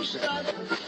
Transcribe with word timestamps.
defesa 0.00 0.79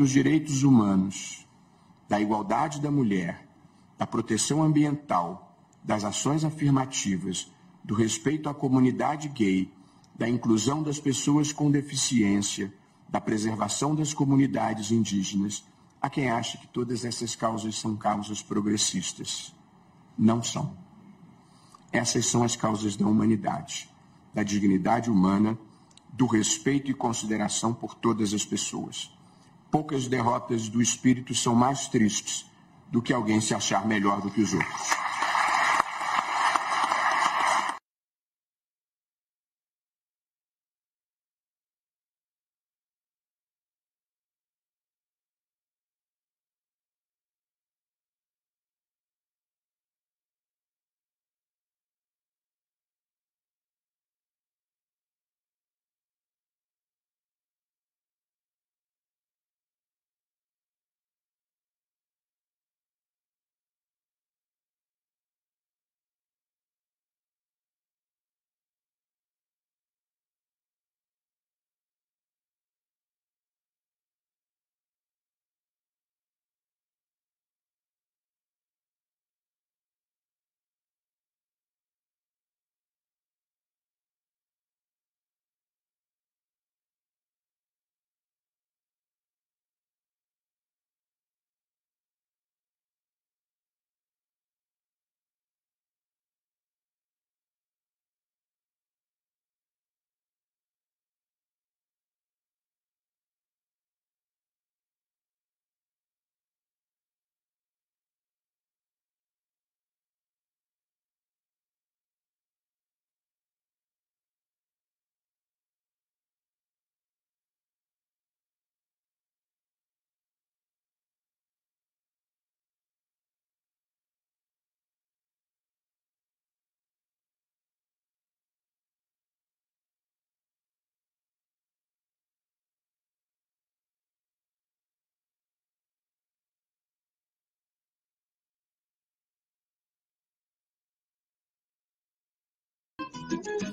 dos 0.00 0.12
direitos 0.12 0.62
humanos, 0.62 1.46
da 2.08 2.18
igualdade 2.18 2.80
da 2.80 2.90
mulher, 2.90 3.46
da 3.98 4.06
proteção 4.06 4.62
ambiental, 4.62 5.54
das 5.84 6.04
ações 6.04 6.42
afirmativas, 6.42 7.52
do 7.84 7.94
respeito 7.94 8.48
à 8.48 8.54
comunidade 8.54 9.28
gay, 9.28 9.70
da 10.14 10.26
inclusão 10.26 10.82
das 10.82 10.98
pessoas 10.98 11.52
com 11.52 11.70
deficiência, 11.70 12.72
da 13.10 13.20
preservação 13.20 13.94
das 13.94 14.14
comunidades 14.14 14.90
indígenas, 14.90 15.66
há 16.00 16.08
quem 16.08 16.30
acha 16.30 16.56
que 16.56 16.66
todas 16.66 17.04
essas 17.04 17.36
causas 17.36 17.76
são 17.78 17.94
causas 17.94 18.40
progressistas. 18.40 19.54
Não 20.16 20.42
são. 20.42 20.78
Essas 21.92 22.24
são 22.24 22.42
as 22.42 22.56
causas 22.56 22.96
da 22.96 23.06
humanidade, 23.06 23.90
da 24.32 24.42
dignidade 24.42 25.10
humana, 25.10 25.58
do 26.10 26.24
respeito 26.24 26.90
e 26.90 26.94
consideração 26.94 27.74
por 27.74 27.94
todas 27.94 28.32
as 28.32 28.46
pessoas 28.46 29.19
poucas 29.70 30.08
derrotas 30.08 30.68
do 30.68 30.82
espírito 30.82 31.34
são 31.34 31.54
mais 31.54 31.88
tristes 31.88 32.44
do 32.90 33.00
que 33.00 33.12
alguém 33.12 33.40
se 33.40 33.54
achar 33.54 33.86
melhor 33.86 34.20
do 34.20 34.30
que 34.30 34.40
os 34.40 34.52
outros. 34.52 35.09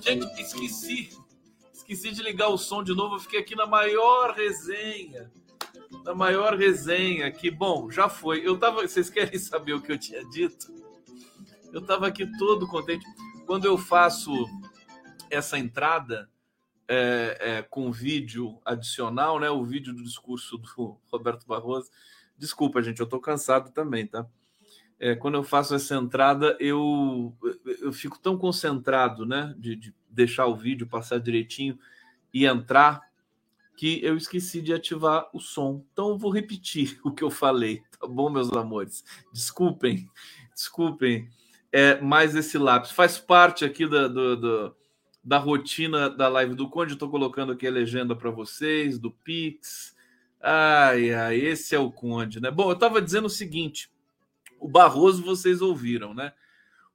Gente, 0.02 0.42
esqueci. 0.42 1.10
Esqueci 1.74 2.12
de 2.12 2.22
ligar 2.22 2.50
o 2.50 2.58
som 2.58 2.84
de 2.84 2.94
novo. 2.94 3.16
Eu 3.16 3.20
fiquei 3.20 3.40
aqui 3.40 3.56
na 3.56 3.66
maior 3.66 4.34
resenha. 4.34 5.32
Na 6.04 6.14
maior 6.14 6.56
resenha. 6.56 7.32
Que 7.32 7.50
bom, 7.50 7.90
já 7.90 8.10
foi. 8.10 8.46
Eu 8.46 8.58
tava. 8.58 8.82
Vocês 8.82 9.10
querem 9.10 9.40
saber 9.40 9.74
o 9.74 9.82
que 9.82 9.92
eu 9.92 9.98
tinha 9.98 10.24
dito? 10.30 10.68
Eu 11.72 11.82
tava 11.82 12.08
aqui 12.08 12.26
todo 12.38 12.68
contente. 12.68 13.06
Quando 13.46 13.66
eu 13.66 13.78
faço 13.78 14.32
essa 15.30 15.58
entrada 15.58 16.30
é, 16.88 17.38
é, 17.40 17.62
com 17.62 17.92
vídeo 17.92 18.60
adicional, 18.64 19.40
né? 19.40 19.50
O 19.50 19.64
vídeo 19.64 19.94
do 19.94 20.04
discurso 20.04 20.58
do 20.58 20.98
Roberto 21.12 21.46
Barroso. 21.46 21.90
Desculpa, 22.38 22.82
gente, 22.82 23.00
eu 23.00 23.08
tô 23.08 23.20
cansado 23.20 23.72
também, 23.72 24.06
tá? 24.06 24.26
É, 25.00 25.16
quando 25.16 25.36
eu 25.36 25.44
faço 25.44 25.76
essa 25.76 25.96
entrada, 25.96 26.58
eu, 26.60 27.36
eu 27.82 27.94
fico 27.94 28.18
tão 28.20 28.38
concentrado, 28.38 29.26
né, 29.26 29.54
de, 29.58 29.76
de 29.76 29.94
deixar 30.10 30.48
o 30.48 30.56
vídeo 30.56 30.88
passar 30.88 31.20
direitinho 31.20 31.78
e 32.34 32.46
entrar, 32.46 33.06
que 33.76 34.04
eu 34.04 34.18
esqueci 34.18 34.60
de 34.60 34.74
ativar 34.74 35.30
o 35.32 35.40
som. 35.40 35.86
Então 35.94 36.10
eu 36.10 36.18
vou 36.18 36.32
repetir 36.32 37.00
o 37.06 37.12
que 37.12 37.24
eu 37.24 37.30
falei, 37.30 37.84
tá 38.00 38.08
bom, 38.08 38.30
meus 38.30 38.52
amores? 38.52 39.04
Desculpem, 39.32 40.10
desculpem. 40.54 41.30
É, 41.72 42.02
mais 42.02 42.36
esse 42.36 42.58
lápis 42.58 42.92
faz 42.92 43.20
parte 43.20 43.64
aqui 43.64 43.86
da, 43.88 44.08
do, 44.08 44.36
do, 44.36 44.76
da 45.24 45.38
rotina 45.38 46.10
da 46.10 46.28
live 46.28 46.56
do 46.56 46.70
Conde. 46.70 46.94
Estou 46.94 47.10
colocando 47.10 47.52
aqui 47.52 47.68
a 47.68 47.72
legenda 47.72 48.16
para 48.16 48.32
vocês, 48.32 48.98
do 48.98 49.12
Pix. 49.12 49.96
Ai, 50.42 51.14
ai, 51.14 51.36
esse 51.36 51.76
é 51.76 51.80
o 51.80 51.92
Conde, 51.92 52.40
né? 52.40 52.50
Bom, 52.50 52.70
eu 52.70 52.74
estava 52.74 53.00
dizendo 53.00 53.26
o 53.26 53.30
seguinte 53.30 53.92
o 54.60 54.68
Barroso 54.68 55.24
vocês 55.24 55.62
ouviram, 55.62 56.14
né? 56.14 56.34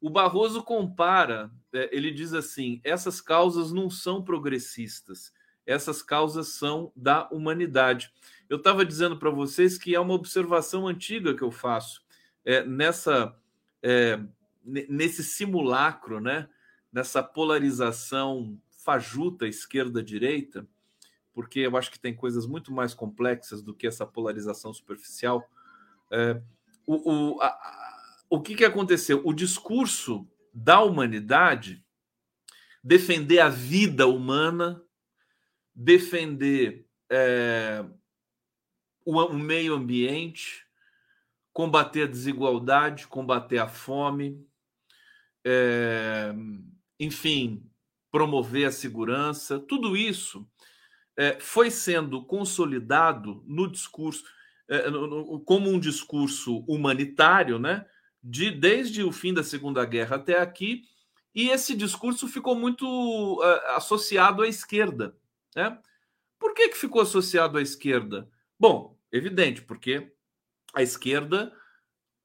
O 0.00 0.10
Barroso 0.10 0.62
compara, 0.62 1.50
é, 1.72 1.88
ele 1.96 2.10
diz 2.10 2.34
assim: 2.34 2.80
essas 2.82 3.20
causas 3.20 3.72
não 3.72 3.88
são 3.88 4.22
progressistas, 4.22 5.32
essas 5.64 6.02
causas 6.02 6.48
são 6.48 6.92
da 6.96 7.28
humanidade. 7.30 8.12
Eu 8.48 8.56
estava 8.56 8.84
dizendo 8.84 9.16
para 9.16 9.30
vocês 9.30 9.78
que 9.78 9.94
é 9.94 10.00
uma 10.00 10.14
observação 10.14 10.86
antiga 10.88 11.34
que 11.34 11.42
eu 11.42 11.50
faço 11.50 12.04
é, 12.44 12.64
nessa 12.64 13.36
é, 13.82 14.20
nesse 14.64 15.22
simulacro, 15.24 16.20
né? 16.20 16.48
Nessa 16.92 17.22
polarização 17.22 18.58
fajuta 18.70 19.46
esquerda-direita, 19.46 20.66
porque 21.32 21.60
eu 21.60 21.76
acho 21.76 21.90
que 21.90 21.98
tem 21.98 22.14
coisas 22.14 22.46
muito 22.46 22.72
mais 22.72 22.92
complexas 22.92 23.62
do 23.62 23.72
que 23.72 23.86
essa 23.86 24.06
polarização 24.06 24.72
superficial. 24.74 25.48
É, 26.10 26.40
o, 26.86 27.34
o, 27.36 27.40
a, 27.40 27.94
o 28.30 28.40
que, 28.40 28.54
que 28.54 28.64
aconteceu? 28.64 29.22
O 29.24 29.32
discurso 29.32 30.28
da 30.52 30.80
humanidade 30.80 31.84
defender 32.82 33.38
a 33.38 33.48
vida 33.48 34.06
humana, 34.06 34.82
defender 35.74 36.86
é, 37.10 37.84
o, 39.04 39.20
o 39.20 39.38
meio 39.38 39.74
ambiente, 39.74 40.66
combater 41.52 42.04
a 42.04 42.10
desigualdade, 42.10 43.06
combater 43.06 43.58
a 43.58 43.68
fome, 43.68 44.44
é, 45.44 46.34
enfim, 46.98 47.70
promover 48.10 48.66
a 48.66 48.72
segurança, 48.72 49.58
tudo 49.58 49.96
isso 49.96 50.48
é, 51.16 51.38
foi 51.40 51.70
sendo 51.70 52.24
consolidado 52.24 53.42
no 53.46 53.70
discurso, 53.70 54.24
como 55.44 55.70
um 55.70 55.78
discurso 55.78 56.58
humanitário, 56.68 57.58
né? 57.58 57.86
De, 58.22 58.50
desde 58.50 59.02
o 59.02 59.10
fim 59.10 59.34
da 59.34 59.42
Segunda 59.42 59.84
Guerra 59.84 60.16
até 60.16 60.38
aqui, 60.38 60.84
e 61.34 61.48
esse 61.48 61.74
discurso 61.74 62.28
ficou 62.28 62.54
muito 62.54 62.86
uh, 62.86 63.76
associado 63.76 64.42
à 64.42 64.48
esquerda. 64.48 65.16
Né? 65.56 65.78
Por 66.38 66.54
que, 66.54 66.68
que 66.68 66.76
ficou 66.76 67.02
associado 67.02 67.58
à 67.58 67.62
esquerda? 67.62 68.28
Bom, 68.58 68.98
evidente, 69.10 69.62
porque 69.62 70.12
a 70.74 70.82
esquerda 70.82 71.52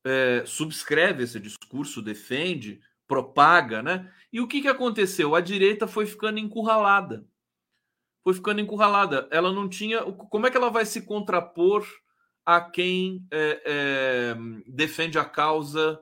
é, 0.04 0.44
subscreve 0.46 1.24
esse 1.24 1.40
discurso, 1.40 2.02
defende, 2.02 2.82
propaga, 3.08 3.82
né? 3.82 4.12
E 4.32 4.40
o 4.40 4.48
que, 4.48 4.62
que 4.62 4.68
aconteceu? 4.68 5.36
A 5.36 5.42
direita 5.42 5.88
foi 5.88 6.06
ficando 6.06 6.40
encurralada. 6.40 7.26
Foi 8.24 8.34
ficando 8.34 8.60
encurralada. 8.60 9.28
Ela 9.32 9.52
não 9.52 9.70
tinha. 9.70 10.02
Como 10.02 10.46
é 10.46 10.52
que 10.52 10.58
ela 10.58 10.70
vai 10.70 10.86
se 10.86 11.02
contrapor 11.02 11.88
a 12.48 12.62
quem 12.62 13.28
é, 13.30 13.62
é, 13.66 14.36
defende 14.66 15.20
a 15.20 15.26
causa 15.26 16.02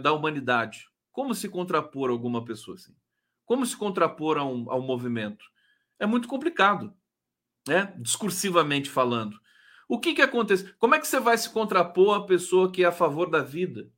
da 0.00 0.12
humanidade? 0.12 0.86
Como 1.10 1.34
se 1.34 1.48
contrapor 1.48 2.08
a 2.08 2.12
alguma 2.12 2.44
pessoa 2.44 2.76
assim? 2.76 2.94
Como 3.44 3.66
se 3.66 3.76
contrapor 3.76 4.38
a 4.38 4.44
um, 4.44 4.70
a 4.70 4.76
um 4.76 4.82
movimento? 4.82 5.44
É 5.98 6.06
muito 6.06 6.28
complicado, 6.28 6.94
né? 7.66 7.92
Discursivamente 7.98 8.88
falando. 8.88 9.36
O 9.88 9.98
que, 9.98 10.14
que 10.14 10.22
acontece? 10.22 10.72
Como 10.78 10.94
é 10.94 11.00
que 11.00 11.06
você 11.06 11.20
vai 11.20 11.36
se 11.36 11.50
contrapor 11.50 12.16
a 12.16 12.24
pessoa 12.24 12.70
que 12.70 12.84
é 12.84 12.86
a 12.86 12.92
favor 12.92 13.28
da 13.28 13.42
vida? 13.42 13.90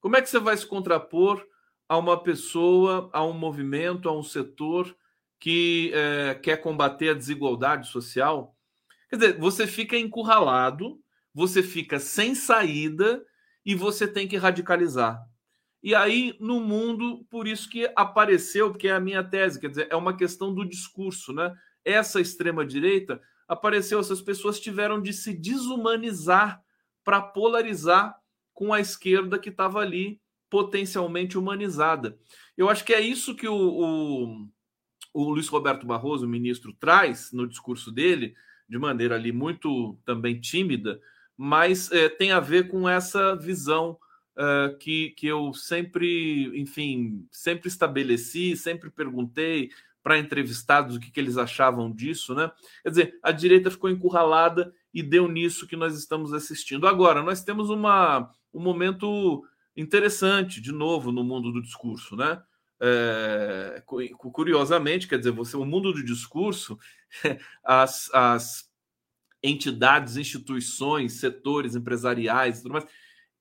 Como 0.00 0.16
é 0.16 0.20
que 0.20 0.28
você 0.28 0.38
vai 0.38 0.56
se 0.56 0.66
contrapor 0.66 1.46
a 1.88 1.96
uma 1.96 2.22
pessoa, 2.22 3.08
a 3.12 3.24
um 3.24 3.32
movimento, 3.32 4.08
a 4.08 4.12
um 4.12 4.22
setor 4.22 4.94
que 5.38 5.92
é, 5.94 6.34
quer 6.34 6.56
combater 6.58 7.10
a 7.10 7.14
desigualdade 7.14 7.88
social? 7.88 8.56
Quer 9.08 9.16
dizer, 9.16 9.38
você 9.38 9.66
fica 9.66 9.96
encurralado, 9.96 11.01
você 11.34 11.62
fica 11.62 11.98
sem 11.98 12.34
saída 12.34 13.24
e 13.64 13.74
você 13.74 14.06
tem 14.06 14.26
que 14.28 14.36
radicalizar. 14.36 15.20
E 15.82 15.94
aí, 15.94 16.36
no 16.38 16.60
mundo, 16.60 17.26
por 17.28 17.48
isso 17.48 17.68
que 17.68 17.90
apareceu, 17.96 18.70
porque 18.70 18.88
é 18.88 18.92
a 18.92 19.00
minha 19.00 19.24
tese, 19.24 19.60
quer 19.60 19.68
dizer, 19.68 19.88
é 19.90 19.96
uma 19.96 20.16
questão 20.16 20.54
do 20.54 20.64
discurso, 20.64 21.32
né? 21.32 21.52
Essa 21.84 22.20
extrema-direita 22.20 23.20
apareceu, 23.48 23.98
essas 23.98 24.22
pessoas 24.22 24.60
tiveram 24.60 25.02
de 25.02 25.12
se 25.12 25.34
desumanizar 25.34 26.62
para 27.02 27.20
polarizar 27.20 28.16
com 28.54 28.72
a 28.72 28.80
esquerda 28.80 29.38
que 29.38 29.48
estava 29.48 29.80
ali 29.80 30.20
potencialmente 30.48 31.36
humanizada. 31.36 32.16
Eu 32.56 32.68
acho 32.68 32.84
que 32.84 32.92
é 32.92 33.00
isso 33.00 33.34
que 33.34 33.48
o, 33.48 33.54
o, 33.54 34.48
o 35.12 35.30
Luiz 35.30 35.48
Roberto 35.48 35.86
Barroso, 35.86 36.26
o 36.26 36.28
ministro, 36.28 36.72
traz 36.74 37.32
no 37.32 37.48
discurso 37.48 37.90
dele, 37.90 38.34
de 38.68 38.78
maneira 38.78 39.16
ali 39.16 39.32
muito 39.32 39.98
também 40.04 40.40
tímida, 40.40 41.00
mas 41.36 41.90
é, 41.92 42.08
tem 42.08 42.32
a 42.32 42.40
ver 42.40 42.68
com 42.68 42.88
essa 42.88 43.34
visão 43.36 43.98
uh, 44.36 44.76
que, 44.78 45.10
que 45.10 45.26
eu 45.26 45.52
sempre, 45.52 46.52
enfim, 46.60 47.26
sempre 47.30 47.68
estabeleci, 47.68 48.56
sempre 48.56 48.90
perguntei 48.90 49.70
para 50.02 50.18
entrevistados 50.18 50.96
o 50.96 51.00
que, 51.00 51.10
que 51.10 51.20
eles 51.20 51.38
achavam 51.38 51.90
disso, 51.90 52.34
né? 52.34 52.50
Quer 52.82 52.88
dizer, 52.88 53.18
a 53.22 53.30
direita 53.30 53.70
ficou 53.70 53.88
encurralada 53.88 54.74
e 54.92 55.02
deu 55.02 55.28
nisso 55.28 55.66
que 55.66 55.76
nós 55.76 55.96
estamos 55.96 56.32
assistindo. 56.32 56.88
Agora, 56.88 57.22
nós 57.22 57.44
temos 57.44 57.70
uma, 57.70 58.28
um 58.52 58.60
momento 58.60 59.44
interessante, 59.76 60.60
de 60.60 60.72
novo, 60.72 61.12
no 61.12 61.22
mundo 61.22 61.52
do 61.52 61.62
discurso, 61.62 62.16
né? 62.16 62.42
É, 62.80 63.80
curiosamente, 64.32 65.06
quer 65.06 65.18
dizer, 65.18 65.30
você, 65.30 65.56
o 65.56 65.64
mundo 65.64 65.92
do 65.92 66.04
discurso, 66.04 66.76
as, 67.62 68.12
as 68.12 68.71
entidades, 69.42 70.16
instituições, 70.16 71.14
setores 71.14 71.74
empresariais, 71.74 72.62
tudo 72.62 72.72
mais, 72.72 72.86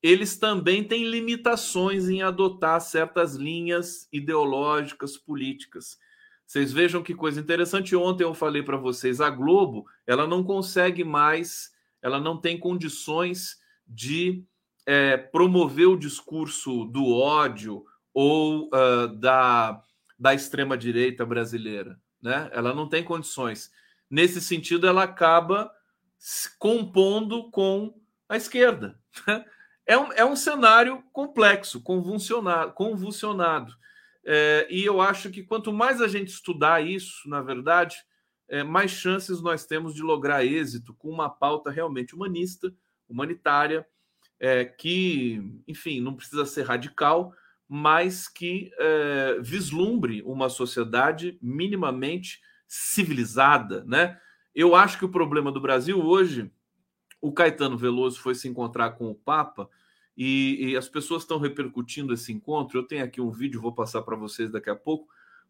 eles 0.02 0.38
também 0.38 0.84
têm 0.84 1.06
limitações 1.06 2.10
em 2.10 2.24
adotar 2.24 2.82
certas 2.82 3.36
linhas 3.36 4.08
ideológicas 4.12 5.16
políticas. 5.16 6.00
Vocês 6.46 6.74
vejam 6.74 7.04
que 7.04 7.14
coisa 7.14 7.40
interessante. 7.40 7.96
Ontem 7.96 8.24
eu 8.24 8.34
falei 8.34 8.64
para 8.64 8.78
vocês, 8.78 9.22
a 9.22 9.30
Globo, 9.30 9.86
ela 10.08 10.28
não 10.28 10.44
consegue 10.44 11.04
mais, 11.04 11.72
ela 12.02 12.20
não 12.20 12.36
tem 12.36 12.60
condições 12.60 13.58
de 13.88 14.44
é, 14.86 15.16
promover 15.18 15.88
o 15.88 15.98
discurso 15.98 16.86
do 16.86 17.08
ódio 17.14 17.86
ou 18.14 18.68
uh, 18.68 19.08
da, 19.20 19.82
da 20.20 20.34
extrema 20.34 20.78
direita 20.78 21.26
brasileira, 21.26 22.00
né? 22.22 22.50
Ela 22.52 22.74
não 22.74 22.90
tem 22.90 23.04
condições. 23.04 23.72
Nesse 24.10 24.42
sentido, 24.42 24.88
ela 24.88 25.04
acaba 25.04 25.72
se 26.22 26.56
compondo 26.60 27.50
com 27.50 28.00
a 28.30 28.38
esquerda. 28.38 28.96
Né? 29.28 29.44
É 29.88 29.98
um, 29.98 30.14
é 30.14 30.24
um 30.24 30.36
cenário 30.36 31.04
complexo, 31.12 31.82
convulsionado. 31.82 32.74
convulsionado. 32.74 33.74
É, 34.24 34.68
e 34.70 34.86
eu 34.86 35.02
acho 35.02 35.32
que 35.32 35.42
quanto 35.42 35.74
mais 35.74 36.00
a 36.00 36.08
gente 36.08 36.28
estudar 36.28 36.86
isso, 36.86 37.28
na 37.28 37.42
verdade, 37.42 37.98
é, 38.48 38.64
mais 38.64 38.92
chances 38.92 39.42
nós 39.42 39.66
temos 39.66 39.96
de 39.96 40.04
lograr 40.04 40.46
êxito 40.46 40.94
com 40.94 41.10
uma 41.10 41.28
pauta 41.28 41.72
realmente 41.72 42.14
humanista, 42.14 42.72
humanitária, 43.10 43.86
é, 44.40 44.64
que, 44.64 45.42
enfim, 45.68 46.00
não 46.02 46.16
precisa 46.16 46.46
ser 46.46 46.68
radical, 46.68 47.34
mas 47.68 48.28
que 48.28 48.72
é, 48.78 49.40
vislumbre 49.42 50.22
uma 50.22 50.50
sociedade 50.50 51.40
minimamente 51.42 52.40
civilizada, 52.68 53.84
né? 53.86 54.20
Eu 54.54 54.76
acho 54.76 54.98
que 54.98 55.06
o 55.06 55.10
problema 55.10 55.52
do 55.52 55.62
Brasil 55.62 56.00
hoje, 56.00 56.52
o 57.22 57.32
Caetano 57.32 57.78
Veloso 57.78 58.20
foi 58.20 58.36
se 58.36 58.48
encontrar 58.48 58.92
com 58.92 59.10
o 59.10 59.16
Papa 59.16 59.70
e, 60.18 60.72
e 60.72 60.78
as 60.78 60.90
pessoas 60.90 61.24
estão 61.24 61.40
repercutindo 61.40 62.14
esse 62.14 62.32
encontro. 62.34 62.78
Eu 62.78 62.88
tenho 62.88 63.04
aqui 63.04 63.22
um 63.22 63.32
vídeo, 63.32 63.62
vou 63.62 63.74
passar 63.74 64.02
para 64.02 64.16
vocês 64.16 64.52
daqui 64.52 64.70
a 64.70 64.76
pouco, 64.76 65.08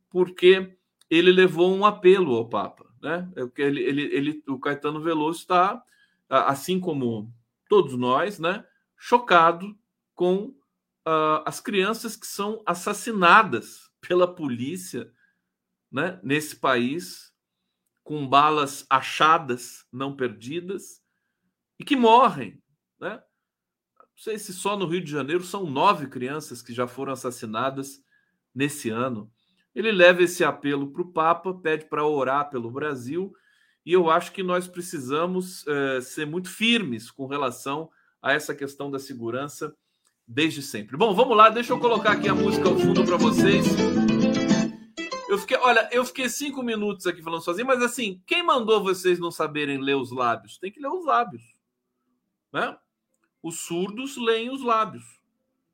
porque 0.10 0.78
ele 1.10 1.32
levou 1.32 1.76
um 1.76 1.86
apelo 1.86 2.36
ao 2.36 2.48
Papa. 2.48 2.86
Né? 3.02 3.30
É 3.36 3.62
ele, 3.64 3.82
ele, 3.82 4.02
ele, 4.16 4.44
o 4.48 4.60
Caetano 4.60 5.02
Veloso 5.02 5.40
está, 5.40 5.84
assim 6.30 6.80
como 6.80 7.34
todos 7.68 7.98
nós, 7.98 8.38
né, 8.38 8.66
chocado 8.98 9.76
com 10.14 10.54
uh, 11.08 11.42
as 11.46 11.60
crianças 11.60 12.16
que 12.16 12.28
são 12.28 12.62
assassinadas 12.66 13.90
pela 14.00 14.28
polícia 14.28 15.12
né, 15.92 16.20
nesse 16.22 16.56
país, 16.56 17.31
com 18.12 18.28
balas 18.28 18.86
achadas, 18.90 19.86
não 19.90 20.14
perdidas, 20.14 21.02
e 21.80 21.86
que 21.86 21.96
morrem. 21.96 22.62
Né? 23.00 23.12
Não 23.12 24.18
sei 24.18 24.38
se 24.38 24.52
só 24.52 24.76
no 24.76 24.86
Rio 24.86 25.02
de 25.02 25.10
Janeiro 25.10 25.46
são 25.46 25.66
nove 25.66 26.08
crianças 26.08 26.62
que 26.62 26.74
já 26.74 26.86
foram 26.86 27.14
assassinadas 27.14 28.04
nesse 28.54 28.90
ano. 28.90 29.32
Ele 29.74 29.94
leva 29.94 30.24
esse 30.24 30.44
apelo 30.44 30.92
para 30.92 31.02
o 31.02 31.14
Papa, 31.14 31.54
pede 31.54 31.86
para 31.86 32.06
orar 32.06 32.50
pelo 32.50 32.70
Brasil, 32.70 33.34
e 33.86 33.94
eu 33.94 34.10
acho 34.10 34.34
que 34.34 34.44
nós 34.44 34.68
precisamos 34.68 35.66
é, 35.66 36.02
ser 36.02 36.28
muito 36.28 36.50
firmes 36.50 37.10
com 37.10 37.28
relação 37.28 37.90
a 38.22 38.34
essa 38.34 38.54
questão 38.54 38.92
da 38.92 39.00
segurança 39.00 39.74
desde 40.28 40.62
sempre. 40.62 40.98
Bom, 40.98 41.16
vamos 41.16 41.38
lá, 41.38 41.50
deixa 41.50 41.72
eu 41.72 41.80
colocar 41.80 42.12
aqui 42.12 42.28
a 42.28 42.36
música 42.36 42.68
ao 42.68 42.78
fundo 42.78 43.06
para 43.06 43.16
vocês. 43.16 43.66
Fiquei, 45.42 45.58
olha, 45.58 45.90
eu 45.92 46.06
fiquei 46.06 46.30
cinco 46.30 46.64
minutos 46.64 47.06
aqui 47.06 47.22
falando 47.22 47.44
sozinho, 47.44 47.68
mas 47.68 47.82
assim, 47.82 48.22
quem 48.26 48.44
mandou 48.44 48.84
vocês 48.84 49.20
não 49.20 49.32
saberem 49.32 49.78
ler 49.80 49.96
os 49.96 50.12
lábios? 50.12 50.58
Tem 50.58 50.72
que 50.72 50.80
ler 50.80 50.88
os 50.88 51.06
lábios, 51.06 51.44
né? 52.52 52.78
os 53.42 53.62
surdos 53.62 54.18
leem 54.18 54.50
os 54.50 54.64
lábios. 54.64 55.04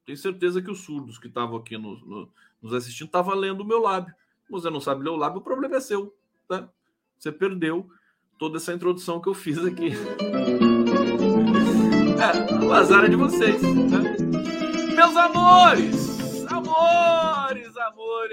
Tenho 0.05 0.17
certeza 0.17 0.61
que 0.61 0.71
os 0.71 0.79
surdos 0.79 1.17
que 1.17 1.27
estavam 1.27 1.57
aqui 1.57 1.77
no, 1.77 1.99
no, 2.05 2.31
nos 2.61 2.73
assistindo 2.73 3.07
estavam 3.07 3.35
lendo 3.35 3.61
o 3.61 3.65
meu 3.65 3.81
lábio. 3.81 4.13
Você 4.49 4.69
não 4.69 4.79
sabe 4.79 5.03
ler 5.03 5.09
o 5.09 5.17
lábio, 5.17 5.39
o 5.39 5.43
problema 5.43 5.75
é 5.75 5.79
seu. 5.81 6.15
Tá? 6.47 6.69
Você 7.17 7.31
perdeu 7.31 7.89
toda 8.39 8.57
essa 8.57 8.73
introdução 8.73 9.19
que 9.19 9.27
eu 9.27 9.33
fiz 9.33 9.57
aqui. 9.59 9.91
É, 12.17 12.65
o 12.65 12.71
azar 12.71 13.05
é 13.05 13.09
de 13.09 13.15
vocês. 13.17 13.61
Né? 13.61 14.15
Meus 14.95 15.15
amores, 15.17 16.45
amores, 16.49 17.75
amor 17.77 18.29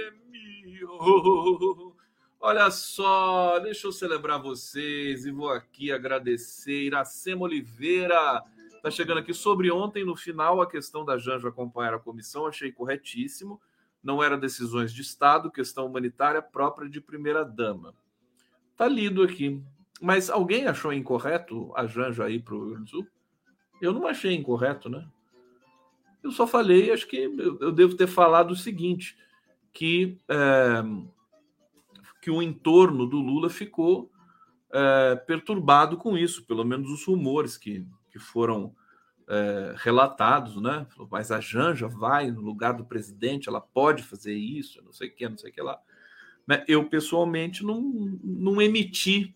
Olha 2.40 2.70
só, 2.70 3.58
deixa 3.58 3.86
eu 3.86 3.92
celebrar 3.92 4.40
vocês 4.40 5.24
e 5.24 5.30
vou 5.30 5.48
aqui 5.48 5.90
agradecer 5.90 6.84
Iracema 6.84 7.42
Oliveira. 7.42 8.42
Tá 8.82 8.90
chegando 8.90 9.18
aqui 9.18 9.32
sobre 9.32 9.70
ontem, 9.70 10.04
no 10.04 10.14
final, 10.14 10.60
a 10.60 10.68
questão 10.68 11.04
da 11.04 11.16
Janja 11.16 11.48
acompanhar 11.48 11.94
a 11.94 11.98
comissão, 11.98 12.46
achei 12.46 12.70
corretíssimo. 12.70 13.58
Não 14.02 14.22
era 14.22 14.36
decisões 14.36 14.92
de 14.92 15.00
Estado, 15.00 15.50
questão 15.50 15.86
humanitária 15.86 16.42
própria 16.42 16.88
de 16.88 17.00
primeira-dama. 17.00 17.94
Tá 18.76 18.86
lido 18.86 19.22
aqui. 19.22 19.62
Mas 20.02 20.28
alguém 20.28 20.66
achou 20.66 20.92
incorreto 20.92 21.72
a 21.74 21.86
Janja 21.86 22.28
ir 22.28 22.40
para 22.40 22.54
o 22.54 22.74
Rio 22.74 22.86
Sul? 22.86 23.06
Eu 23.80 23.92
não 23.92 24.06
achei 24.06 24.34
incorreto, 24.34 24.90
né? 24.90 25.08
Eu 26.22 26.30
só 26.30 26.46
falei, 26.46 26.90
acho 26.90 27.06
que 27.06 27.16
eu, 27.16 27.72
devo 27.72 27.96
ter 27.96 28.06
falado 28.06 28.50
o 28.50 28.56
seguinte, 28.56 29.16
que, 29.74 30.16
é, 30.28 30.82
que 32.22 32.30
o 32.30 32.40
entorno 32.40 33.06
do 33.06 33.18
Lula 33.18 33.50
ficou 33.50 34.10
é, 34.72 35.16
perturbado 35.16 35.96
com 35.96 36.16
isso, 36.16 36.46
pelo 36.46 36.64
menos 36.64 36.90
os 36.90 37.04
rumores 37.04 37.58
que, 37.58 37.84
que 38.10 38.18
foram 38.18 38.74
é, 39.28 39.74
relatados, 39.76 40.60
né? 40.62 40.86
Mas 41.10 41.32
a 41.32 41.40
Janja 41.40 41.88
vai 41.88 42.30
no 42.30 42.40
lugar 42.40 42.74
do 42.74 42.84
presidente, 42.84 43.48
ela 43.48 43.60
pode 43.60 44.04
fazer 44.04 44.34
isso, 44.34 44.80
não 44.82 44.92
sei 44.92 45.08
o 45.08 45.14
que, 45.14 45.28
não 45.28 45.36
sei 45.36 45.50
o 45.50 45.52
que 45.52 45.60
lá. 45.60 45.78
Né? 46.46 46.64
Eu, 46.68 46.88
pessoalmente, 46.88 47.64
não, 47.64 47.80
não 48.22 48.62
emiti 48.62 49.34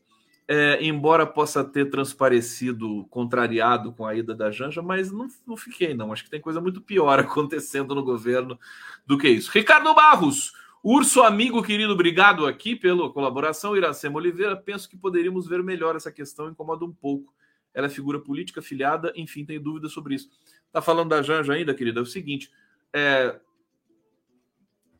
é, 0.50 0.82
embora 0.82 1.26
possa 1.26 1.62
ter 1.62 1.90
transparecido 1.90 3.06
contrariado 3.10 3.92
com 3.92 4.06
a 4.06 4.14
ida 4.14 4.34
da 4.34 4.50
Janja, 4.50 4.80
mas 4.80 5.12
não, 5.12 5.28
não 5.46 5.58
fiquei, 5.58 5.92
não. 5.92 6.10
Acho 6.10 6.24
que 6.24 6.30
tem 6.30 6.40
coisa 6.40 6.58
muito 6.58 6.80
pior 6.80 7.18
acontecendo 7.20 7.94
no 7.94 8.02
governo 8.02 8.58
do 9.06 9.18
que 9.18 9.28
isso. 9.28 9.50
Ricardo 9.52 9.94
Barros, 9.94 10.54
urso 10.82 11.20
amigo 11.20 11.62
querido, 11.62 11.92
obrigado 11.92 12.46
aqui 12.46 12.74
pela 12.74 13.12
colaboração. 13.12 13.76
Iracema 13.76 14.16
Oliveira, 14.16 14.56
penso 14.56 14.88
que 14.88 14.96
poderíamos 14.96 15.46
ver 15.46 15.62
melhor 15.62 15.94
essa 15.94 16.10
questão, 16.10 16.48
incomoda 16.48 16.82
um 16.82 16.92
pouco. 16.92 17.34
Ela 17.74 17.86
é 17.86 17.90
figura 17.90 18.18
política, 18.18 18.62
filiada, 18.62 19.12
enfim, 19.14 19.44
tem 19.44 19.60
dúvidas 19.60 19.92
sobre 19.92 20.14
isso. 20.14 20.30
Tá 20.72 20.80
falando 20.80 21.10
da 21.10 21.20
Janja 21.20 21.52
ainda, 21.52 21.74
querida? 21.74 22.00
É 22.00 22.02
o 22.02 22.06
seguinte, 22.06 22.50
é... 22.90 23.38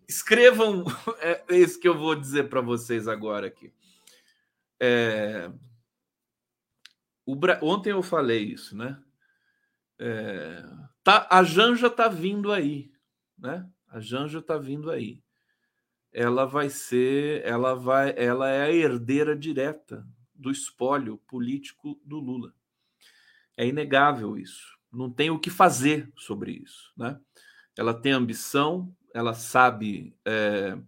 escrevam 0.07 0.85
é 1.23 1.57
isso 1.57 1.81
que 1.81 1.89
eu 1.89 1.97
vou 1.97 2.15
dizer 2.15 2.51
para 2.51 2.61
vocês 2.61 3.09
agora 3.09 3.47
aqui. 3.47 3.73
É... 4.81 5.51
Bra... 7.27 7.59
Ontem 7.63 7.91
eu 7.91 8.03
falei 8.03 8.45
isso, 8.45 8.77
né? 8.77 9.03
É... 9.99 10.63
Tá, 11.03 11.27
a 11.31 11.43
Janja 11.43 11.91
tá 11.91 12.09
vindo 12.09 12.53
aí, 12.53 12.93
né? 13.37 13.69
A 13.89 14.01
Janja 14.01 14.43
tá 14.43 14.57
vindo 14.59 14.91
aí. 14.91 15.23
Ela 16.13 16.45
vai 16.47 16.71
ser, 16.71 17.45
ela 17.45 17.75
vai, 17.75 18.15
ela 18.17 18.49
é 18.49 18.63
a 18.63 18.73
herdeira 18.73 19.37
direta 19.37 20.07
do 20.35 20.51
espólio 20.51 21.19
político 21.27 22.01
do 22.05 22.19
Lula. 22.19 22.55
É 23.57 23.67
inegável 23.67 24.39
isso. 24.39 24.79
Não 24.93 25.11
tem 25.11 25.31
o 25.31 25.39
que 25.39 25.51
fazer 25.51 26.11
sobre 26.17 26.53
isso, 26.53 26.93
né? 26.97 27.21
Ela 27.77 27.93
tem 27.93 28.13
ambição, 28.13 28.95
ela 29.13 29.35
sabe, 29.35 30.17
é... 30.25 30.79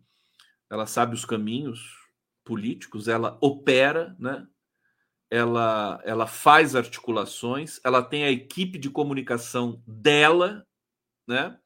ela 0.68 0.86
sabe 0.86 1.14
os 1.14 1.24
caminhos, 1.24 1.99
políticos, 2.50 3.06
ela 3.06 3.38
opera, 3.40 4.16
né? 4.18 4.44
ela, 5.30 6.00
ela 6.04 6.26
faz 6.26 6.74
articulações, 6.74 7.78
ela 7.84 8.02
tem 8.02 8.24
a 8.24 8.30
equipe 8.32 8.76
de 8.76 8.90
comunicação 8.90 9.80
dela, 9.86 10.66
né? 11.28 11.56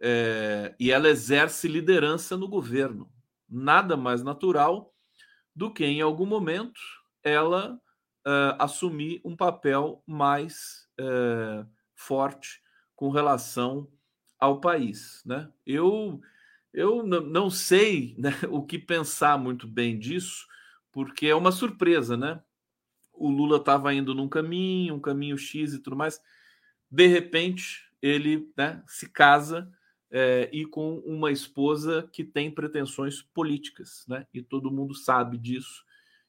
É, 0.00 0.74
e 0.80 0.90
ela 0.90 1.08
exerce 1.08 1.68
liderança 1.68 2.36
no 2.36 2.48
governo. 2.48 3.08
Nada 3.48 3.96
mais 3.96 4.24
natural 4.24 4.92
do 5.54 5.72
que, 5.72 5.84
em 5.84 6.00
algum 6.00 6.26
momento, 6.26 6.80
ela 7.22 7.74
uh, 8.26 8.56
assumir 8.58 9.20
um 9.24 9.36
papel 9.36 10.02
mais 10.04 10.88
uh, 11.00 11.64
forte 11.94 12.60
com 12.96 13.10
relação 13.10 13.88
ao 14.40 14.60
país. 14.60 15.22
Né? 15.24 15.48
Eu 15.64 16.20
eu 16.72 17.02
não 17.02 17.50
sei 17.50 18.14
né, 18.18 18.30
o 18.50 18.64
que 18.64 18.78
pensar 18.78 19.38
muito 19.38 19.66
bem 19.66 19.98
disso, 19.98 20.46
porque 20.90 21.26
é 21.26 21.34
uma 21.34 21.52
surpresa, 21.52 22.16
né? 22.16 22.40
O 23.12 23.28
Lula 23.28 23.58
estava 23.58 23.92
indo 23.92 24.14
num 24.14 24.28
caminho, 24.28 24.94
um 24.94 25.00
caminho 25.00 25.36
X 25.36 25.74
e 25.74 25.78
tudo 25.78 25.96
mais. 25.96 26.20
De 26.90 27.06
repente, 27.06 27.88
ele 28.00 28.50
né, 28.56 28.82
se 28.86 29.08
casa 29.08 29.70
é, 30.10 30.50
e 30.52 30.66
com 30.66 30.98
uma 31.00 31.30
esposa 31.30 32.08
que 32.12 32.24
tem 32.24 32.50
pretensões 32.50 33.22
políticas, 33.22 34.04
né? 34.08 34.26
E 34.32 34.42
todo 34.42 34.70
mundo 34.70 34.94
sabe 34.94 35.38
disso. 35.38 35.84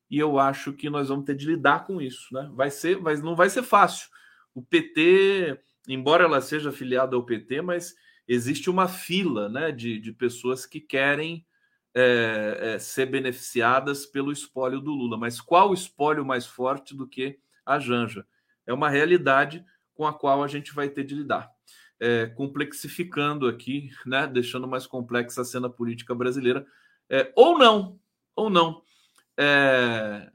E 0.09 0.19
eu 0.19 0.37
acho 0.37 0.73
que 0.73 0.89
nós 0.89 1.09
vamos 1.09 1.25
ter 1.25 1.35
de 1.35 1.47
lidar 1.47 1.85
com 1.85 2.01
isso, 2.01 2.33
né? 2.33 2.49
Vai 2.53 2.69
ser, 2.69 3.01
mas 3.01 3.21
não 3.21 3.35
vai 3.35 3.49
ser 3.49 3.63
fácil. 3.63 4.09
O 4.53 4.61
PT, 4.61 5.59
embora 5.87 6.23
ela 6.23 6.39
seja 6.39 6.69
afiliada 6.69 7.15
ao 7.15 7.25
PT, 7.25 7.61
mas 7.61 7.95
existe 8.27 8.69
uma 8.69 8.87
fila 8.87 9.49
né, 9.49 9.71
de, 9.71 9.99
de 9.99 10.11
pessoas 10.11 10.65
que 10.65 10.79
querem 10.79 11.45
é, 11.93 12.57
é, 12.59 12.79
ser 12.79 13.05
beneficiadas 13.05 14.05
pelo 14.05 14.31
espólio 14.31 14.79
do 14.79 14.91
Lula. 14.91 15.17
Mas 15.17 15.39
qual 15.39 15.73
espólio 15.73 16.25
mais 16.25 16.45
forte 16.45 16.95
do 16.95 17.07
que 17.07 17.39
a 17.65 17.79
Janja? 17.79 18.25
É 18.65 18.73
uma 18.73 18.89
realidade 18.89 19.63
com 19.93 20.07
a 20.07 20.13
qual 20.13 20.43
a 20.43 20.47
gente 20.47 20.73
vai 20.73 20.89
ter 20.89 21.03
de 21.03 21.15
lidar. 21.15 21.51
É, 21.99 22.25
complexificando 22.25 23.47
aqui, 23.47 23.89
né, 24.05 24.27
deixando 24.27 24.67
mais 24.67 24.85
complexa 24.85 25.41
a 25.41 25.45
cena 25.45 25.69
política 25.69 26.13
brasileira, 26.13 26.65
é, 27.09 27.31
ou 27.35 27.57
não, 27.57 27.99
ou 28.35 28.49
não. 28.49 28.81
É, 29.37 30.29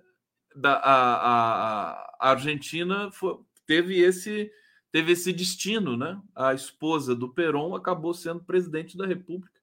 da, 0.54 0.74
a, 0.74 1.14
a, 1.14 2.16
a 2.20 2.30
Argentina 2.30 3.10
foi, 3.12 3.38
teve 3.66 4.00
esse 4.00 4.50
teve 4.90 5.12
esse 5.12 5.32
destino, 5.32 5.96
né? 5.96 6.20
A 6.34 6.54
esposa 6.54 7.14
do 7.14 7.28
Peron 7.28 7.74
acabou 7.74 8.14
sendo 8.14 8.44
presidente 8.44 8.96
da 8.96 9.06
República. 9.06 9.60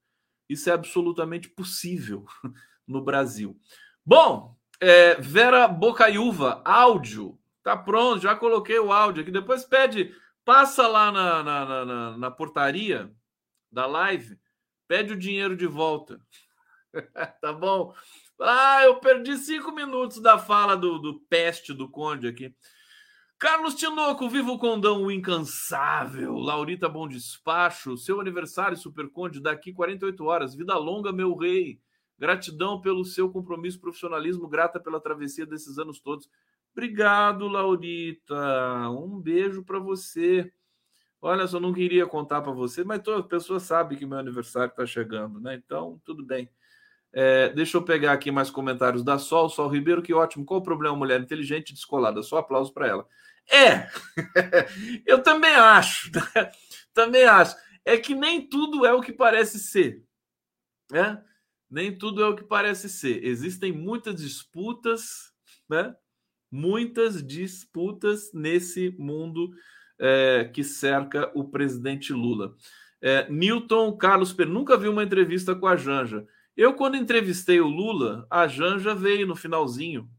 Isso 0.47 0.69
é 0.69 0.73
absolutamente 0.73 1.49
possível 1.49 2.25
no 2.87 3.01
Brasil. 3.01 3.59
Bom, 4.05 4.55
é, 4.79 5.15
Vera 5.15 5.67
Bocaiúva, 5.67 6.61
áudio. 6.63 7.39
Tá 7.63 7.75
pronto, 7.75 8.21
já 8.21 8.35
coloquei 8.35 8.77
o 8.77 8.91
áudio 8.91 9.23
aqui. 9.23 9.31
Depois 9.31 9.63
pede, 9.63 10.13
passa 10.43 10.87
lá 10.87 11.11
na, 11.11 11.43
na, 11.43 11.85
na, 11.85 12.17
na 12.17 12.31
portaria 12.31 13.11
da 13.71 13.87
live, 13.87 14.39
pede 14.87 15.13
o 15.13 15.17
dinheiro 15.17 15.57
de 15.57 15.65
volta. 15.65 16.21
tá 17.41 17.51
bom? 17.51 17.93
Ah, 18.39 18.83
eu 18.83 18.99
perdi 18.99 19.37
cinco 19.37 19.71
minutos 19.71 20.21
da 20.21 20.37
fala 20.37 20.75
do, 20.75 20.99
do 20.99 21.19
peste 21.21 21.73
do 21.73 21.89
Conde 21.89 22.27
aqui. 22.27 22.53
Carlos 23.37 23.75
Tinoco, 23.75 24.29
Viva 24.29 24.49
o 24.49 24.57
Condão, 24.57 25.03
o 25.03 25.11
incansável. 25.11 26.35
Laurita 26.35 26.87
Bom 26.87 27.05
Despacho, 27.05 27.97
seu 27.97 28.21
aniversário, 28.21 28.77
Super 28.77 29.09
Conde, 29.09 29.41
daqui 29.41 29.73
48 29.73 30.23
horas. 30.23 30.55
Vida 30.55 30.77
longa, 30.77 31.11
meu 31.11 31.35
rei. 31.35 31.79
Gratidão 32.17 32.79
pelo 32.79 33.03
seu 33.03 33.29
compromisso, 33.29 33.81
profissionalismo, 33.81 34.47
grata 34.47 34.79
pela 34.79 35.01
travessia 35.01 35.45
desses 35.45 35.77
anos 35.77 35.99
todos. 35.99 36.29
Obrigado, 36.71 37.49
Laurita. 37.49 38.89
Um 38.89 39.19
beijo 39.19 39.65
para 39.65 39.79
você. 39.79 40.49
Olha, 41.21 41.45
só 41.45 41.59
não 41.59 41.73
queria 41.73 42.05
contar 42.05 42.41
para 42.41 42.53
você, 42.53 42.85
mas 42.85 43.01
toda 43.01 43.21
pessoa 43.21 43.59
sabe 43.59 43.97
que 43.97 44.05
meu 44.05 44.17
aniversário 44.17 44.69
está 44.69 44.85
chegando, 44.85 45.41
né? 45.41 45.55
Então, 45.55 46.01
tudo 46.05 46.23
bem. 46.23 46.49
É, 47.17 47.47
deixa 47.47 47.77
eu 47.77 47.81
pegar 47.81 48.11
aqui 48.11 48.29
mais 48.29 48.49
comentários 48.49 49.01
da 49.01 49.17
Sol. 49.17 49.47
Sol 49.47 49.69
Ribeiro, 49.69 50.01
que 50.01 50.13
ótimo. 50.13 50.43
Qual 50.43 50.59
o 50.59 50.63
problema, 50.63 50.97
mulher 50.97 51.21
inteligente 51.21 51.73
descolada? 51.73 52.21
Só 52.21 52.39
aplauso 52.39 52.73
para 52.73 52.87
ela. 52.87 53.07
É, 53.49 53.87
eu 55.07 55.23
também 55.23 55.55
acho, 55.55 56.11
né? 56.35 56.51
também 56.93 57.23
acho. 57.23 57.55
É 57.85 57.97
que 57.97 58.13
nem 58.13 58.45
tudo 58.45 58.85
é 58.85 58.91
o 58.91 59.01
que 59.01 59.13
parece 59.13 59.59
ser, 59.59 60.03
né? 60.91 61.23
Nem 61.69 61.97
tudo 61.97 62.21
é 62.21 62.27
o 62.27 62.35
que 62.35 62.43
parece 62.43 62.89
ser. 62.89 63.23
Existem 63.23 63.71
muitas 63.71 64.15
disputas, 64.15 65.31
né? 65.69 65.95
Muitas 66.51 67.25
disputas 67.25 68.33
nesse 68.33 68.93
mundo 68.99 69.51
é, 69.97 70.49
que 70.53 70.63
cerca 70.65 71.31
o 71.33 71.45
presidente 71.45 72.11
Lula. 72.11 72.55
É, 73.01 73.29
Newton 73.29 73.95
Carlos 73.97 74.33
Per 74.33 74.47
nunca 74.47 74.75
vi 74.75 74.89
uma 74.89 75.03
entrevista 75.03 75.55
com 75.55 75.67
a 75.67 75.77
Janja. 75.77 76.25
Eu, 76.55 76.73
quando 76.73 76.95
entrevistei 76.95 77.59
o 77.59 77.67
Lula, 77.67 78.25
a 78.29 78.47
Janja 78.47 78.95
veio 78.95 79.27
no 79.27 79.35
finalzinho, 79.35 80.09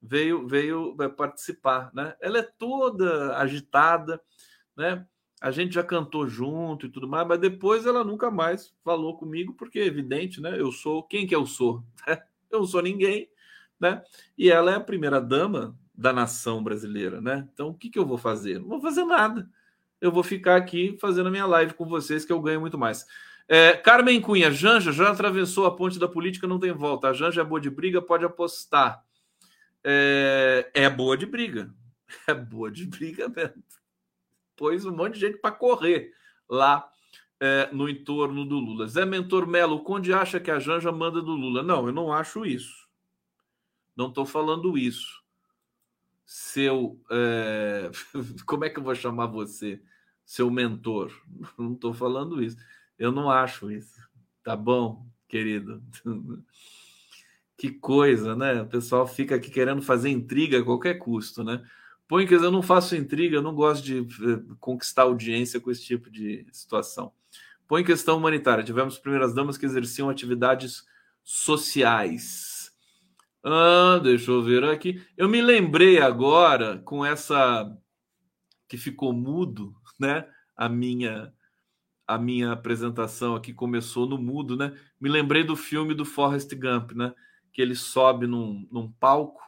veio 0.00 0.46
veio 0.46 0.96
participar, 1.16 1.90
né? 1.92 2.14
Ela 2.20 2.38
é 2.38 2.42
toda 2.42 3.36
agitada, 3.36 4.20
né? 4.76 5.04
A 5.40 5.50
gente 5.50 5.74
já 5.74 5.82
cantou 5.82 6.28
junto 6.28 6.86
e 6.86 6.88
tudo 6.88 7.08
mais, 7.08 7.26
mas 7.26 7.40
depois 7.40 7.86
ela 7.86 8.04
nunca 8.04 8.30
mais 8.30 8.74
falou 8.84 9.16
comigo, 9.16 9.54
porque 9.54 9.80
é 9.80 9.86
evidente, 9.86 10.40
né? 10.40 10.58
Eu 10.58 10.70
sou 10.70 11.02
quem 11.02 11.26
que 11.26 11.34
eu 11.34 11.46
sou? 11.46 11.84
Eu 12.50 12.60
não 12.60 12.66
sou 12.66 12.80
ninguém, 12.80 13.28
né? 13.80 14.00
E 14.38 14.48
ela 14.48 14.70
é 14.70 14.74
a 14.76 14.80
primeira 14.80 15.20
dama 15.20 15.76
da 15.92 16.12
nação 16.12 16.62
brasileira, 16.62 17.20
né? 17.20 17.48
Então 17.52 17.70
o 17.70 17.74
que, 17.74 17.90
que 17.90 17.98
eu 17.98 18.06
vou 18.06 18.16
fazer? 18.16 18.60
Não 18.60 18.68
vou 18.68 18.80
fazer 18.80 19.04
nada. 19.04 19.50
Eu 20.00 20.12
vou 20.12 20.22
ficar 20.22 20.56
aqui 20.56 20.96
fazendo 21.00 21.26
a 21.26 21.30
minha 21.32 21.46
live 21.46 21.74
com 21.74 21.84
vocês, 21.84 22.24
que 22.24 22.32
eu 22.32 22.40
ganho 22.40 22.60
muito 22.60 22.78
mais. 22.78 23.04
É, 23.46 23.74
Carmen 23.74 24.20
Cunha, 24.20 24.50
Janja 24.50 24.90
já 24.90 25.10
atravessou 25.10 25.66
a 25.66 25.74
ponte 25.74 25.98
da 25.98 26.08
política, 26.08 26.46
não 26.46 26.58
tem 26.58 26.72
volta. 26.72 27.08
A 27.08 27.12
Janja 27.12 27.42
é 27.42 27.44
boa 27.44 27.60
de 27.60 27.70
briga, 27.70 28.00
pode 28.00 28.24
apostar. 28.24 29.04
É, 29.82 30.70
é 30.72 30.90
boa 30.90 31.16
de 31.16 31.26
briga. 31.26 31.72
É 32.28 32.34
boa 32.34 32.70
de 32.70 32.86
briga 32.86 33.28
mesmo. 33.28 33.64
Pôs 34.54 34.84
um 34.84 34.94
monte 34.94 35.14
de 35.14 35.20
gente 35.20 35.38
para 35.38 35.50
correr 35.50 36.12
lá 36.48 36.88
é, 37.40 37.68
no 37.72 37.88
entorno 37.88 38.44
do 38.44 38.56
Lula. 38.56 38.86
Zé 38.86 39.04
Mentor 39.04 39.46
Melo, 39.46 39.76
o 39.76 39.82
Conde 39.82 40.12
acha 40.12 40.38
que 40.38 40.50
a 40.50 40.60
Janja 40.60 40.92
manda 40.92 41.20
do 41.20 41.32
Lula. 41.32 41.62
Não, 41.62 41.86
eu 41.86 41.92
não 41.92 42.12
acho 42.12 42.46
isso. 42.46 42.88
Não 43.96 44.08
estou 44.08 44.24
falando 44.24 44.78
isso. 44.78 45.22
Seu. 46.24 47.00
É... 47.10 47.90
Como 48.46 48.64
é 48.64 48.70
que 48.70 48.78
eu 48.78 48.82
vou 48.82 48.94
chamar 48.94 49.26
você? 49.26 49.82
Seu 50.24 50.50
mentor. 50.50 51.12
Não 51.58 51.72
estou 51.72 51.92
falando 51.92 52.42
isso. 52.42 52.56
Eu 52.98 53.12
não 53.12 53.30
acho 53.30 53.70
isso. 53.70 54.00
Tá 54.42 54.56
bom, 54.56 55.06
querido? 55.28 55.82
Que 57.56 57.70
coisa, 57.70 58.34
né? 58.34 58.62
O 58.62 58.66
pessoal 58.66 59.06
fica 59.06 59.36
aqui 59.36 59.48
querendo 59.48 59.80
fazer 59.80 60.10
intriga 60.10 60.58
a 60.58 60.64
qualquer 60.64 60.94
custo, 60.94 61.44
né? 61.44 61.64
Põe 62.06 62.26
que 62.26 62.34
eu 62.34 62.50
não 62.50 62.62
faço 62.62 62.96
intriga, 62.96 63.36
eu 63.36 63.42
não 63.42 63.54
gosto 63.54 63.84
de 63.84 64.00
eh, 64.00 64.54
conquistar 64.60 65.02
audiência 65.02 65.60
com 65.60 65.70
esse 65.70 65.84
tipo 65.84 66.10
de 66.10 66.46
situação. 66.52 67.12
Põe 67.66 67.84
questão 67.84 68.18
humanitária. 68.18 68.64
Tivemos 68.64 68.98
primeiras 68.98 69.34
damas 69.34 69.56
que 69.56 69.64
exerciam 69.64 70.10
atividades 70.10 70.84
sociais. 71.22 72.70
Ah, 73.42 73.98
deixa 74.02 74.30
eu 74.30 74.42
ver 74.42 74.64
aqui. 74.64 75.02
Eu 75.16 75.28
me 75.28 75.40
lembrei 75.42 75.98
agora 75.98 76.78
com 76.78 77.04
essa 77.04 77.70
que 78.68 78.76
ficou 78.76 79.12
mudo, 79.12 79.74
né? 79.98 80.26
A 80.56 80.68
minha 80.68 81.32
a 82.06 82.18
minha 82.18 82.52
apresentação 82.52 83.34
aqui 83.34 83.52
começou 83.52 84.06
no 84.06 84.18
mudo, 84.18 84.56
né? 84.56 84.76
Me 85.00 85.08
lembrei 85.08 85.44
do 85.44 85.56
filme 85.56 85.94
do 85.94 86.04
Forrest 86.04 86.54
Gump, 86.54 86.92
né? 86.92 87.14
Que 87.52 87.62
ele 87.62 87.74
sobe 87.74 88.26
num, 88.26 88.66
num 88.70 88.90
palco 88.90 89.42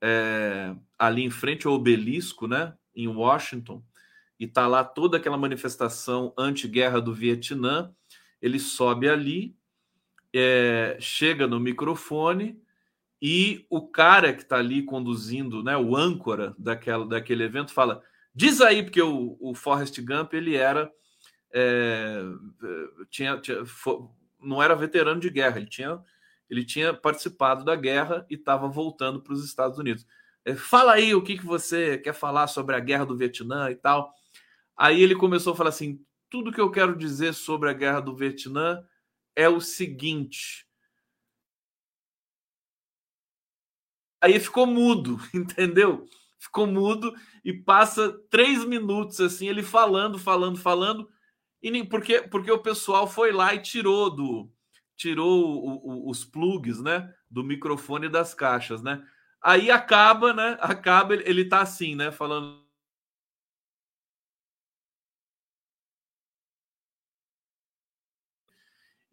é, 0.00 0.74
ali 0.98 1.22
em 1.22 1.30
frente 1.30 1.66
ao 1.66 1.74
obelisco, 1.74 2.46
né? 2.46 2.74
Em 2.94 3.08
Washington 3.08 3.82
e 4.38 4.46
tá 4.46 4.66
lá 4.66 4.84
toda 4.84 5.16
aquela 5.16 5.36
manifestação 5.36 6.32
anti-guerra 6.36 7.00
do 7.00 7.12
Vietnã. 7.12 7.92
Ele 8.40 8.58
sobe 8.58 9.08
ali, 9.08 9.56
é, 10.32 10.96
chega 11.00 11.46
no 11.46 11.58
microfone 11.58 12.60
e 13.20 13.64
o 13.70 13.88
cara 13.88 14.32
que 14.34 14.42
está 14.42 14.58
ali 14.58 14.82
conduzindo, 14.82 15.62
né, 15.62 15.76
o 15.76 15.96
âncora 15.96 16.54
daquela, 16.58 17.06
daquele 17.06 17.44
evento, 17.44 17.72
fala: 17.72 18.02
diz 18.34 18.60
aí, 18.60 18.82
porque 18.82 19.00
o, 19.00 19.36
o 19.40 19.54
Forrest 19.54 19.98
Gump 20.00 20.34
ele 20.34 20.54
era. 20.54 20.90
É, 21.58 22.20
tinha, 23.08 23.40
tinha 23.40 23.64
não 24.38 24.62
era 24.62 24.74
veterano 24.74 25.18
de 25.18 25.30
guerra, 25.30 25.56
ele 25.56 25.66
tinha, 25.66 26.04
ele 26.50 26.62
tinha 26.62 26.92
participado 26.92 27.64
da 27.64 27.74
guerra 27.74 28.26
e 28.28 28.34
estava 28.34 28.68
voltando 28.68 29.22
para 29.22 29.32
os 29.32 29.42
Estados 29.42 29.78
Unidos. 29.78 30.06
É, 30.44 30.54
fala 30.54 30.92
aí 30.92 31.14
o 31.14 31.22
que, 31.22 31.38
que 31.38 31.46
você 31.46 31.96
quer 31.96 32.12
falar 32.12 32.46
sobre 32.46 32.76
a 32.76 32.80
guerra 32.80 33.06
do 33.06 33.16
Vietnã 33.16 33.70
e 33.70 33.74
tal. 33.74 34.12
Aí 34.76 35.02
ele 35.02 35.16
começou 35.16 35.54
a 35.54 35.56
falar 35.56 35.70
assim: 35.70 35.98
tudo 36.28 36.52
que 36.52 36.60
eu 36.60 36.70
quero 36.70 36.94
dizer 36.94 37.32
sobre 37.32 37.70
a 37.70 37.72
guerra 37.72 38.00
do 38.00 38.14
Vietnã 38.14 38.84
é 39.34 39.48
o 39.48 39.58
seguinte. 39.58 40.66
Aí 44.20 44.38
ficou 44.38 44.66
mudo, 44.66 45.18
entendeu? 45.32 46.06
Ficou 46.38 46.66
mudo 46.66 47.14
e 47.42 47.52
passa 47.52 48.12
três 48.28 48.62
minutos 48.62 49.20
assim, 49.20 49.48
ele 49.48 49.62
falando, 49.62 50.18
falando, 50.18 50.58
falando, 50.58 51.08
e 51.62 51.70
nem 51.70 51.84
porque, 51.84 52.22
porque 52.22 52.50
o 52.50 52.62
pessoal 52.62 53.06
foi 53.06 53.32
lá 53.32 53.54
e 53.54 53.60
tirou 53.60 54.14
do 54.14 54.50
tirou 54.96 55.44
o, 55.44 56.06
o, 56.06 56.10
os 56.10 56.24
plugs, 56.24 56.80
né, 56.80 57.12
do 57.30 57.44
microfone 57.44 58.08
das 58.08 58.32
caixas, 58.34 58.82
né? 58.82 59.06
Aí 59.42 59.70
acaba, 59.70 60.32
né? 60.32 60.56
Acaba 60.60 61.14
ele, 61.14 61.24
ele 61.26 61.44
tá 61.44 61.60
assim, 61.60 61.94
né, 61.94 62.10
falando 62.10 62.66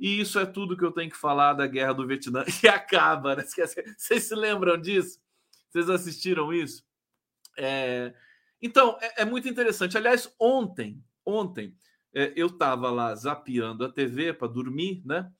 E 0.03 0.19
isso 0.19 0.37
é 0.37 0.45
tudo 0.45 0.75
que 0.75 0.83
eu 0.83 0.91
tenho 0.91 1.09
que 1.09 1.15
falar 1.15 1.53
da 1.53 1.65
guerra 1.65 1.93
do 1.93 2.05
Vietnã. 2.05 2.43
E 2.61 2.67
acaba, 2.67 3.37
né? 3.37 3.43
Vocês 3.97 4.23
se 4.23 4.35
lembram 4.35 4.77
disso? 4.77 5.17
Vocês 5.69 5.89
assistiram 5.89 6.51
isso? 6.51 6.83
É... 7.57 8.13
Então, 8.61 8.97
é, 9.01 9.21
é, 9.21 9.25
muito 9.25 9.47
interessante. 9.47 9.97
Aliás, 9.97 10.33
ontem, 10.37 11.01
ontem, 11.25 11.73
é, 12.13 12.31
eu 12.35 12.47
estava 12.47 12.91
lá 12.91 13.13
zapeando 13.15 13.85
a 13.85 13.91
TV 13.91 14.33
para 14.33 14.47
dormir, 14.47 15.01
né? 15.05 15.31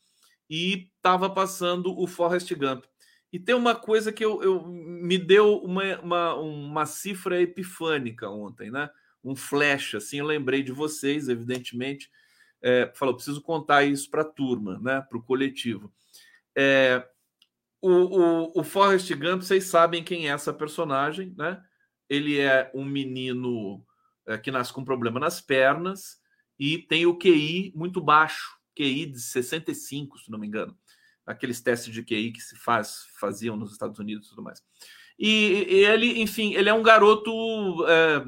E 0.49 0.89
estava 0.95 1.29
passando 1.29 1.97
o 1.97 2.07
Forrest 2.07 2.53
Gump. 2.55 2.86
E 3.31 3.39
tem 3.39 3.55
uma 3.55 3.75
coisa 3.75 4.12
que 4.12 4.23
eu, 4.23 4.43
eu 4.43 4.67
me 4.67 5.17
deu 5.17 5.57
uma, 5.57 5.99
uma, 5.99 6.36
uma 6.36 6.86
cifra 6.86 7.41
epifânica 7.41 8.29
ontem, 8.29 8.69
né? 8.69 8.89
Um 9.23 9.36
flash, 9.36 9.95
assim, 9.95 10.19
eu 10.19 10.25
lembrei 10.25 10.62
de 10.62 10.71
vocês, 10.71 11.29
evidentemente 11.29 12.09
é, 12.63 12.91
falou: 12.95 13.13
preciso 13.13 13.41
contar 13.41 13.83
isso 13.83 14.09
para 14.09 14.21
a 14.21 14.25
turma, 14.25 14.79
né, 14.79 15.01
para 15.01 15.17
o 15.17 15.23
coletivo. 15.23 15.93
É, 16.55 17.05
o, 17.81 17.91
o, 17.91 18.59
o 18.62 18.63
Forrest 18.63 19.13
Gump, 19.13 19.41
vocês 19.41 19.65
sabem 19.65 20.03
quem 20.03 20.29
é 20.29 20.31
essa 20.31 20.53
personagem, 20.53 21.33
né? 21.38 21.62
Ele 22.09 22.39
é 22.39 22.71
um 22.73 22.86
menino 22.86 23.86
é, 24.25 24.38
que 24.38 24.51
nasce 24.51 24.71
com 24.71 24.86
problema 24.86 25.19
nas 25.19 25.41
pernas 25.41 26.22
e 26.65 26.78
tem 26.78 27.06
o 27.06 27.17
QI 27.17 27.73
muito 27.76 27.99
baixo, 27.99 28.58
QI 28.73 29.08
de 29.08 29.19
65, 29.19 30.17
se 30.17 30.32
não 30.32 30.39
me 30.39 30.47
engano. 30.47 30.73
Aqueles 31.26 31.60
testes 31.60 31.93
de 31.93 32.02
QI 32.02 32.32
que 32.32 32.39
se 32.39 32.56
faz, 32.56 33.06
faziam 33.19 33.58
nos 33.58 33.73
Estados 33.73 33.99
Unidos 33.99 34.28
e 34.28 34.30
tudo 34.30 34.43
mais. 34.43 34.63
E, 35.19 35.67
e 35.69 35.86
ele, 35.86 36.21
enfim, 36.21 36.54
ele 36.54 36.69
é 36.69 36.73
um 36.73 36.82
garoto 36.82 37.86
é, 37.86 38.26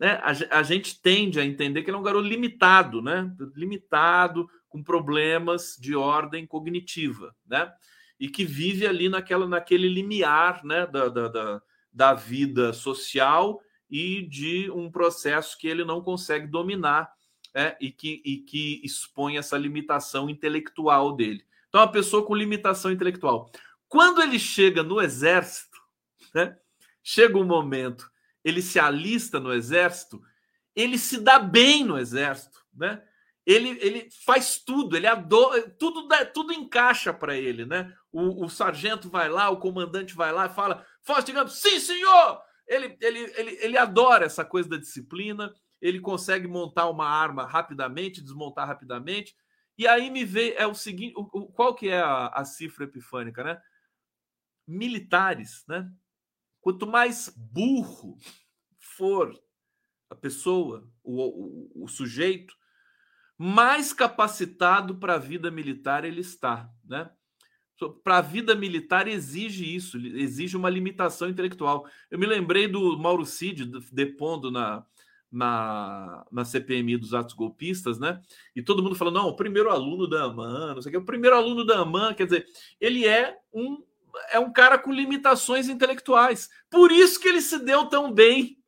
né, 0.00 0.20
a, 0.20 0.58
a, 0.58 0.62
gente 0.64 1.00
tende 1.00 1.38
a 1.38 1.44
entender 1.44 1.82
que 1.82 1.90
ele 1.90 1.96
é 1.96 2.00
um 2.00 2.02
garoto 2.02 2.26
limitado, 2.26 3.00
né? 3.00 3.32
Limitado, 3.54 4.48
com 4.68 4.82
problemas 4.82 5.76
de 5.80 5.94
ordem 5.94 6.44
cognitiva, 6.48 7.32
né? 7.46 7.72
E 8.18 8.28
que 8.28 8.44
vive 8.44 8.84
ali 8.84 9.08
naquela, 9.08 9.46
naquele 9.46 9.88
limiar 9.88 10.64
né, 10.64 10.88
da, 10.88 11.08
da, 11.08 11.28
da, 11.28 11.62
da 11.92 12.14
vida 12.14 12.72
social 12.72 13.60
e 13.88 14.22
de 14.22 14.68
um 14.72 14.90
processo 14.90 15.56
que 15.56 15.68
ele 15.68 15.84
não 15.84 16.02
consegue 16.02 16.48
dominar 16.48 17.08
né, 17.54 17.76
e, 17.80 17.90
que, 17.90 18.22
e 18.24 18.38
que 18.38 18.80
expõe 18.84 19.36
essa 19.36 19.56
limitação 19.56 20.28
intelectual 20.30 21.14
dele. 21.14 21.44
Então, 21.68 21.80
uma 21.80 21.90
pessoa 21.90 22.24
com 22.24 22.34
limitação 22.34 22.90
intelectual. 22.90 23.50
Quando 23.88 24.22
ele 24.22 24.38
chega 24.38 24.82
no 24.82 25.00
exército, 25.00 25.78
né, 26.34 26.56
chega 27.02 27.38
um 27.38 27.44
momento 27.44 28.10
ele 28.44 28.62
se 28.62 28.78
alista 28.78 29.38
no 29.38 29.52
exército, 29.52 30.22
ele 30.74 30.98
se 30.98 31.20
dá 31.20 31.38
bem 31.38 31.84
no 31.84 31.98
exército, 31.98 32.60
né? 32.74 33.02
Ele, 33.46 33.70
ele 33.80 34.08
faz 34.24 34.58
tudo, 34.58 34.96
ele 34.96 35.06
adora, 35.06 35.68
tudo, 35.70 36.06
tudo 36.32 36.52
encaixa 36.52 37.12
para 37.12 37.36
ele, 37.36 37.64
né? 37.64 37.92
O, 38.12 38.44
o, 38.44 38.48
sargento 38.48 39.08
vai 39.08 39.28
lá, 39.28 39.50
o 39.50 39.58
comandante 39.58 40.14
vai 40.14 40.32
lá 40.32 40.46
e 40.46 40.54
fala: 40.54 40.84
Forte 41.02 41.32
Gump, 41.32 41.48
sim, 41.48 41.80
senhor! 41.80 42.40
Ele, 42.66 42.96
ele, 43.00 43.32
ele, 43.36 43.58
ele 43.60 43.78
adora 43.78 44.26
essa 44.26 44.44
coisa 44.44 44.68
da 44.68 44.76
disciplina, 44.76 45.52
ele 45.80 46.00
consegue 46.00 46.46
montar 46.46 46.88
uma 46.88 47.08
arma 47.08 47.46
rapidamente, 47.46 48.22
desmontar 48.22 48.66
rapidamente. 48.66 49.34
E 49.78 49.86
aí 49.86 50.10
me 50.10 50.24
vê, 50.24 50.54
é 50.54 50.66
o 50.66 50.74
seguinte: 50.74 51.14
o, 51.16 51.22
o, 51.32 51.46
qual 51.46 51.74
que 51.74 51.88
é 51.88 52.00
a, 52.00 52.26
a 52.28 52.44
cifra 52.44 52.84
epifânica, 52.84 53.42
né? 53.42 53.60
Militares, 54.66 55.64
né? 55.66 55.90
Quanto 56.60 56.86
mais 56.86 57.32
burro 57.34 58.18
for 58.78 59.32
a 60.10 60.14
pessoa, 60.14 60.86
o, 61.02 61.22
o, 61.22 61.84
o 61.84 61.88
sujeito, 61.88 62.54
mais 63.38 63.92
capacitado 63.92 64.98
para 64.98 65.14
a 65.14 65.18
vida 65.18 65.50
militar 65.50 66.04
ele 66.04 66.20
está, 66.20 66.70
né? 66.84 67.10
Para 68.04 68.18
a 68.18 68.20
vida 68.20 68.54
militar 68.54 69.08
exige 69.08 69.74
isso, 69.74 69.96
exige 69.96 70.54
uma 70.54 70.68
limitação 70.68 71.30
intelectual. 71.30 71.88
Eu 72.10 72.18
me 72.18 72.26
lembrei 72.26 72.68
do 72.68 72.98
Mauro 72.98 73.24
Cid 73.24 73.64
depondo 73.90 74.50
na, 74.50 74.84
na, 75.30 76.26
na 76.30 76.44
CPMI 76.44 76.96
dos 76.96 77.14
atos 77.14 77.34
golpistas, 77.34 77.98
né? 77.98 78.20
E 78.54 78.62
todo 78.62 78.82
mundo 78.82 78.96
falando, 78.96 79.16
não, 79.16 79.28
o 79.28 79.36
primeiro 79.36 79.70
aluno 79.70 80.08
da 80.08 80.24
AMAN, 80.24 80.74
não 80.74 80.82
sei 80.82 80.90
o 80.90 80.92
que, 80.92 80.98
o 80.98 81.04
primeiro 81.04 81.36
aluno 81.36 81.64
da 81.64 81.80
AMAN, 81.80 82.14
quer 82.14 82.24
dizer, 82.24 82.46
ele 82.80 83.06
é 83.06 83.36
um 83.52 83.82
é 84.32 84.40
um 84.40 84.52
cara 84.52 84.76
com 84.76 84.92
limitações 84.92 85.68
intelectuais. 85.68 86.50
Por 86.68 86.90
isso 86.90 87.20
que 87.20 87.28
ele 87.28 87.40
se 87.40 87.60
deu 87.60 87.86
tão 87.86 88.12
bem 88.12 88.58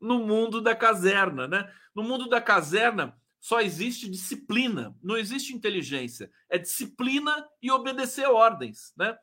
no 0.00 0.18
mundo 0.18 0.60
da 0.60 0.74
caserna, 0.74 1.46
né? 1.46 1.70
No 1.94 2.02
mundo 2.02 2.28
da 2.28 2.40
caserna 2.40 3.16
só 3.38 3.60
existe 3.60 4.08
disciplina, 4.08 4.94
não 5.02 5.16
existe 5.16 5.54
inteligência. 5.54 6.30
É 6.48 6.58
disciplina 6.58 7.46
e 7.62 7.70
obedecer 7.70 8.26
ordens, 8.26 8.92
né? 8.96 9.16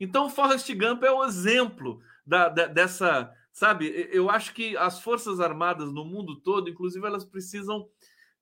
Então, 0.00 0.28
Forrest 0.28 0.68
Gump 0.74 1.04
é 1.04 1.10
o 1.12 1.24
exemplo 1.24 2.00
da, 2.26 2.48
da, 2.48 2.66
dessa, 2.66 3.32
sabe? 3.52 4.08
Eu 4.10 4.30
acho 4.30 4.54
que 4.54 4.76
as 4.76 5.00
forças 5.00 5.40
armadas 5.40 5.92
no 5.92 6.04
mundo 6.04 6.40
todo, 6.40 6.70
inclusive, 6.70 7.06
elas 7.06 7.24
precisam 7.24 7.88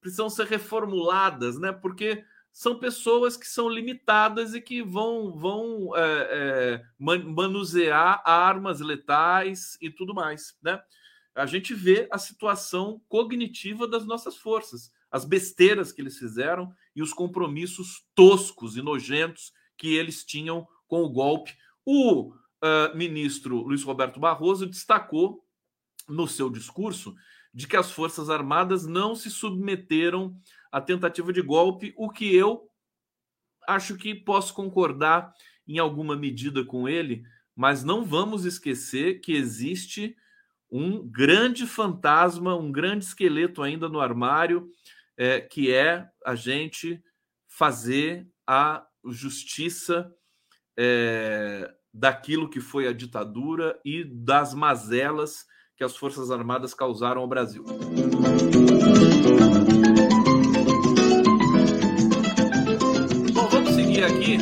precisam 0.01 0.31
ser 0.31 0.47
reformuladas, 0.47 1.59
né? 1.59 1.73
Porque 1.73 2.25
são 2.53 2.79
pessoas 2.79 3.37
que 3.37 3.47
são 3.47 3.69
limitadas 3.69 4.55
e 4.55 4.61
que 4.61 4.83
vão, 4.83 5.33
vão 5.33 5.97
é, 5.97 6.03
é, 6.03 6.83
manusear 6.99 8.23
armas 8.25 8.81
letais 8.81 9.79
e 9.81 9.91
tudo 9.91 10.15
mais. 10.15 10.57
Né? 10.63 10.81
A 11.35 11.47
gente 11.47 11.75
vê 11.75 12.09
a 12.11 12.19
situação 12.19 13.01
cognitiva 13.09 13.87
das 13.87 14.05
nossas 14.05 14.37
forças, 14.37 14.91
as 15.11 15.25
besteiras 15.25 15.93
que 15.93 16.01
eles 16.01 16.19
fizeram 16.19 16.73
e 16.95 17.03
os 17.03 17.13
compromissos 17.13 18.05
toscos 18.15 18.77
e 18.77 18.83
nojentos 18.83 19.53
que 19.77 19.95
eles 19.95 20.25
tinham 20.25 20.67
com 20.89 21.03
o 21.03 21.11
golpe. 21.11 21.57
O 21.85 22.33
uh, 22.63 22.97
ministro 22.97 23.63
Luiz 23.63 23.83
Roberto 23.83 24.21
Barroso 24.21 24.67
destacou 24.67 25.45
no 26.09 26.27
seu 26.27 26.51
discurso 26.51 27.15
de 27.53 27.67
que 27.67 27.77
as 27.77 27.91
Forças 27.91 28.31
Armadas 28.31 28.87
não 28.87 29.15
se 29.15 29.31
submeteram 29.31 30.37
à 30.71 30.81
tentativa 30.81 31.33
de 31.33 31.43
golpe, 31.43 31.93
o 31.97 32.09
que 32.09 32.35
eu 32.35 32.69
acho 33.67 33.97
que 33.97 34.15
posso 34.15 34.55
concordar 34.55 35.33
em 35.67 35.79
alguma 35.79 36.17
medida 36.17 36.65
com 36.65 36.89
ele, 36.89 37.25
mas 37.55 37.85
não 37.85 38.05
vamos 38.05 38.45
esquecer 38.45 39.21
que 39.21 39.33
existe 39.33 40.17
um 40.71 41.07
grande 41.07 41.67
fantasma, 41.67 42.57
um 42.57 42.71
grande 42.71 43.05
esqueleto 43.05 43.63
ainda 43.63 43.89
no 43.89 44.01
armário, 44.01 44.71
é, 45.17 45.41
que 45.41 45.73
é 45.73 46.09
a 46.25 46.35
gente 46.35 47.03
fazer 47.47 48.27
a 48.47 48.87
justiça 49.07 50.13
é, 50.77 51.73
daquilo 51.93 52.49
que 52.49 52.61
foi 52.61 52.87
a 52.87 52.93
ditadura 52.93 53.79
e 53.85 54.05
das 54.05 54.55
mazelas 54.55 55.47
que 55.77 55.85
as 55.85 55.97
Forças 55.97 56.31
Armadas 56.31 56.75
causaram 56.75 57.23
ao 57.23 57.27
Brasil. 57.27 57.65
Bom, 63.33 63.49
vamos 63.49 63.75
seguir 63.75 64.05
aqui. 64.05 64.37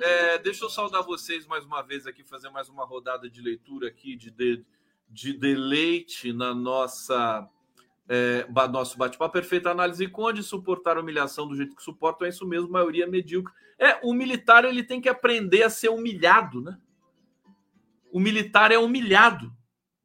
É, 0.00 0.38
deixa 0.38 0.64
eu 0.64 0.70
saudar 0.70 1.02
vocês 1.02 1.46
mais 1.46 1.64
uma 1.64 1.82
vez 1.82 2.06
aqui, 2.06 2.22
fazer 2.22 2.48
mais 2.50 2.68
uma 2.68 2.84
rodada 2.84 3.28
de 3.28 3.42
leitura 3.42 3.88
aqui, 3.88 4.14
de, 4.16 4.30
de, 4.30 4.64
de 5.08 5.32
deleite 5.32 6.32
na 6.32 6.54
nossa 6.54 7.48
é, 8.08 8.46
nosso 8.70 8.96
bate-papo. 8.96 9.32
Perfeita 9.32 9.70
análise. 9.70 10.08
Conde 10.08 10.42
suportar 10.42 10.96
a 10.96 11.00
humilhação 11.00 11.46
do 11.46 11.56
jeito 11.56 11.76
que 11.76 11.82
suportam 11.82 12.26
é 12.26 12.30
isso 12.30 12.46
mesmo, 12.46 12.70
maioria 12.70 13.06
medíocre. 13.06 13.52
É, 13.78 13.98
o 14.02 14.12
militar 14.12 14.64
ele 14.64 14.82
tem 14.82 15.00
que 15.00 15.08
aprender 15.08 15.62
a 15.62 15.70
ser 15.70 15.90
humilhado, 15.90 16.60
né? 16.62 16.78
O 18.10 18.20
militar 18.20 18.72
é 18.72 18.78
humilhado. 18.78 19.52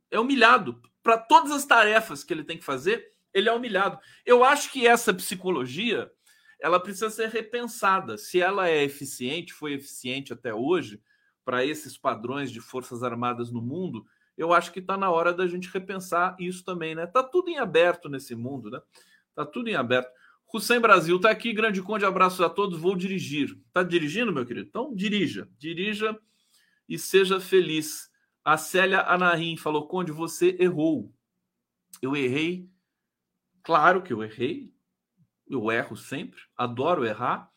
É 0.10 0.20
humilhado. 0.20 0.82
Para 1.02 1.18
todas 1.18 1.52
as 1.52 1.66
tarefas 1.66 2.24
que 2.24 2.34
ele 2.34 2.44
tem 2.44 2.58
que 2.58 2.66
fazer, 2.66 3.14
ele 3.34 3.48
é 3.48 3.54
humilhado. 3.54 3.98
Eu 4.26 4.44
acho 4.44 4.72
que 4.72 4.86
essa 4.86 5.14
psicologia 5.14 6.12
ela 6.60 6.80
precisa 6.80 7.10
ser 7.10 7.30
repensada. 7.30 8.18
Se 8.18 8.40
ela 8.40 8.70
é 8.70 8.84
eficiente, 8.84 9.54
foi 9.54 9.74
eficiente 9.74 10.32
até 10.32 10.54
hoje 10.54 11.02
para 11.44 11.66
esses 11.66 11.98
padrões 11.98 12.52
de 12.52 12.62
forças 12.62 13.02
armadas 13.02 13.52
no 13.52 13.62
mundo, 13.62 14.06
eu 14.38 14.54
acho 14.54 14.72
que 14.72 14.80
está 14.80 14.98
na 14.98 15.10
hora 15.10 15.34
da 15.34 15.48
gente 15.48 15.70
repensar 15.72 16.36
isso 16.40 16.64
também, 16.64 16.96
né? 16.96 17.06
Tá 17.06 17.24
tudo 17.24 17.50
em 17.50 17.58
aberto 17.58 18.10
nesse 18.10 18.36
mundo, 18.36 18.70
né? 18.70 18.80
Tá 19.36 19.46
tudo 19.46 19.70
em 19.70 19.76
aberto. 19.76 20.12
Hussein 20.54 20.80
Brasil 20.80 21.20
tá 21.20 21.30
aqui, 21.30 21.54
Grande 21.54 21.82
Conde, 21.82 22.06
abraços 22.06 22.42
a 22.42 22.50
todos, 22.50 22.80
vou 22.80 22.96
dirigir. 22.96 23.58
Tá 23.72 23.84
dirigindo, 23.84 24.34
meu 24.34 24.46
querido? 24.46 24.68
Então 24.68 24.94
dirija, 24.94 25.48
dirija 25.58 26.20
e 26.88 26.98
seja 26.98 27.40
feliz. 27.40 28.10
A 28.44 28.58
Célia 28.58 29.02
Anarim 29.02 29.56
falou, 29.56 29.88
Conde, 29.88 30.12
você 30.12 30.58
errou. 30.60 31.14
Eu 32.02 32.16
errei. 32.16 32.70
Claro 33.64 34.02
que 34.02 34.12
eu 34.12 34.24
errei. 34.24 34.74
Eu 35.48 35.72
erro 35.72 35.96
sempre, 35.96 36.40
adoro 36.58 37.06
errar. 37.06 37.50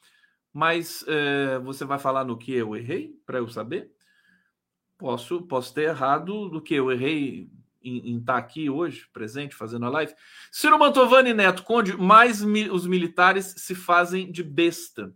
Mas 0.52 1.04
é, 1.08 1.58
você 1.60 1.84
vai 1.84 1.98
falar 1.98 2.24
no 2.24 2.38
que 2.38 2.52
eu 2.52 2.76
errei, 2.76 3.18
para 3.26 3.38
eu 3.38 3.48
saber? 3.48 3.93
Posso, 5.04 5.42
posso 5.42 5.74
ter 5.74 5.82
errado 5.82 6.48
do 6.48 6.62
que 6.62 6.72
eu 6.72 6.90
errei 6.90 7.50
em, 7.82 8.16
estar 8.16 8.32
tá 8.32 8.38
aqui 8.38 8.70
hoje, 8.70 9.06
presente, 9.12 9.54
fazendo 9.54 9.84
a 9.84 9.90
live. 9.90 10.14
Ciro 10.50 10.78
Mantovani 10.78 11.34
Neto, 11.34 11.62
Conde, 11.62 11.94
mais 11.94 12.40
mi, 12.40 12.70
os 12.70 12.86
militares 12.86 13.54
se 13.58 13.74
fazem 13.74 14.32
de 14.32 14.42
besta. 14.42 15.14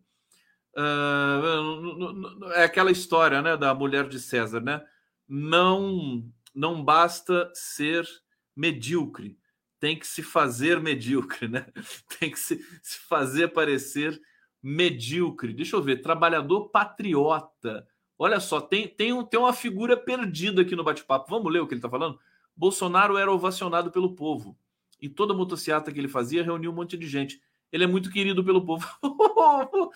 Uh, 0.77 2.51
é 2.53 2.65
aquela 2.65 2.91
história 2.91 3.41
né, 3.41 3.57
da 3.57 3.73
mulher 3.73 4.07
de 4.07 4.21
César, 4.21 4.61
né? 4.61 4.85
Não, 5.27 6.23
não 6.55 6.85
basta 6.85 7.51
ser 7.55 8.07
medíocre, 8.55 9.39
tem 9.81 9.99
que 9.99 10.07
se 10.07 10.23
fazer 10.23 10.81
medíocre, 10.81 11.49
né? 11.49 11.65
Tem 12.21 12.31
que 12.31 12.39
se, 12.39 12.63
se 12.83 12.99
fazer 13.09 13.49
parecer 13.55 14.21
medíocre. 14.63 15.55
Deixa 15.55 15.77
eu 15.77 15.83
ver, 15.83 16.03
trabalhador 16.03 16.69
patriota. 16.69 17.89
Olha 18.19 18.41
só, 18.41 18.61
tem, 18.61 18.89
tem, 18.89 19.13
um, 19.13 19.23
tem 19.23 19.39
uma 19.39 19.53
figura 19.53 19.97
perdida 19.97 20.63
aqui 20.63 20.75
no 20.75 20.83
bate-papo. 20.83 21.31
Vamos 21.31 21.53
ler 21.53 21.61
o 21.61 21.69
que 21.69 21.75
ele 21.75 21.79
está 21.79 21.89
falando? 21.89 22.19
Bolsonaro 22.57 23.17
era 23.17 23.33
ovacionado 23.33 23.93
pelo 23.93 24.17
povo. 24.17 24.59
E 25.01 25.09
toda 25.09 25.33
motocicleta 25.33 25.93
que 25.93 26.01
ele 26.01 26.09
fazia 26.09 26.43
reunia 26.43 26.69
um 26.69 26.75
monte 26.75 26.97
de 26.97 27.07
gente. 27.07 27.41
Ele 27.71 27.85
é 27.85 27.87
muito 27.87 28.11
querido 28.11 28.43
pelo 28.43 28.65
povo. 28.65 28.85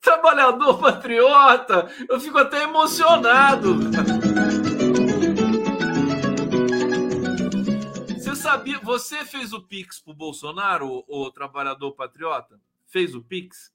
Trabalhador 0.00 0.78
patriota! 0.78 1.90
Eu 2.08 2.20
fico 2.20 2.38
até 2.38 2.62
emocionado. 2.62 3.74
Você 8.16 8.36
sabia? 8.36 8.78
Você 8.78 9.24
fez 9.24 9.52
o 9.52 9.60
Pix 9.60 9.98
pro 9.98 10.14
Bolsonaro, 10.14 11.02
o 11.08 11.30
trabalhador 11.32 11.90
patriota? 11.92 12.60
Fez 12.86 13.12
o 13.12 13.22
Pix? 13.22 13.74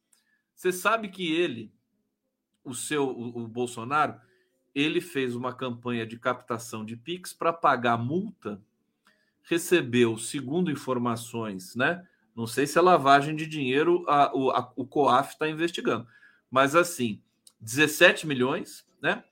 Você 0.56 0.71
sabe 0.71 1.10
que 1.10 1.34
ele 1.34 1.73
o 2.63 2.74
seu 2.74 3.08
o, 3.08 3.43
o 3.43 3.47
Bolsonaro, 3.47 4.19
ele 4.74 5.02
fez 5.02 5.36
uma 5.36 5.54
campanha 5.54 6.06
de 6.06 6.17
captação 6.17 6.86
de 6.86 6.95
Pix 6.95 7.34
para 7.34 7.52
pagar 7.52 7.97
multa, 7.97 8.62
recebeu, 9.43 10.17
segundo 10.17 10.71
informações, 10.71 11.76
né? 11.76 12.06
Não 12.36 12.47
sei 12.47 12.65
se 12.65 12.78
é 12.78 12.82
lavagem 12.82 13.36
de 13.36 13.45
dinheiro, 13.45 14.06
a, 14.08 14.36
o, 14.36 14.52
a, 14.52 14.71
o 14.76 14.86
COAF 14.86 15.34
está 15.34 15.50
investigando, 15.50 16.08
mas 16.50 16.76
assim, 16.76 17.21
17 17.60 18.26
milhões, 18.26 18.86
né? 19.02 19.24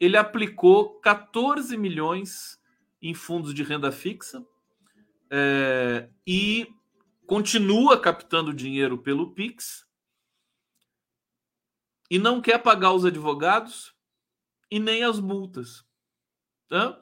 Ele 0.00 0.16
aplicou 0.16 1.00
14 1.00 1.76
milhões 1.76 2.58
em 3.02 3.14
fundos 3.14 3.52
de 3.52 3.62
renda 3.62 3.92
fixa 3.92 4.44
é, 5.30 6.08
e 6.26 6.72
continua 7.26 8.00
captando 8.00 8.54
dinheiro 8.54 8.96
pelo 8.98 9.32
Pix, 9.32 9.86
e 12.10 12.18
não 12.18 12.40
quer 12.40 12.58
pagar 12.58 12.92
os 12.92 13.04
advogados 13.04 13.92
e 14.70 14.78
nem 14.78 15.04
as 15.04 15.20
multas. 15.20 15.84
Tá? 16.68 16.98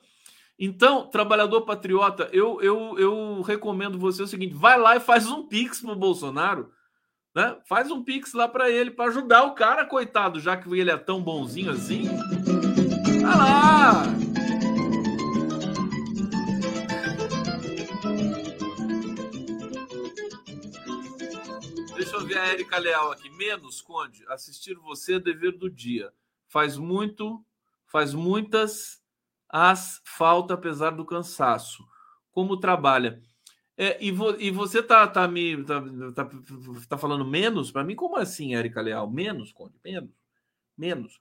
Então, 0.58 1.08
trabalhador 1.08 1.62
patriota, 1.62 2.28
eu, 2.32 2.60
eu, 2.62 2.98
eu 2.98 3.42
recomendo 3.42 3.98
você 3.98 4.22
o 4.22 4.26
seguinte: 4.26 4.54
vai 4.54 4.78
lá 4.78 4.96
e 4.96 5.00
faz 5.00 5.26
um 5.26 5.46
pix 5.46 5.80
pro 5.80 5.94
Bolsonaro, 5.94 6.72
né? 7.34 7.58
Faz 7.68 7.90
um 7.90 8.02
pix 8.02 8.32
lá 8.32 8.48
para 8.48 8.70
ele 8.70 8.90
para 8.90 9.10
ajudar 9.10 9.44
o 9.44 9.54
cara, 9.54 9.84
coitado, 9.84 10.40
já 10.40 10.56
que 10.56 10.72
ele 10.78 10.90
é 10.90 10.96
tão 10.96 11.22
bonzinho 11.22 11.70
assim. 11.70 12.04
Vai 13.20 13.36
lá! 13.36 14.15
A 22.46 22.52
Érica 22.52 22.78
Leal 22.78 23.12
aqui. 23.12 23.28
Menos, 23.30 23.82
Conde, 23.82 24.24
assistir 24.28 24.74
você 24.74 25.14
é 25.14 25.20
dever 25.20 25.52
do 25.52 25.68
dia. 25.68 26.12
Faz 26.48 26.76
muito, 26.76 27.44
faz 27.86 28.14
muitas 28.14 29.02
as 29.48 30.00
falta 30.04 30.54
apesar 30.54 30.90
do 30.90 31.04
cansaço. 31.04 31.86
Como 32.30 32.58
trabalha? 32.58 33.22
É, 33.76 34.02
e, 34.02 34.10
vo, 34.10 34.34
e, 34.38 34.50
você 34.50 34.82
tá, 34.82 35.06
tá 35.06 35.28
me 35.28 35.62
tá, 35.64 35.82
tá, 36.14 36.30
tá 36.88 36.98
falando 36.98 37.24
menos 37.24 37.70
para 37.70 37.84
mim? 37.84 37.94
Como 37.94 38.16
assim, 38.16 38.54
Érica 38.54 38.80
Leal? 38.80 39.10
Menos, 39.10 39.52
Conde? 39.52 39.74
Menos? 39.84 40.10
Menos. 40.76 41.20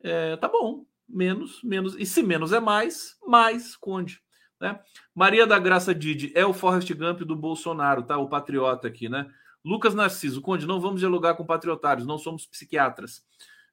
É, 0.00 0.36
tá 0.36 0.48
bom. 0.48 0.86
Menos, 1.08 1.62
menos. 1.62 1.94
E 1.98 2.06
se 2.06 2.22
menos 2.22 2.52
é 2.52 2.60
mais, 2.60 3.18
mais, 3.26 3.76
Conde. 3.76 4.22
Né? 4.60 4.80
Maria 5.14 5.46
da 5.46 5.58
Graça 5.58 5.94
Didi 5.94 6.32
é 6.34 6.46
o 6.46 6.54
Forrest 6.54 6.92
Gump 6.94 7.20
do 7.20 7.36
Bolsonaro, 7.36 8.02
tá? 8.02 8.16
O 8.16 8.28
patriota 8.28 8.88
aqui, 8.88 9.08
né? 9.08 9.30
Lucas 9.66 9.94
Narciso, 9.96 10.40
Conde, 10.40 10.64
não 10.64 10.80
vamos 10.80 11.00
dialogar 11.00 11.34
com 11.34 11.44
patriotários, 11.44 12.06
não 12.06 12.18
somos 12.18 12.46
psiquiatras. 12.46 13.24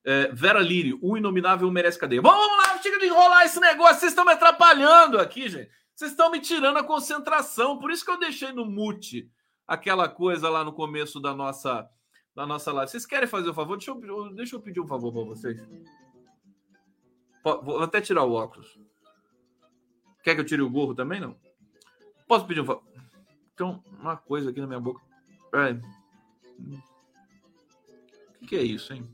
É, 0.03 0.27
Vera 0.33 0.59
Lírio, 0.59 0.97
o 1.03 1.15
inominável 1.15 1.69
merece 1.69 1.99
cadeia. 1.99 2.19
Vamos 2.19 2.57
lá, 2.57 2.81
chega 2.81 2.97
de 2.97 3.05
enrolar 3.05 3.45
esse 3.45 3.59
negócio, 3.59 3.99
vocês 3.99 4.11
estão 4.11 4.25
me 4.25 4.31
atrapalhando 4.31 5.19
aqui, 5.19 5.47
gente. 5.47 5.69
Vocês 5.93 6.09
estão 6.09 6.31
me 6.31 6.39
tirando 6.39 6.77
a 6.77 6.83
concentração, 6.83 7.77
por 7.77 7.91
isso 7.91 8.03
que 8.03 8.09
eu 8.09 8.19
deixei 8.19 8.51
no 8.51 8.65
mute 8.65 9.29
aquela 9.67 10.09
coisa 10.09 10.49
lá 10.49 10.63
no 10.63 10.73
começo 10.73 11.19
da 11.19 11.35
nossa, 11.35 11.87
da 12.35 12.47
nossa 12.47 12.73
live. 12.73 12.89
Vocês 12.89 13.05
querem 13.05 13.29
fazer 13.29 13.51
um 13.51 13.53
favor? 13.53 13.77
Deixa 13.77 13.91
eu, 13.91 14.33
deixa 14.33 14.55
eu 14.55 14.61
pedir 14.61 14.79
um 14.79 14.87
favor 14.87 15.13
para 15.13 15.23
vocês. 15.23 15.61
Vou 17.43 17.83
até 17.83 18.01
tirar 18.01 18.23
o 18.23 18.33
óculos. 18.33 18.79
Quer 20.23 20.33
que 20.33 20.41
eu 20.41 20.45
tire 20.45 20.61
o 20.63 20.69
gorro 20.69 20.95
também? 20.95 21.19
Não. 21.19 21.37
Posso 22.27 22.47
pedir 22.47 22.61
um 22.61 22.65
favor? 22.65 22.83
Então, 23.53 23.83
uma 23.99 24.17
coisa 24.17 24.49
aqui 24.49 24.59
na 24.59 24.65
minha 24.65 24.79
boca. 24.79 25.12
Peraí. 25.53 25.79
O 28.41 28.45
que 28.47 28.55
é 28.55 28.63
isso, 28.63 28.91
hein? 28.91 29.07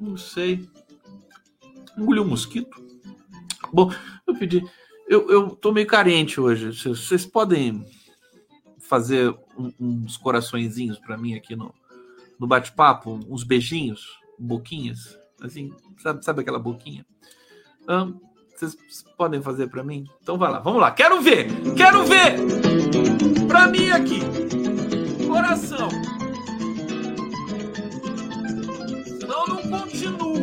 Não 0.00 0.16
sei. 0.16 0.70
Engoliu 1.96 2.22
um 2.22 2.28
mosquito? 2.28 2.80
Bom, 3.72 3.92
eu 4.28 4.38
pedi. 4.38 4.64
Eu, 5.08 5.28
eu 5.28 5.56
tô 5.56 5.72
meio 5.72 5.88
carente 5.88 6.40
hoje. 6.40 6.70
Vocês 6.70 7.26
podem 7.26 7.84
fazer 8.78 9.36
um, 9.58 9.72
uns 9.80 10.16
coraçõezinhos 10.16 11.00
para 11.00 11.18
mim 11.18 11.34
aqui 11.34 11.56
no, 11.56 11.74
no 12.38 12.46
bate-papo? 12.46 13.18
Uns 13.28 13.42
beijinhos? 13.42 14.20
Boquinhas? 14.38 15.18
Assim, 15.42 15.74
sabe, 15.96 16.24
sabe 16.24 16.42
aquela 16.42 16.60
boquinha? 16.60 17.04
Vocês 18.58 18.76
podem 19.16 19.40
fazer 19.40 19.68
para 19.68 19.84
mim? 19.84 20.04
Então 20.20 20.36
vai 20.36 20.50
lá, 20.50 20.58
vamos 20.58 20.80
lá. 20.80 20.90
Quero 20.90 21.20
ver! 21.20 21.46
Quero 21.76 22.04
ver! 22.04 22.34
Para 23.46 23.68
mim 23.68 23.90
aqui. 23.90 24.18
Coração. 25.26 25.88
Senão 29.20 29.40
eu 29.42 29.48
não 29.48 29.78
continuo. 29.78 30.34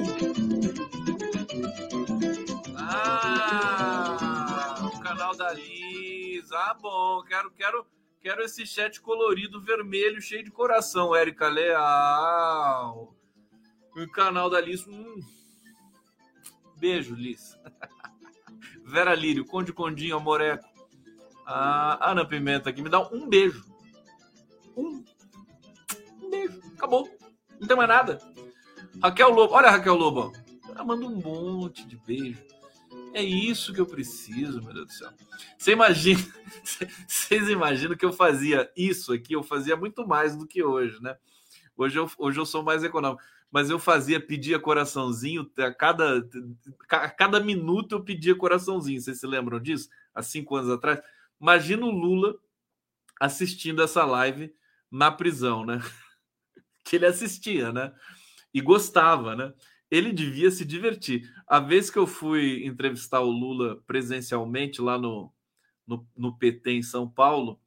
Ah, 2.77 4.89
o 4.93 4.99
canal 5.01 5.35
da 5.35 5.51
Liz. 5.51 6.49
Ah, 6.53 6.73
bom. 6.73 7.21
Quero, 7.23 7.51
quero, 7.51 7.85
quero 8.21 8.43
esse 8.43 8.65
chat 8.65 9.01
colorido 9.01 9.59
vermelho, 9.59 10.21
cheio 10.21 10.43
de 10.43 10.51
coração, 10.51 11.13
Érica 11.13 11.49
Leal. 11.49 13.13
O 13.93 14.07
canal 14.09 14.49
da 14.49 14.61
Liz. 14.61 14.87
Hum. 14.87 15.19
Beijo, 16.77 17.13
Liz. 17.13 17.59
Vera 18.95 19.13
Lírio, 19.13 19.43
Conde 19.43 19.73
Condinho, 19.73 20.15
Amoreco. 20.15 20.63
A 21.45 22.11
Ana 22.11 22.25
Pimenta 22.25 22.69
aqui 22.69 22.81
me 22.81 22.89
dá 22.89 23.01
um 23.09 23.27
beijo. 23.27 23.65
Um. 24.75 25.03
Um 26.21 26.29
beijo. 26.29 26.61
Acabou. 26.77 27.09
Não 27.59 27.67
tem 27.67 27.75
mais 27.75 27.89
nada. 27.89 28.19
Raquel 29.03 29.31
Lobo. 29.31 29.53
Olha 29.53 29.67
a 29.67 29.71
Raquel 29.71 29.95
Lobo. 29.95 30.31
Ela 30.69 30.85
manda 30.85 31.05
um 31.05 31.17
monte 31.17 31.85
de 31.85 31.97
beijo. 31.97 32.41
É 33.13 33.21
isso 33.21 33.73
que 33.73 33.81
eu 33.81 33.85
preciso, 33.85 34.61
meu 34.61 34.73
Deus 34.73 34.87
do 34.87 34.93
céu. 34.93 35.11
Você 35.57 35.73
imagina, 35.73 36.21
vocês 37.05 37.49
imaginam 37.49 37.97
que 37.97 38.05
eu 38.05 38.13
fazia 38.13 38.71
isso 38.77 39.11
aqui, 39.11 39.33
eu 39.33 39.43
fazia 39.43 39.75
muito 39.75 40.07
mais 40.07 40.37
do 40.37 40.47
que 40.47 40.63
hoje, 40.63 41.01
né? 41.01 41.17
Hoje 41.75 41.99
eu, 41.99 42.09
hoje 42.17 42.39
eu 42.39 42.45
sou 42.45 42.63
mais 42.63 42.81
econômico 42.81 43.21
mas 43.55 43.69
eu 43.69 43.79
fazia, 43.79 44.19
pedia 44.19 44.59
coraçãozinho, 44.59 45.49
a 45.59 45.73
cada, 45.73 46.27
a 46.89 47.09
cada 47.09 47.39
minuto 47.39 47.95
eu 47.95 48.03
pedia 48.03 48.35
coraçãozinho. 48.35 48.99
Vocês 48.99 49.17
se 49.17 49.25
lembram 49.25 49.61
disso? 49.61 49.87
Há 50.13 50.21
cinco 50.21 50.57
anos 50.57 50.69
atrás. 50.69 50.99
Imagina 51.39 51.85
o 51.85 51.89
Lula 51.89 52.35
assistindo 53.17 53.81
essa 53.81 54.03
live 54.03 54.53
na 54.91 55.09
prisão, 55.09 55.65
né? 55.65 55.79
Que 56.83 56.97
ele 56.97 57.05
assistia, 57.05 57.71
né? 57.71 57.93
E 58.53 58.59
gostava, 58.59 59.37
né? 59.37 59.53
Ele 59.89 60.11
devia 60.11 60.51
se 60.51 60.65
divertir. 60.65 61.33
A 61.47 61.57
vez 61.57 61.89
que 61.89 61.97
eu 61.97 62.05
fui 62.05 62.65
entrevistar 62.65 63.21
o 63.21 63.31
Lula 63.31 63.81
presencialmente 63.87 64.81
lá 64.81 64.97
no, 64.97 65.31
no, 65.87 66.05
no 66.13 66.37
PT 66.37 66.71
em 66.71 66.83
São 66.83 67.09
Paulo, 67.09 67.57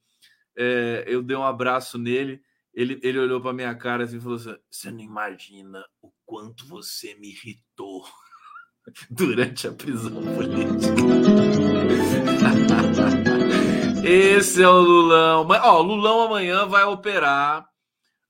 é, 0.54 1.04
eu 1.06 1.22
dei 1.22 1.34
um 1.34 1.44
abraço 1.44 1.96
nele 1.96 2.42
ele, 2.78 3.00
ele 3.02 3.18
olhou 3.18 3.40
para 3.40 3.52
minha 3.52 3.74
cara 3.74 4.04
assim 4.04 4.18
e 4.18 4.20
falou 4.20 4.36
assim: 4.36 4.54
Você 4.70 4.88
não 4.92 5.00
imagina 5.00 5.84
o 6.00 6.12
quanto 6.24 6.64
você 6.64 7.16
me 7.16 7.30
irritou 7.30 8.06
durante 9.10 9.66
a 9.66 9.72
prisão 9.72 10.22
política. 10.22 10.94
Esse 14.08 14.62
é 14.62 14.68
o 14.68 14.80
Lulão. 14.80 15.44
Ó, 15.48 15.82
Lulão 15.82 16.20
amanhã 16.20 16.66
vai 16.66 16.84
operar 16.84 17.68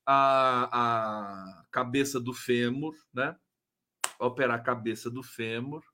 a, 0.06 0.68
a 0.72 1.64
cabeça 1.70 2.18
do 2.18 2.32
fêmur, 2.32 2.94
né? 3.12 3.36
Vai 4.18 4.28
operar 4.28 4.58
a 4.58 4.62
cabeça 4.62 5.10
do 5.10 5.22
fêmur. 5.22 5.84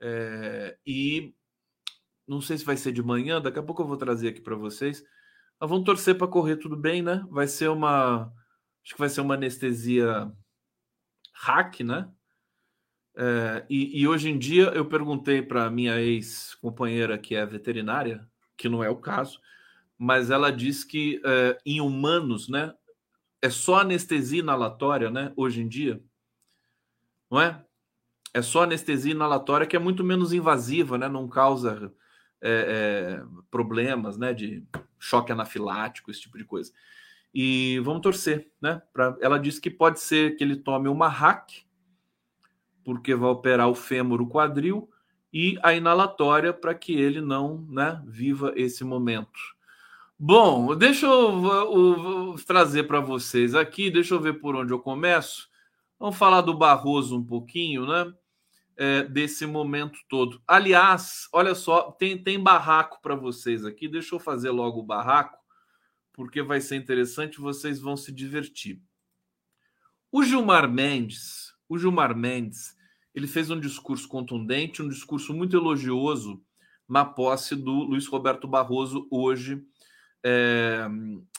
É, 0.00 0.78
e 0.86 1.34
não 2.24 2.40
sei 2.40 2.56
se 2.56 2.64
vai 2.64 2.76
ser 2.76 2.92
de 2.92 3.02
manhã, 3.02 3.42
daqui 3.42 3.58
a 3.58 3.64
pouco 3.64 3.82
eu 3.82 3.86
vou 3.88 3.96
trazer 3.96 4.28
aqui 4.28 4.40
para 4.40 4.54
vocês. 4.54 5.02
Mas 5.60 5.70
vamos 5.70 5.84
torcer 5.84 6.16
para 6.16 6.28
correr 6.28 6.56
tudo 6.56 6.76
bem, 6.76 7.02
né? 7.02 7.24
Vai 7.30 7.46
ser 7.48 7.68
uma. 7.68 8.32
Acho 8.84 8.94
que 8.94 8.98
vai 8.98 9.08
ser 9.08 9.20
uma 9.20 9.34
anestesia 9.34 10.32
hack, 11.34 11.80
né? 11.80 12.08
É, 13.16 13.66
e, 13.68 14.00
e, 14.00 14.06
hoje 14.06 14.30
em 14.30 14.38
dia 14.38 14.66
eu 14.66 14.86
perguntei 14.86 15.42
para 15.42 15.68
minha 15.68 16.00
ex-companheira, 16.00 17.18
que 17.18 17.34
é 17.34 17.44
veterinária, 17.44 18.24
que 18.56 18.68
não 18.68 18.84
é 18.84 18.88
o 18.88 18.96
caso, 18.96 19.40
mas 19.98 20.30
ela 20.30 20.52
diz 20.52 20.84
que 20.84 21.20
é, 21.24 21.58
em 21.66 21.80
humanos, 21.80 22.48
né? 22.48 22.72
É 23.42 23.50
só 23.50 23.80
anestesia 23.80 24.40
inalatória, 24.40 25.10
né? 25.10 25.32
Hoje 25.36 25.60
em 25.60 25.68
dia, 25.68 26.00
não 27.30 27.40
é? 27.40 27.64
É 28.32 28.42
só 28.42 28.62
anestesia 28.62 29.12
inalatória 29.12 29.66
que 29.66 29.76
é 29.76 29.80
muito 29.80 30.04
menos 30.04 30.32
invasiva, 30.32 30.96
né? 30.96 31.08
Não 31.08 31.28
causa 31.28 31.92
é, 32.40 33.20
é 33.20 33.24
problemas, 33.50 34.16
né? 34.16 34.32
De 34.32 34.64
choque 34.98 35.32
anafilático, 35.32 36.10
esse 36.10 36.22
tipo 36.22 36.38
de 36.38 36.44
coisa. 36.44 36.72
E 37.34 37.80
vamos 37.84 38.02
torcer, 38.02 38.50
né? 38.60 38.82
Pra... 38.92 39.16
Ela 39.20 39.38
disse 39.38 39.60
que 39.60 39.70
pode 39.70 40.00
ser 40.00 40.36
que 40.36 40.44
ele 40.44 40.56
tome 40.56 40.88
uma 40.88 41.08
hack, 41.08 41.50
porque 42.84 43.14
vai 43.14 43.30
operar 43.30 43.68
o 43.68 43.74
fêmur, 43.74 44.20
o 44.20 44.28
quadril, 44.28 44.88
e 45.32 45.58
a 45.62 45.74
inalatória 45.74 46.52
para 46.52 46.74
que 46.74 46.92
ele 46.92 47.20
não 47.20 47.66
né, 47.68 48.02
viva 48.06 48.52
esse 48.56 48.82
momento. 48.82 49.38
Bom, 50.18 50.74
deixa 50.74 51.06
eu, 51.06 51.46
eu, 51.46 52.32
eu 52.32 52.36
trazer 52.44 52.84
para 52.84 52.98
vocês 52.98 53.54
aqui, 53.54 53.90
deixa 53.90 54.14
eu 54.14 54.20
ver 54.20 54.40
por 54.40 54.56
onde 54.56 54.72
eu 54.72 54.80
começo. 54.80 55.48
Vamos 55.98 56.16
falar 56.16 56.40
do 56.40 56.54
Barroso 56.56 57.16
um 57.16 57.24
pouquinho, 57.24 57.86
né? 57.86 58.12
É, 58.80 59.02
desse 59.02 59.44
momento 59.44 59.98
todo. 60.08 60.40
Aliás, 60.46 61.28
olha 61.32 61.52
só, 61.52 61.90
tem, 61.90 62.16
tem 62.16 62.40
barraco 62.40 63.02
para 63.02 63.16
vocês 63.16 63.64
aqui. 63.64 63.88
Deixa 63.88 64.14
eu 64.14 64.20
fazer 64.20 64.50
logo 64.50 64.78
o 64.78 64.86
barraco, 64.86 65.36
porque 66.12 66.42
vai 66.42 66.60
ser 66.60 66.76
interessante, 66.76 67.40
vocês 67.40 67.80
vão 67.80 67.96
se 67.96 68.12
divertir. 68.12 68.80
O 70.12 70.22
Gilmar 70.22 70.70
Mendes, 70.70 71.52
o 71.68 71.76
Gilmar 71.76 72.16
Mendes, 72.16 72.76
ele 73.12 73.26
fez 73.26 73.50
um 73.50 73.58
discurso 73.58 74.06
contundente, 74.06 74.80
um 74.80 74.88
discurso 74.88 75.34
muito 75.34 75.56
elogioso 75.56 76.40
na 76.88 77.04
posse 77.04 77.56
do 77.56 77.72
Luiz 77.72 78.06
Roberto 78.06 78.46
Barroso 78.46 79.08
hoje 79.10 79.60
é, 80.24 80.86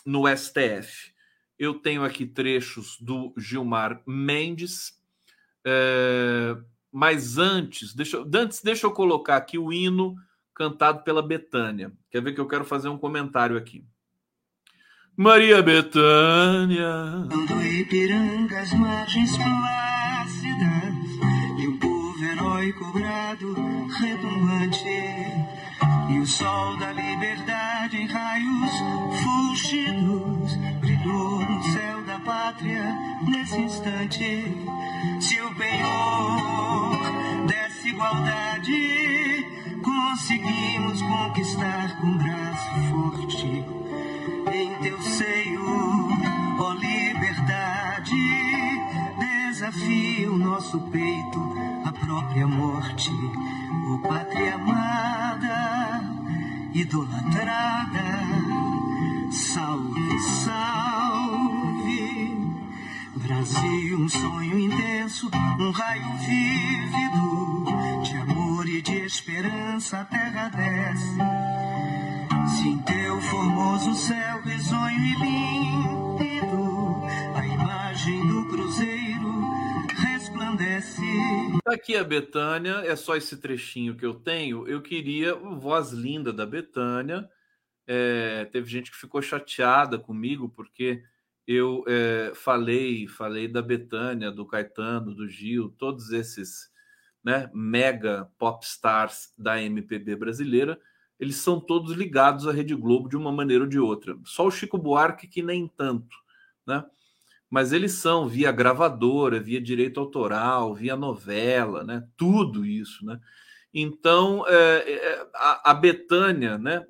no 0.06 0.24
STF. 0.28 1.14
Eu 1.58 1.76
tenho 1.76 2.04
aqui 2.04 2.26
trechos 2.26 2.98
do 3.00 3.34
Gilmar 3.38 4.04
Mendes. 4.06 5.02
É, 5.66 6.56
mas 6.92 7.38
antes, 7.38 7.94
deixa, 7.94 8.24
antes, 8.34 8.62
deixa 8.62 8.86
eu 8.88 8.92
colocar 8.92 9.38
aqui 9.38 9.58
o 9.58 9.72
hino 9.72 10.16
cantado 10.54 11.04
pela 11.04 11.22
Betânia. 11.22 11.92
Quer 12.10 12.22
ver 12.22 12.34
que 12.34 12.42
eu 12.42 12.48
quero 12.48 12.66
fazer 12.66 12.90
um 12.90 12.98
comentário 12.98 13.58
aqui. 13.58 13.86
Maria 15.16 15.62
Betânia. 15.62 16.88
Ando 16.88 17.66
Ipiranga, 17.66 18.60
as 18.60 18.74
margens 18.74 19.32
plácidas, 19.38 20.94
e 21.60 21.68
um 21.68 21.78
povo 21.78 22.24
heróico 22.24 22.92
brado 22.94 23.54
retumbante, 24.00 24.84
e 26.10 26.20
o 26.20 26.26
sol 26.26 26.78
da 26.78 26.92
liberdade 26.94 27.98
em 27.98 28.08
raios 28.08 28.72
fulgidos 29.22 30.58
brilhou 30.80 31.42
no 31.42 31.64
céu 31.64 32.04
da 32.06 32.20
pátria 32.20 33.09
nesse 33.50 33.58
instante. 33.58 34.44
Se 35.20 35.42
o 35.42 35.56
penhor 35.56 36.98
dessa 37.48 37.88
igualdade 37.88 39.46
conseguimos 39.82 41.02
conquistar 41.02 42.00
com 42.00 42.18
braço 42.18 42.70
forte 42.92 43.66
em 44.54 44.76
teu 44.82 45.02
seio, 45.02 45.66
ó 46.60 46.74
liberdade, 46.74 48.14
desafia 49.20 50.32
o 50.32 50.38
nosso 50.38 50.80
peito 50.92 51.40
a 51.86 51.92
própria 51.92 52.48
morte, 52.48 53.12
o 53.90 54.00
pátria 54.00 54.56
amada, 54.56 56.04
idolatrada, 56.74 58.20
salve, 59.32 60.20
salve. 60.44 61.39
Brasil, 63.30 63.96
um 63.96 64.10
sonho 64.10 64.58
intenso, 64.58 65.30
um 65.60 65.70
raio 65.70 66.18
vívido 66.18 67.64
de 68.02 68.18
amor 68.18 68.68
e 68.68 68.82
de 68.82 69.06
esperança, 69.06 70.00
a 70.00 70.06
terra 70.06 70.50
desce. 70.50 71.16
Se 72.58 72.70
em 72.70 72.80
teu 72.80 73.22
formoso 73.22 73.94
céu 73.94 74.42
risonho 74.42 74.98
e 74.98 75.14
límpido, 75.20 77.06
a 77.36 77.46
imagem 77.46 78.28
do 78.28 78.48
cruzeiro 78.48 79.32
resplandece. 79.96 81.04
Tá 81.64 81.76
aqui 81.76 81.96
a 81.96 82.04
Betânia, 82.04 82.82
é 82.84 82.96
só 82.96 83.16
esse 83.16 83.38
trechinho 83.38 83.96
que 83.96 84.08
eu 84.08 84.16
tenho. 84.16 84.68
Eu 84.68 84.82
queria 84.82 85.36
voz 85.36 85.92
linda 85.92 86.34
da 86.34 86.48
Betânia. 86.48 87.30
É, 87.86 88.46
teve 88.46 88.68
gente 88.68 88.90
que 88.90 88.98
ficou 88.98 89.22
chateada 89.22 90.00
comigo 90.00 90.50
porque 90.50 91.04
eu 91.52 91.84
é, 91.88 92.32
falei, 92.36 93.08
falei 93.08 93.48
da 93.48 93.60
Betânia, 93.60 94.32
do 94.32 94.46
Caetano, 94.46 95.16
do 95.16 95.28
Gil, 95.28 95.74
todos 95.80 96.12
esses 96.12 96.70
né, 97.24 97.50
mega 97.52 98.30
popstars 98.38 99.34
da 99.36 99.60
MPB 99.60 100.16
brasileira, 100.16 100.80
eles 101.20 101.38
são 101.38 101.60
todos 101.60 101.94
ligados 101.94 102.48
à 102.48 102.52
Rede 102.52 102.76
Globo 102.76 103.10
de 103.10 103.18
uma 103.18 103.32
maneira 103.32 103.64
ou 103.64 103.70
de 103.70 103.80
outra. 103.80 104.16
Só 104.26 104.46
o 104.46 104.52
Chico 104.52 104.78
Buarque 104.78 105.28
que 105.28 105.42
nem 105.42 105.68
tanto, 105.68 106.16
né? 106.68 106.86
Mas 107.50 107.74
eles 107.74 107.94
são 107.94 108.28
via 108.28 108.52
gravadora, 108.52 109.40
via 109.40 109.60
direito 109.60 110.00
autoral, 110.00 110.76
via 110.76 110.96
novela, 110.96 111.84
né? 111.84 112.08
Tudo 112.16 112.64
isso, 112.64 113.04
né? 113.04 113.20
Então, 113.74 114.46
é, 114.48 114.92
é, 114.92 115.28
a, 115.36 115.72
a 115.72 115.74
Betânia, 115.74 116.58
né? 116.58 116.86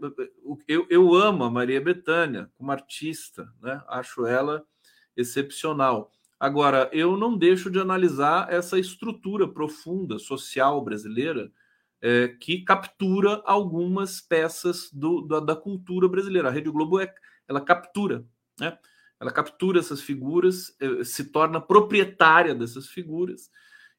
Eu, 0.67 0.87
eu 0.89 1.13
amo 1.13 1.43
a 1.43 1.51
Maria 1.51 1.81
Betânia 1.81 2.49
como 2.57 2.71
artista, 2.71 3.51
né? 3.61 3.81
Acho 3.87 4.25
ela 4.25 4.63
excepcional. 5.15 6.11
Agora, 6.39 6.89
eu 6.93 7.17
não 7.17 7.37
deixo 7.37 7.69
de 7.69 7.79
analisar 7.79 8.51
essa 8.51 8.79
estrutura 8.79 9.45
profunda 9.45 10.17
social 10.17 10.81
brasileira 10.81 11.51
é, 12.01 12.29
que 12.29 12.63
captura 12.63 13.41
algumas 13.45 14.21
peças 14.21 14.89
do, 14.93 15.21
da, 15.21 15.41
da, 15.41 15.55
cultura 15.55 16.07
brasileira. 16.07 16.47
A 16.47 16.51
Rede 16.51 16.69
Globo 16.69 16.99
é, 17.01 17.13
ela 17.45 17.59
captura, 17.59 18.25
né? 18.57 18.77
Ela 19.19 19.31
captura 19.31 19.79
essas 19.79 19.99
figuras, 19.99 20.73
é, 20.79 21.03
se 21.03 21.25
torna 21.25 21.59
proprietária 21.59 22.55
dessas 22.55 22.87
figuras 22.87 23.51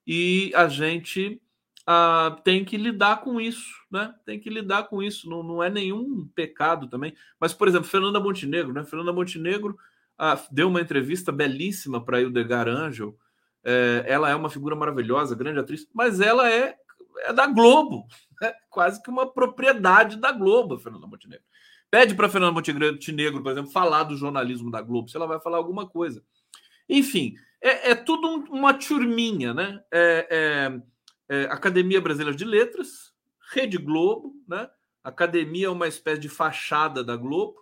e 0.06 0.50
a 0.54 0.66
gente 0.66 1.42
ah, 1.92 2.36
tem 2.44 2.64
que 2.64 2.76
lidar 2.76 3.20
com 3.20 3.40
isso, 3.40 3.68
né? 3.90 4.14
Tem 4.24 4.38
que 4.38 4.48
lidar 4.48 4.84
com 4.84 5.02
isso. 5.02 5.28
Não, 5.28 5.42
não 5.42 5.60
é 5.60 5.68
nenhum 5.68 6.24
pecado 6.36 6.86
também. 6.86 7.12
Mas, 7.40 7.52
por 7.52 7.66
exemplo, 7.66 7.88
Fernanda 7.88 8.20
Montenegro, 8.20 8.72
né? 8.72 8.84
Fernanda 8.84 9.12
Montenegro 9.12 9.76
ah, 10.16 10.40
deu 10.52 10.68
uma 10.68 10.80
entrevista 10.80 11.32
belíssima 11.32 12.00
para 12.00 12.20
Hildegar 12.20 12.68
Angel. 12.68 13.18
É, 13.64 14.04
ela 14.06 14.30
é 14.30 14.36
uma 14.36 14.48
figura 14.48 14.76
maravilhosa, 14.76 15.34
grande 15.34 15.58
atriz, 15.58 15.84
mas 15.92 16.20
ela 16.20 16.48
é, 16.48 16.76
é 17.24 17.32
da 17.32 17.48
Globo, 17.48 18.06
né? 18.40 18.52
quase 18.70 19.02
que 19.02 19.10
uma 19.10 19.26
propriedade 19.26 20.16
da 20.16 20.30
Globo, 20.30 20.78
Fernanda 20.78 21.08
Montenegro. 21.08 21.44
Pede 21.90 22.14
para 22.14 22.28
Fernanda 22.28 22.52
Montenegro, 22.52 23.42
por 23.42 23.50
exemplo, 23.50 23.72
falar 23.72 24.04
do 24.04 24.16
jornalismo 24.16 24.70
da 24.70 24.80
Globo, 24.80 25.08
se 25.08 25.16
ela 25.16 25.26
vai 25.26 25.40
falar 25.40 25.56
alguma 25.56 25.88
coisa. 25.88 26.22
Enfim, 26.88 27.34
é, 27.60 27.90
é 27.90 27.94
tudo 27.96 28.28
um, 28.28 28.44
uma 28.58 28.72
turminha, 28.74 29.52
né? 29.52 29.80
É, 29.92 30.80
é, 31.30 31.44
Academia 31.44 32.00
Brasileira 32.00 32.36
de 32.36 32.44
Letras, 32.44 33.14
Rede 33.52 33.78
Globo, 33.78 34.34
né? 34.48 34.68
Academia 35.02 35.68
é 35.68 35.70
uma 35.70 35.86
espécie 35.86 36.20
de 36.20 36.28
fachada 36.28 37.04
da 37.04 37.16
Globo, 37.16 37.56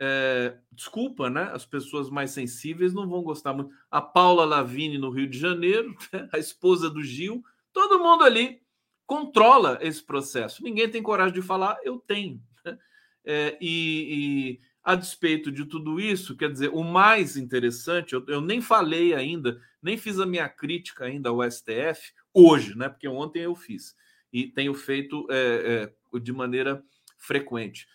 é, 0.00 0.56
desculpa, 0.72 1.28
né? 1.28 1.50
As 1.52 1.66
pessoas 1.66 2.08
mais 2.08 2.30
sensíveis 2.30 2.94
não 2.94 3.06
vão 3.06 3.22
gostar 3.22 3.52
muito. 3.52 3.70
A 3.90 4.00
Paula 4.00 4.46
Lavini 4.46 4.96
no 4.96 5.10
Rio 5.10 5.28
de 5.28 5.38
Janeiro, 5.38 5.94
né? 6.10 6.28
a 6.32 6.38
esposa 6.38 6.88
do 6.88 7.02
Gil, 7.02 7.44
todo 7.74 8.02
mundo 8.02 8.24
ali 8.24 8.62
controla 9.06 9.78
esse 9.82 10.02
processo. 10.02 10.64
Ninguém 10.64 10.90
tem 10.90 11.02
coragem 11.02 11.34
de 11.34 11.42
falar, 11.42 11.76
eu 11.84 11.98
tenho. 11.98 12.42
Né? 12.64 12.78
É, 13.22 13.58
e, 13.60 13.68
e, 14.08 14.60
a 14.82 14.94
despeito 14.94 15.52
de 15.52 15.66
tudo 15.66 16.00
isso, 16.00 16.34
quer 16.38 16.50
dizer, 16.50 16.70
o 16.72 16.82
mais 16.82 17.36
interessante, 17.36 18.14
eu, 18.14 18.24
eu, 18.28 18.40
nem 18.40 18.62
falei 18.62 19.14
ainda, 19.14 19.60
nem 19.82 19.98
fiz 19.98 20.18
a 20.18 20.26
minha 20.26 20.48
crítica 20.48 21.04
ainda 21.04 21.28
ao 21.28 21.42
STF 21.48 22.14
hoje, 22.34 22.76
né? 22.76 22.88
Porque 22.88 23.08
ontem 23.08 23.42
eu 23.42 23.54
fiz 23.54 23.94
e 24.32 24.46
tenho 24.46 24.74
feito 24.74 25.26
é, 25.30 25.92
é 26.14 26.18
de 26.18 26.32
maneira 26.32 26.82
frequente. 27.18 27.86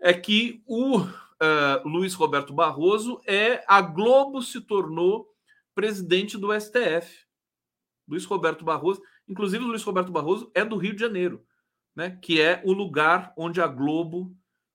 É 0.00 0.12
que 0.12 0.62
o 0.66 1.00
uh, 1.00 1.08
Luiz 1.84 2.14
Roberto 2.14 2.52
Barroso 2.52 3.20
é 3.26 3.64
a 3.66 3.80
Globo 3.80 4.42
se 4.42 4.60
tornou 4.60 5.28
presidente 5.74 6.36
do 6.36 6.48
STF. 6.58 7.26
Luiz 8.06 8.24
Roberto 8.24 8.64
Barroso, 8.64 9.02
inclusive 9.28 9.64
o 9.64 9.68
Luiz 9.68 9.82
Roberto 9.82 10.10
Barroso 10.10 10.50
é 10.54 10.64
do 10.64 10.76
Rio 10.76 10.94
de 10.94 11.00
Janeiro, 11.00 11.44
né? 11.94 12.18
Que 12.22 12.40
é 12.40 12.62
o 12.64 12.72
lugar 12.72 13.32
onde 13.36 13.60
a 13.60 13.66
Globo 13.66 14.34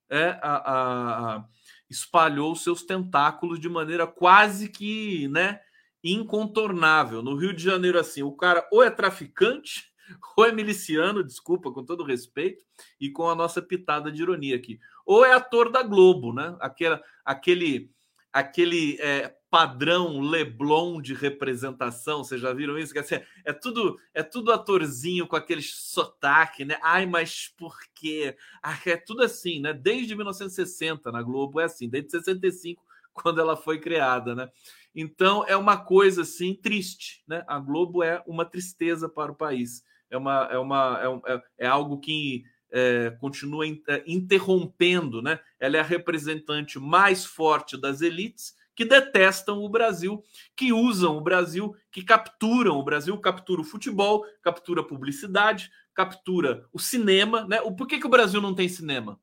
é, 0.10 0.38
a, 0.42 1.36
a, 1.38 1.46
espalhou 1.90 2.56
seus 2.56 2.84
tentáculos 2.84 3.60
de 3.60 3.68
maneira 3.68 4.06
quase 4.06 4.70
que, 4.70 5.28
né? 5.30 5.60
Incontornável. 6.04 7.22
No 7.22 7.36
Rio 7.36 7.54
de 7.54 7.64
Janeiro, 7.64 8.00
assim, 8.00 8.24
o 8.24 8.32
cara 8.32 8.68
ou 8.72 8.84
é 8.84 8.90
traficante 8.90 9.92
ou 10.38 10.46
é 10.46 10.52
miliciano, 10.52 11.24
desculpa, 11.24 11.72
com 11.72 11.84
todo 11.84 12.04
respeito, 12.04 12.64
e 13.00 13.10
com 13.10 13.30
a 13.30 13.36
nossa 13.36 13.62
pitada 13.62 14.12
de 14.12 14.22
ironia 14.22 14.56
aqui 14.56 14.80
ou 15.06 15.26
é 15.26 15.34
ator 15.34 15.72
da 15.72 15.84
Globo, 15.84 16.34
né? 16.34 16.56
Aquela, 16.60 17.02
aquele 17.24 17.92
aquele 18.32 18.98
é, 19.00 19.36
padrão 19.48 20.20
Leblon 20.20 21.00
de 21.00 21.14
representação, 21.14 22.24
vocês 22.24 22.42
já 22.42 22.52
viram 22.52 22.80
isso? 22.80 22.92
Que 22.92 23.00
assim, 23.00 23.20
é 23.46 23.54
tudo 23.54 24.00
é 24.14 24.24
tudo 24.24 24.52
atorzinho 24.52 25.28
com 25.28 25.36
aquele 25.36 25.62
sotaque, 25.62 26.66
né? 26.66 26.78
Ai, 26.82 27.06
mas 27.06 27.54
por 27.56 27.78
quê? 27.94 28.36
Ah, 28.62 28.80
é 28.86 28.98
tudo 28.98 29.22
assim, 29.24 29.60
né? 29.60 29.74
Desde 29.74 30.16
1960 30.16 31.12
na 31.12 31.22
Globo 31.22 31.60
é 31.60 31.66
assim, 31.66 31.88
desde 31.88 32.12
65 32.12 32.84
quando 33.14 33.40
ela 33.40 33.56
foi 33.56 33.80
criada, 33.80 34.36
né? 34.36 34.50
Então 34.96 35.46
é 35.48 35.56
uma 35.56 35.78
coisa 35.78 36.22
assim 36.22 36.54
triste, 36.54 37.24
né? 37.28 37.44
A 37.48 37.60
Globo 37.60 38.04
é 38.04 38.24
uma 38.28 38.46
tristeza 38.46 39.10
para 39.10 39.32
o 39.32 39.36
país. 39.36 39.84
É 40.10 40.18
uma 40.18 40.48
é 40.52 40.58
uma 40.58 41.00
é, 41.02 41.10
um, 41.10 41.22
é, 41.26 41.44
é 41.60 41.68
algo 41.68 42.00
que 42.00 42.44
é, 42.72 43.12
continua 43.20 43.66
é, 43.68 44.04
interrompendo, 44.08 45.22
né? 45.22 45.40
Ela 45.60 45.78
é 45.78 45.80
a 45.80 45.84
representante 45.84 46.80
mais 46.80 47.26
forte 47.26 47.80
das 47.80 48.02
elites 48.02 48.56
que 48.76 48.84
detestam 48.84 49.60
o 49.64 49.70
Brasil, 49.70 50.24
que 50.56 50.74
usam 50.74 51.18
o 51.18 51.22
Brasil, 51.22 51.76
que 51.92 52.04
capturam 52.04 52.78
o 52.78 52.84
Brasil, 52.84 53.16
captura 53.20 53.62
o 53.62 53.64
futebol, 53.64 54.26
captura 54.42 54.82
a 54.82 54.84
publicidade, 54.84 55.70
captura 55.94 56.68
o 56.74 56.80
cinema, 56.80 57.46
né? 57.48 57.62
O 57.62 57.76
por 57.76 57.88
que, 57.88 58.00
que 58.00 58.08
o 58.08 58.10
Brasil 58.10 58.42
não 58.42 58.56
tem 58.56 58.68
cinema? 58.68 59.20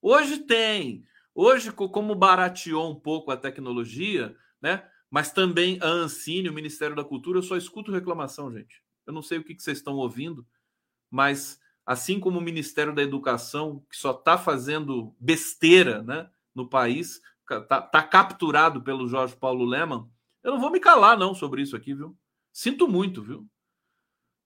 Hoje 0.00 0.38
tem. 0.38 1.04
Hoje, 1.34 1.72
como 1.72 2.14
barateou 2.14 2.90
um 2.90 2.94
pouco 2.94 3.30
a 3.30 3.36
tecnologia, 3.36 4.36
né? 4.60 4.86
Mas 5.10 5.32
também 5.32 5.78
a 5.82 5.86
Ancine, 5.86 6.48
o 6.48 6.54
Ministério 6.54 6.96
da 6.96 7.04
Cultura, 7.04 7.38
eu 7.38 7.42
só 7.42 7.56
escuto 7.56 7.92
reclamação, 7.92 8.50
gente. 8.52 8.82
Eu 9.06 9.12
não 9.12 9.22
sei 9.22 9.38
o 9.38 9.44
que, 9.44 9.54
que 9.54 9.62
vocês 9.62 9.78
estão 9.78 9.96
ouvindo, 9.96 10.46
mas 11.10 11.60
assim 11.84 12.20
como 12.20 12.38
o 12.38 12.42
Ministério 12.42 12.94
da 12.94 13.02
Educação, 13.02 13.84
que 13.90 13.96
só 13.96 14.12
está 14.12 14.38
fazendo 14.38 15.14
besteira 15.18 16.02
né, 16.02 16.30
no 16.54 16.68
país, 16.68 17.20
está 17.50 17.80
tá 17.80 18.02
capturado 18.02 18.82
pelo 18.82 19.08
Jorge 19.08 19.36
Paulo 19.36 19.64
Leman, 19.64 20.08
eu 20.42 20.52
não 20.52 20.60
vou 20.60 20.70
me 20.70 20.80
calar 20.80 21.18
não 21.18 21.34
sobre 21.34 21.62
isso 21.62 21.76
aqui, 21.76 21.94
viu? 21.94 22.16
Sinto 22.52 22.88
muito, 22.88 23.22
viu? 23.22 23.46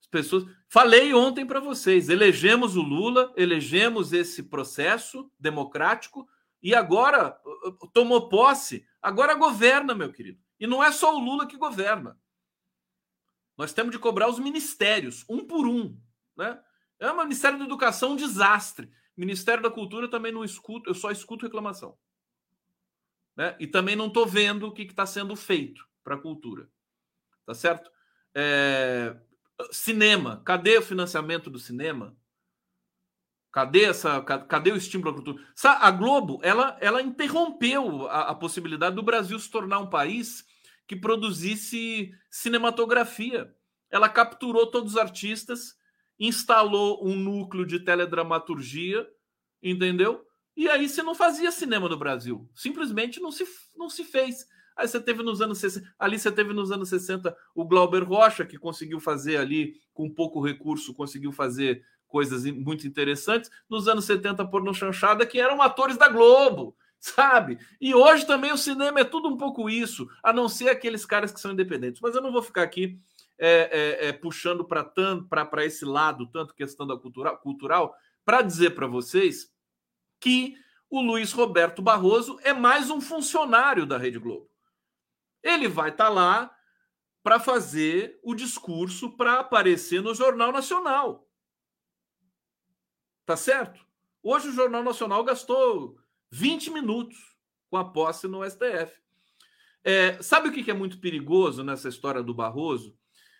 As 0.01 0.07
pessoas. 0.07 0.45
Falei 0.69 1.13
ontem 1.15 1.47
para 1.47 1.61
vocês, 1.61 2.09
elegemos 2.09 2.77
o 2.77 2.83
Lula, 2.83 3.33
elegemos 3.37 4.13
esse 4.13 4.43
processo 4.45 5.31
democrático 5.39 6.29
e 6.67 6.75
agora 6.75 7.41
tomou 7.93 8.29
posse, 8.29 8.85
agora 9.01 9.35
governa, 9.35 9.95
meu 9.95 10.13
querido. 10.13 10.43
E 10.59 10.67
não 10.67 10.83
é 10.83 10.91
só 10.91 11.15
o 11.15 11.21
Lula 11.21 11.47
que 11.47 11.57
governa. 11.57 12.19
Nós 13.57 13.73
temos 13.73 13.93
de 13.93 14.01
cobrar 14.01 14.29
os 14.29 14.41
ministérios, 14.41 15.25
um 15.29 15.47
por 15.47 15.65
um, 15.65 15.97
né? 16.37 16.61
É 16.99 17.09
o 17.09 17.17
Ministério 17.23 17.57
da 17.57 17.65
Educação 17.65 18.15
um 18.15 18.17
desastre. 18.17 18.91
Ministério 19.17 19.63
da 19.63 19.71
Cultura 19.71 20.11
também 20.11 20.33
não 20.33 20.43
escuto, 20.43 20.91
eu 20.91 20.95
só 20.95 21.13
escuto 21.13 21.45
reclamação. 21.45 21.97
Né? 23.37 23.55
E 23.61 23.69
também 23.69 23.95
não 23.95 24.09
estou 24.09 24.27
vendo 24.27 24.67
o 24.67 24.73
que 24.73 24.83
está 24.83 25.07
sendo 25.07 25.37
feito 25.37 25.87
para 26.03 26.17
a 26.17 26.21
cultura. 26.21 26.69
Tá 27.47 27.55
certo? 27.55 27.89
É... 28.35 29.17
Cinema, 29.71 30.43
cadê 30.45 30.79
o 30.79 30.83
financiamento 30.83 31.49
do 31.49 31.61
cinema? 31.61 32.17
Cadê 33.57 33.85
essa? 33.85 34.21
Cadê 34.21 34.71
o 34.71 34.77
estímulo 34.77 35.09
à 35.09 35.15
cultura? 35.15 35.43
A 35.65 35.91
Globo, 35.91 36.39
ela, 36.43 36.77
ela 36.79 37.01
interrompeu 37.01 38.07
a, 38.07 38.33
a 38.33 38.35
possibilidade 38.35 38.95
do 38.95 39.03
Brasil 39.03 39.39
se 39.39 39.51
tornar 39.51 39.79
um 39.79 39.89
país 39.89 40.45
que 40.87 40.95
produzisse 40.95 42.13
cinematografia. 42.31 43.51
Ela 43.91 44.11
capturou 44.11 44.67
todos 44.67 44.93
os 44.93 44.99
artistas 44.99 45.75
instalou 46.19 47.03
um 47.03 47.15
núcleo 47.15 47.67
de 47.67 47.81
teledramaturgia, 47.81 49.09
entendeu? 49.63 50.23
E 50.55 50.69
aí 50.69 50.87
você 50.87 51.03
não 51.03 51.15
fazia 51.15 51.51
cinema 51.51 51.89
no 51.89 51.97
Brasil. 51.97 52.47
Simplesmente 52.55 53.21
não 53.21 53.31
se, 53.31 53.47
não 53.75 53.89
se 53.89 54.05
fez. 54.05 54.47
Aí 54.77 54.87
você 54.87 55.01
teve 55.01 55.23
nos 55.23 55.41
anos 55.41 55.57
60, 55.59 55.95
ali 55.99 56.19
você 56.19 56.31
teve 56.31 56.53
nos 56.53 56.71
anos 56.71 56.91
60 56.91 57.35
o 57.55 57.65
Glauber 57.65 58.03
Rocha, 58.03 58.45
que 58.45 58.59
conseguiu 58.59 59.01
fazer 59.01 59.39
ali, 59.39 59.75
com 59.95 60.13
pouco 60.13 60.45
recurso, 60.45 60.93
conseguiu 60.93 61.33
fazer 61.33 61.83
coisas 62.07 62.45
muito 62.45 62.87
interessantes. 62.87 63.51
Nos 63.69 63.89
anos 63.89 64.05
70, 64.05 64.45
porno 64.47 64.73
chanchada, 64.75 65.27
que 65.27 65.41
eram 65.41 65.61
atores 65.63 65.97
da 65.97 66.09
Globo, 66.09 66.77
sabe? 66.99 67.59
E 67.81 67.95
hoje 67.95 68.27
também 68.27 68.53
o 68.53 68.59
cinema 68.59 69.01
é 69.01 69.05
tudo 69.05 69.29
um 69.29 69.37
pouco 69.37 69.69
isso, 69.69 70.09
a 70.23 70.33
não 70.33 70.49
ser 70.49 70.69
aqueles 70.69 71.05
caras 71.05 71.33
que 71.33 71.41
são 71.41 71.53
independentes. 71.53 72.01
Mas 72.01 72.15
eu 72.15 72.23
não 72.23 72.33
vou 72.33 72.43
ficar 72.43 72.63
aqui 72.63 72.99
é, 73.39 74.05
é, 74.05 74.09
é, 74.09 74.13
puxando 74.13 74.65
para 74.65 75.65
esse 75.65 75.85
lado, 75.85 76.27
tanto 76.27 76.55
questão 76.55 76.87
da 76.87 76.97
cultural, 76.97 77.39
cultural 77.39 77.95
para 78.25 78.43
dizer 78.43 78.71
para 78.71 78.87
vocês 78.87 79.53
que 80.19 80.57
o 80.89 81.01
Luiz 81.01 81.33
Roberto 81.33 81.83
Barroso 81.83 82.39
é 82.43 82.53
mais 82.53 82.91
um 82.91 83.01
funcionário 83.01 83.85
da 83.85 83.99
Rede 83.99 84.19
Globo. 84.19 84.49
Ele 85.43 85.69
vai 85.69 85.91
estar 85.91 86.07
tá 86.07 86.11
lá 86.11 86.57
para 87.23 87.39
fazer 87.41 88.19
o 88.23 88.35
discurso 88.35 89.11
para 89.17 89.41
aparecer 89.41 90.01
no 90.01 90.15
Jornal 90.15 90.53
Nacional. 90.53 91.26
Tá 93.27 93.37
certo? 93.37 93.85
Hoje 94.23 94.49
o 94.49 94.53
Jornal 94.53 94.85
Nacional 94.85 95.25
gastou 95.25 95.99
20 96.31 96.71
minutos 96.71 97.37
com 97.69 97.77
a 97.77 97.85
posse 97.85 98.29
no 98.29 98.49
STF. 98.49 99.03
É, 99.83 100.23
sabe 100.23 100.49
o 100.49 100.53
que 100.53 100.71
é 100.71 100.75
muito 100.75 101.01
perigoso 101.01 101.65
nessa 101.65 101.89
história 101.89 102.23
do 102.23 102.33
Barroso? 102.33 102.97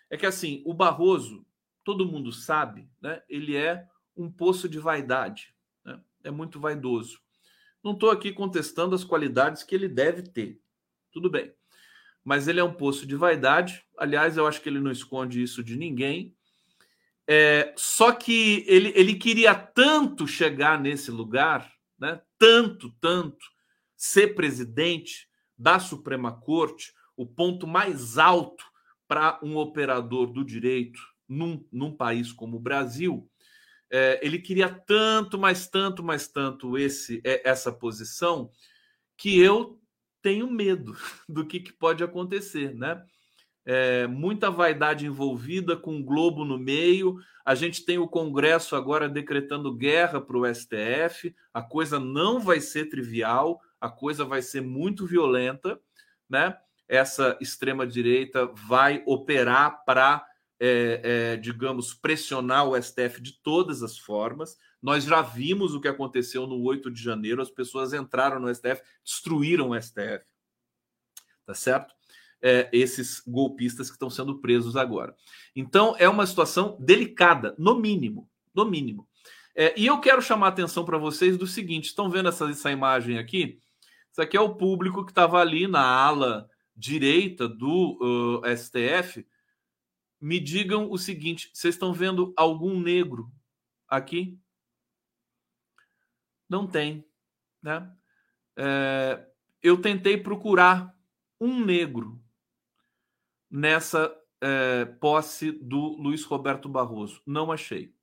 É 0.09 0.17
que 0.17 0.25
assim, 0.25 0.61
o 0.65 0.73
Barroso, 0.73 1.45
todo 1.85 2.05
mundo 2.05 2.33
sabe, 2.33 2.89
né? 3.01 3.23
Ele 3.29 3.55
é 3.55 3.87
um 4.15 4.29
poço 4.29 4.67
de 4.67 4.77
vaidade, 4.77 5.55
né? 5.85 6.01
é 6.21 6.31
muito 6.31 6.59
vaidoso. 6.59 7.21
Não 7.81 7.93
estou 7.93 8.11
aqui 8.11 8.33
contestando 8.33 8.93
as 8.93 9.05
qualidades 9.05 9.63
que 9.63 9.73
ele 9.73 9.87
deve 9.87 10.21
ter, 10.21 10.61
tudo 11.13 11.29
bem. 11.29 11.53
Mas 12.25 12.49
ele 12.49 12.59
é 12.59 12.63
um 12.63 12.73
poço 12.73 13.05
de 13.05 13.15
vaidade. 13.15 13.85
Aliás, 13.97 14.35
eu 14.35 14.45
acho 14.45 14.61
que 14.61 14.67
ele 14.67 14.81
não 14.81 14.91
esconde 14.91 15.41
isso 15.41 15.63
de 15.63 15.77
ninguém. 15.77 16.36
É, 17.27 17.73
só 17.75 18.11
que 18.13 18.63
ele, 18.67 18.93
ele 18.95 19.15
queria 19.15 19.53
tanto 19.53 20.25
chegar 20.25 20.79
nesse 20.79 21.11
lugar, 21.11 21.69
né? 21.99 22.21
tanto, 22.37 22.89
tanto, 23.01 23.45
ser 23.95 24.35
presidente 24.35 25.27
da 25.57 25.79
Suprema 25.79 26.31
Corte, 26.31 26.93
o 27.15 27.25
ponto 27.25 27.67
mais 27.67 28.17
alto 28.17 28.63
para 29.07 29.39
um 29.43 29.57
operador 29.57 30.27
do 30.27 30.45
direito 30.45 30.99
num, 31.27 31.65
num 31.71 31.91
país 31.91 32.31
como 32.31 32.57
o 32.57 32.61
Brasil, 32.61 33.29
é, 33.89 34.19
ele 34.21 34.39
queria 34.39 34.69
tanto, 34.69 35.37
mais 35.37 35.67
tanto, 35.67 36.03
mais 36.03 36.27
tanto 36.27 36.77
esse 36.77 37.21
é, 37.23 37.49
essa 37.49 37.71
posição 37.71 38.51
que 39.17 39.39
eu 39.39 39.79
tenho 40.21 40.49
medo 40.49 40.95
do 41.27 41.45
que, 41.45 41.59
que 41.59 41.71
pode 41.71 42.03
acontecer, 42.03 42.75
né? 42.75 43.03
É, 43.69 44.07
muita 44.07 44.49
vaidade 44.49 45.05
envolvida, 45.05 45.75
com 45.75 45.99
o 45.99 46.03
Globo 46.03 46.45
no 46.45 46.57
meio. 46.57 47.17
A 47.43 47.53
gente 47.53 47.83
tem 47.83 47.97
o 47.97 48.07
Congresso 48.07 48.77
agora 48.77 49.09
decretando 49.09 49.75
guerra 49.75 50.21
para 50.21 50.37
o 50.37 50.45
STF. 50.55 51.35
A 51.53 51.61
coisa 51.61 51.99
não 51.99 52.39
vai 52.39 52.61
ser 52.61 52.85
trivial, 52.85 53.59
a 53.81 53.89
coisa 53.89 54.23
vai 54.23 54.41
ser 54.41 54.61
muito 54.61 55.05
violenta, 55.05 55.77
né? 56.29 56.57
Essa 56.87 57.37
extrema 57.41 57.85
direita 57.85 58.45
vai 58.45 59.03
operar 59.05 59.83
para 59.83 60.25
é, 60.59 61.01
é, 61.03 61.35
digamos, 61.35 61.93
pressionar 61.93 62.65
o 62.65 62.81
STF 62.81 63.21
de 63.21 63.33
todas 63.43 63.83
as 63.83 63.97
formas. 63.97 64.57
Nós 64.81 65.03
já 65.03 65.21
vimos 65.21 65.73
o 65.73 65.81
que 65.81 65.89
aconteceu 65.89 66.47
no 66.47 66.63
8 66.63 66.89
de 66.89 67.03
janeiro, 67.03 67.41
as 67.41 67.51
pessoas 67.51 67.91
entraram 67.93 68.39
no 68.39 68.53
STF, 68.53 68.81
destruíram 69.03 69.71
o 69.71 69.81
STF. 69.81 70.25
Tá 71.45 71.53
certo? 71.53 71.96
É, 72.41 72.69
esses 72.71 73.19
golpistas 73.25 73.89
que 73.89 73.95
estão 73.95 74.11
sendo 74.11 74.39
presos 74.39 74.75
agora. 74.75 75.15
Então, 75.55 75.95
é 75.97 76.07
uma 76.07 76.25
situação 76.25 76.77
delicada, 76.79 77.55
no 77.57 77.79
mínimo. 77.79 78.29
No 78.53 78.63
mínimo. 78.63 79.07
É, 79.55 79.73
e 79.75 79.87
eu 79.87 79.99
quero 79.99 80.21
chamar 80.21 80.45
a 80.47 80.49
atenção 80.49 80.85
para 80.85 80.99
vocês 80.99 81.35
do 81.35 81.47
seguinte: 81.47 81.85
estão 81.85 82.11
vendo 82.11 82.29
essa, 82.29 82.47
essa 82.47 82.71
imagem 82.71 83.17
aqui? 83.17 83.59
Isso 84.11 84.21
aqui 84.21 84.37
é 84.37 84.41
o 84.41 84.55
público 84.55 85.03
que 85.03 85.11
estava 85.11 85.39
ali 85.39 85.67
na 85.67 85.81
ala 85.81 86.47
direita 86.75 87.47
do 87.49 87.97
uh, 87.99 88.55
STF 88.55 89.25
me 90.19 90.39
digam 90.39 90.91
o 90.91 90.97
seguinte: 90.97 91.49
vocês 91.53 91.75
estão 91.75 91.93
vendo 91.93 92.33
algum 92.35 92.79
negro 92.79 93.31
aqui? 93.87 94.39
Não 96.49 96.67
tem, 96.67 97.05
né? 97.61 97.91
É, 98.55 99.27
eu 99.61 99.79
tentei 99.81 100.17
procurar 100.17 100.95
um 101.39 101.63
negro 101.63 102.21
nessa 103.49 104.13
é, 104.41 104.85
posse 104.85 105.51
do 105.51 105.97
Luiz 105.99 106.23
Roberto 106.23 106.69
Barroso, 106.69 107.21
não 107.25 107.51
achei, 107.51 107.93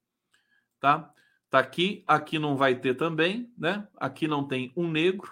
tá? 0.81 1.13
Tá 1.51 1.61
aqui, 1.61 2.03
aqui 2.07 2.39
não 2.39 2.57
vai 2.57 2.75
ter 2.75 2.95
também, 2.95 3.53
né? 3.57 3.87
Aqui 3.97 4.27
não 4.27 4.47
tem 4.47 4.73
um 4.77 4.91
negro, 4.91 5.31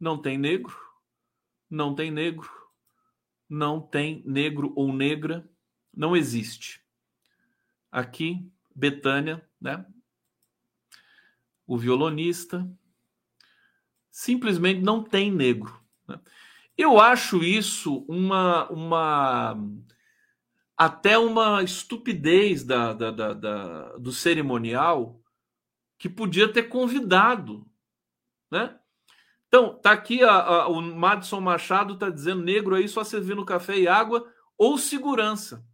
não 0.00 0.16
tem 0.16 0.38
negro, 0.38 0.74
não 1.68 1.94
tem 1.94 2.10
negro, 2.10 2.50
não 3.48 3.80
tem 3.80 4.22
negro 4.24 4.72
ou 4.74 4.92
negra 4.92 5.48
não 5.96 6.16
existe. 6.16 6.82
Aqui, 7.90 8.50
Betânia, 8.74 9.46
né? 9.60 9.86
O 11.66 11.78
violonista 11.78 12.68
simplesmente 14.10 14.80
não 14.80 15.02
tem 15.02 15.30
negro. 15.30 15.80
Né? 16.06 16.20
Eu 16.76 17.00
acho 17.00 17.42
isso 17.42 18.04
uma, 18.08 18.68
uma 18.70 19.56
até 20.76 21.16
uma 21.16 21.62
estupidez 21.62 22.64
da, 22.64 22.92
da, 22.92 23.10
da, 23.10 23.32
da, 23.32 23.96
do 23.96 24.12
cerimonial 24.12 25.20
que 25.98 26.08
podia 26.08 26.52
ter 26.52 26.64
convidado, 26.64 27.66
né? 28.50 28.78
Então, 29.46 29.78
tá 29.78 29.92
aqui 29.92 30.22
a, 30.24 30.32
a, 30.32 30.68
o 30.68 30.82
Madison 30.82 31.40
Machado 31.40 31.96
tá 31.96 32.10
dizendo 32.10 32.42
negro 32.42 32.74
aí 32.74 32.88
só 32.88 33.04
servindo 33.04 33.44
café 33.44 33.78
e 33.78 33.86
água 33.86 34.28
ou 34.58 34.76
segurança 34.76 35.64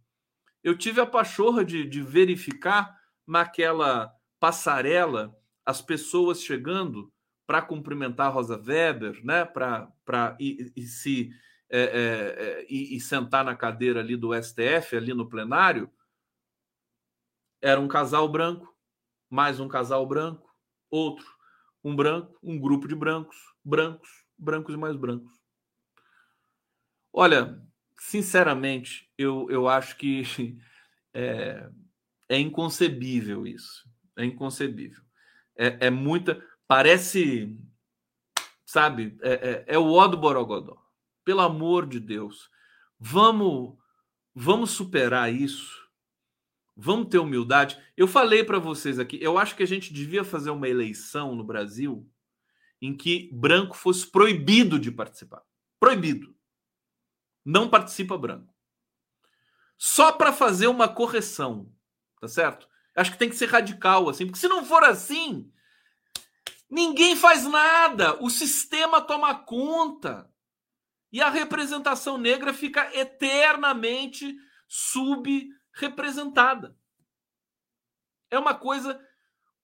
eu 0.63 0.77
tive 0.77 1.01
a 1.01 1.05
pachorra 1.05 1.65
de, 1.65 1.85
de 1.85 2.01
verificar 2.01 2.95
naquela 3.27 4.13
passarela 4.39 5.35
as 5.65 5.81
pessoas 5.81 6.41
chegando 6.41 7.10
para 7.51 7.61
cumprimentar 7.61 8.31
Rosa 8.31 8.55
Weber, 8.55 9.19
né? 9.25 9.43
Para 9.43 10.37
e, 10.39 10.71
e 10.73 10.83
se 10.83 11.31
é, 11.69 11.81
é, 11.81 11.83
é, 11.83 12.65
e, 12.69 12.95
e, 12.95 12.99
sentar 13.01 13.43
na 13.43 13.53
cadeira 13.57 13.99
ali 13.99 14.15
do 14.15 14.33
STF, 14.33 14.95
ali 14.95 15.13
no 15.13 15.27
plenário, 15.27 15.91
era 17.61 17.77
um 17.77 17.89
casal 17.89 18.29
branco, 18.29 18.73
mais 19.29 19.59
um 19.59 19.67
casal 19.67 20.07
branco, 20.07 20.49
outro, 20.89 21.27
um 21.83 21.93
branco, 21.93 22.39
um 22.41 22.57
grupo 22.57 22.87
de 22.87 22.95
brancos, 22.95 23.35
brancos, 23.61 24.09
brancos 24.37 24.73
e 24.73 24.77
mais 24.77 24.95
brancos. 24.95 25.33
Olha, 27.11 27.61
sinceramente, 27.99 29.11
eu, 29.17 29.45
eu 29.51 29.67
acho 29.67 29.97
que 29.97 30.23
é, 31.13 31.69
é 32.29 32.39
inconcebível 32.39 33.45
isso. 33.45 33.91
É 34.17 34.23
inconcebível. 34.23 35.03
É, 35.57 35.87
é 35.87 35.89
muita. 35.89 36.41
Parece. 36.71 37.53
Sabe? 38.65 39.17
É, 39.21 39.33
é, 39.33 39.75
é 39.75 39.77
o 39.77 39.91
ó 39.91 40.07
do 40.07 40.15
Borogodó. 40.15 40.81
Pelo 41.25 41.41
amor 41.41 41.85
de 41.85 41.99
Deus. 41.99 42.49
Vamos, 42.97 43.77
vamos 44.33 44.71
superar 44.71 45.33
isso. 45.33 45.85
Vamos 46.73 47.09
ter 47.09 47.17
humildade. 47.17 47.77
Eu 47.97 48.07
falei 48.07 48.45
para 48.45 48.57
vocês 48.57 48.99
aqui, 48.99 49.19
eu 49.21 49.37
acho 49.37 49.53
que 49.57 49.63
a 49.63 49.67
gente 49.67 49.91
devia 49.91 50.23
fazer 50.23 50.49
uma 50.49 50.69
eleição 50.69 51.35
no 51.35 51.43
Brasil 51.43 52.09
em 52.81 52.95
que 52.95 53.29
branco 53.33 53.75
fosse 53.75 54.09
proibido 54.09 54.79
de 54.79 54.93
participar. 54.93 55.43
Proibido 55.77 56.33
não 57.43 57.69
participa 57.69 58.17
branco. 58.17 58.55
Só 59.77 60.13
para 60.13 60.31
fazer 60.31 60.67
uma 60.67 60.87
correção, 60.87 61.69
tá 62.21 62.29
certo? 62.29 62.65
Acho 62.95 63.11
que 63.11 63.17
tem 63.17 63.29
que 63.29 63.35
ser 63.35 63.47
radical 63.47 64.07
assim, 64.07 64.25
porque 64.25 64.39
se 64.39 64.47
não 64.47 64.63
for 64.63 64.85
assim, 64.85 65.50
ninguém 66.71 67.15
faz 67.15 67.43
nada, 67.43 68.15
o 68.23 68.29
sistema 68.29 69.01
toma 69.01 69.35
conta. 69.35 70.31
E 71.11 71.21
a 71.21 71.29
representação 71.29 72.17
negra 72.17 72.53
fica 72.53 72.89
eternamente 72.97 74.33
subrepresentada. 74.65 76.73
É 78.29 78.39
uma 78.39 78.55
coisa, 78.55 78.97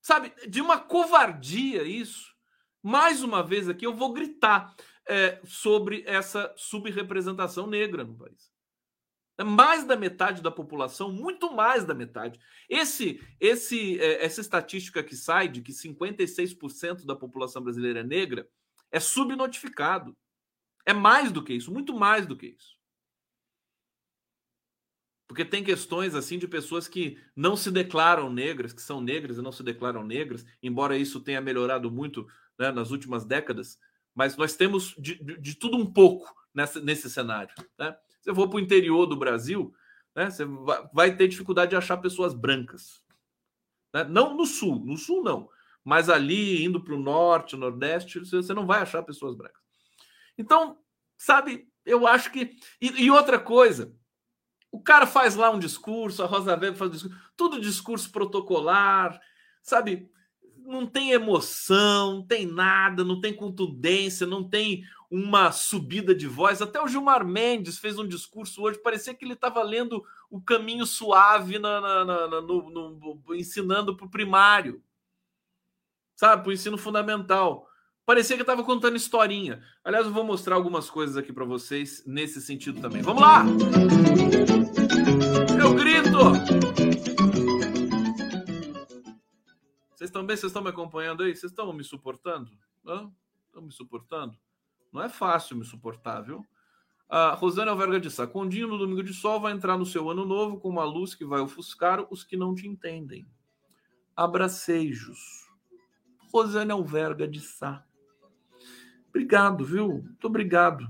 sabe, 0.01 0.34
de 0.49 0.62
uma 0.62 0.78
covardia 0.78 1.84
isso. 1.84 2.36
Mais 2.84 3.24
uma 3.24 3.41
vez 3.41 3.70
aqui 3.70 3.86
eu 3.86 3.95
vou 3.95 4.12
gritar 4.12 4.76
é, 5.08 5.39
sobre 5.45 6.03
essa 6.05 6.53
subrepresentação 6.58 7.66
negra 7.66 8.03
no 8.03 8.18
país. 8.18 8.51
Mais 9.43 9.85
da 9.85 9.95
metade 9.95 10.41
da 10.41 10.49
população, 10.49 11.11
muito 11.11 11.53
mais 11.53 11.85
da 11.85 11.93
metade. 11.93 12.39
Esse, 12.67 13.21
esse, 13.39 13.99
é, 13.99 14.25
essa 14.25 14.41
estatística 14.41 15.03
que 15.03 15.15
sai 15.15 15.47
de 15.47 15.61
que 15.61 15.71
56% 15.71 17.05
da 17.05 17.15
população 17.15 17.61
brasileira 17.61 17.99
é 17.99 18.03
negra 18.03 18.49
é 18.91 18.99
subnotificado. 18.99 20.17
É 20.85 20.93
mais 20.93 21.31
do 21.31 21.43
que 21.43 21.53
isso, 21.53 21.71
muito 21.71 21.93
mais 21.93 22.25
do 22.25 22.35
que 22.35 22.47
isso. 22.47 22.77
Porque 25.27 25.43
tem 25.43 25.63
questões 25.63 26.15
assim 26.15 26.39
de 26.39 26.47
pessoas 26.47 26.88
que 26.88 27.21
não 27.35 27.55
se 27.55 27.69
declaram 27.69 28.31
negras, 28.31 28.71
que 28.71 28.81
são 28.81 29.01
negras 29.01 29.38
e 29.38 29.41
não 29.41 29.51
se 29.51 29.61
declaram 29.61 30.03
negras, 30.03 30.45
embora 30.63 30.97
isso 30.97 31.19
tenha 31.19 31.41
melhorado 31.41 31.91
muito 31.91 32.25
né, 32.57 32.71
nas 32.71 32.91
últimas 32.91 33.25
décadas, 33.25 33.77
mas 34.15 34.38
nós 34.38 34.55
temos 34.55 34.95
de, 34.97 35.21
de, 35.21 35.38
de 35.38 35.55
tudo 35.55 35.77
um 35.77 35.85
pouco 35.85 36.33
nessa, 36.53 36.79
nesse 36.79 37.09
cenário. 37.09 37.53
Né? 37.77 37.95
Eu 38.28 38.36
for 38.36 38.49
para 38.49 38.57
o 38.57 38.59
interior 38.59 39.05
do 39.05 39.15
Brasil, 39.15 39.73
né, 40.15 40.30
você 40.30 40.45
vai, 40.45 40.89
vai, 40.93 41.15
ter 41.15 41.28
dificuldade 41.28 41.71
de 41.71 41.75
achar 41.75 41.97
pessoas 41.97 42.34
brancas. 42.34 43.01
Né? 43.93 44.03
Não 44.03 44.36
no 44.36 44.45
sul, 44.45 44.84
no 44.86 44.97
sul 44.97 45.23
não, 45.23 45.49
Mas 45.84 46.09
ali, 46.09 46.63
indo 46.63 46.84
para 46.84 46.93
o 46.93 46.99
norte, 46.99 47.55
nordeste, 47.55 48.19
você 48.19 48.53
não 48.53 48.67
vai 48.67 48.82
achar 48.82 49.01
pessoas 49.01 49.36
brancas. 49.36 49.61
Então, 50.38 50.78
sabe, 51.17 51.67
eu 51.86 52.05
acho 52.05 52.32
que. 52.32 52.57
E, 52.82 53.05
e 53.05 53.09
outra 53.09 53.39
coisa, 53.39 53.95
o 54.71 54.82
cara 54.82 55.07
faz 55.07 55.36
lá 55.36 55.49
um 55.49 55.59
discurso, 55.59 56.21
a 56.21 56.28
Rosa 56.28 56.51
Weber 56.51 56.75
faz 56.75 56.91
um 56.91 56.93
discurso, 56.93 57.17
tudo 57.36 57.61
discurso 57.61 58.11
protocolar, 58.11 59.19
sabe? 59.63 60.11
Não 60.68 60.86
tem 60.86 61.11
emoção, 61.11 62.15
não 62.15 62.24
tem 62.24 62.45
nada, 62.45 63.01
não 63.01 63.22
tem 63.22 63.34
contundência, 63.34 64.28
não 64.28 64.43
tem 64.43 64.84
uma 65.09 65.49
subida 65.49 66.13
de 66.13 66.28
voz. 66.28 66.61
Até 66.61 66.82
o 66.82 66.89
Gilmar 66.89 67.26
Mendes 67.26 67.78
fez 67.78 67.97
um 67.97 68.05
discurso 68.05 68.61
hoje, 68.61 68.78
parecia 68.78 69.13
que 69.13 69.24
ele 69.24 69.34
estava 69.34 69.63
lendo 69.63 70.03
o 70.30 70.41
caminho 70.41 70.86
suave 70.86 71.57
na, 71.57 71.80
na, 71.80 72.05
na, 72.05 72.41
no, 72.41 72.70
no, 72.70 73.22
ensinando 73.34 73.95
para 73.95 74.05
o 74.05 74.09
primário, 74.09 74.84
sabe, 76.18 76.43
para 76.43 76.49
o 76.49 76.53
ensino 76.53 76.78
fundamental. 76.78 77.65
Parecia 78.05 78.36
que 78.36 78.41
estava 78.41 78.61
contando 78.61 78.97
historinha. 78.97 79.61
Aliás, 79.86 80.05
eu 80.05 80.11
vou 80.11 80.26
mostrar 80.26 80.55
algumas 80.55 80.89
coisas 80.89 81.15
aqui 81.15 81.32
para 81.32 81.45
vocês 81.45 82.03
nesse 82.05 82.41
sentido 82.41 82.82
também. 82.82 83.01
Vamos 83.01 83.22
lá! 83.22 83.45
Eu 85.57 85.74
grito! 85.74 87.16
Vocês 89.97 90.09
estão 90.09 90.23
bem? 90.23 90.37
Vocês 90.37 90.51
estão 90.51 90.61
me 90.61 90.69
acompanhando 90.69 91.23
aí? 91.23 91.35
Vocês 91.35 91.51
estão 91.51 91.73
me 91.73 91.83
suportando? 91.83 92.51
Estão 93.47 93.63
me 93.63 93.71
suportando? 93.71 94.37
Não 94.93 95.01
é 95.01 95.09
fácil 95.09 95.57
me 95.57 95.65
suportar, 95.65 96.21
viu? 96.21 96.45
A 97.09 97.31
Rosana 97.33 97.71
Alverga 97.71 97.99
de 97.99 98.11
Sá. 98.11 98.27
Condinho 98.27 98.67
no 98.67 98.77
domingo 98.77 99.01
de 99.01 99.11
sol 99.11 99.39
vai 99.41 99.53
entrar 99.53 99.75
no 99.75 99.87
seu 99.87 100.07
ano 100.07 100.23
novo 100.23 100.59
com 100.59 100.69
uma 100.69 100.83
luz 100.83 101.15
que 101.15 101.25
vai 101.25 101.41
ofuscar 101.41 102.05
os 102.13 102.23
que 102.23 102.37
não 102.37 102.53
te 102.53 102.67
entendem. 102.67 103.27
Abracejos. 104.15 105.49
Rosana 106.31 106.75
Alverga 106.75 107.27
de 107.27 107.39
Sá. 107.39 107.83
Obrigado, 109.09 109.65
viu? 109.65 109.87
Muito 109.87 110.27
obrigado. 110.27 110.87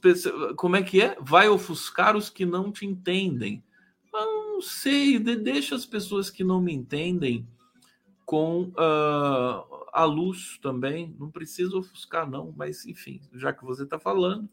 Pessoas, 0.00 0.54
como 0.54 0.76
é 0.76 0.82
que 0.84 1.02
é? 1.02 1.16
Vai 1.20 1.48
ofuscar 1.48 2.16
os 2.16 2.30
que 2.30 2.46
não 2.46 2.70
te 2.70 2.86
entendem. 2.86 3.64
Não 4.12 4.62
sei, 4.62 5.18
deixa 5.18 5.74
as 5.74 5.84
pessoas 5.84 6.30
que 6.30 6.44
não 6.44 6.60
me 6.60 6.72
entendem 6.72 7.44
com 8.28 8.64
uh, 8.64 9.86
a 9.90 10.04
luz 10.04 10.58
também. 10.60 11.16
Não 11.18 11.30
precisa 11.30 11.74
ofuscar, 11.78 12.28
não, 12.28 12.52
mas 12.54 12.84
enfim, 12.84 13.22
já 13.32 13.54
que 13.54 13.64
você 13.64 13.84
está 13.84 13.98
falando, 13.98 14.46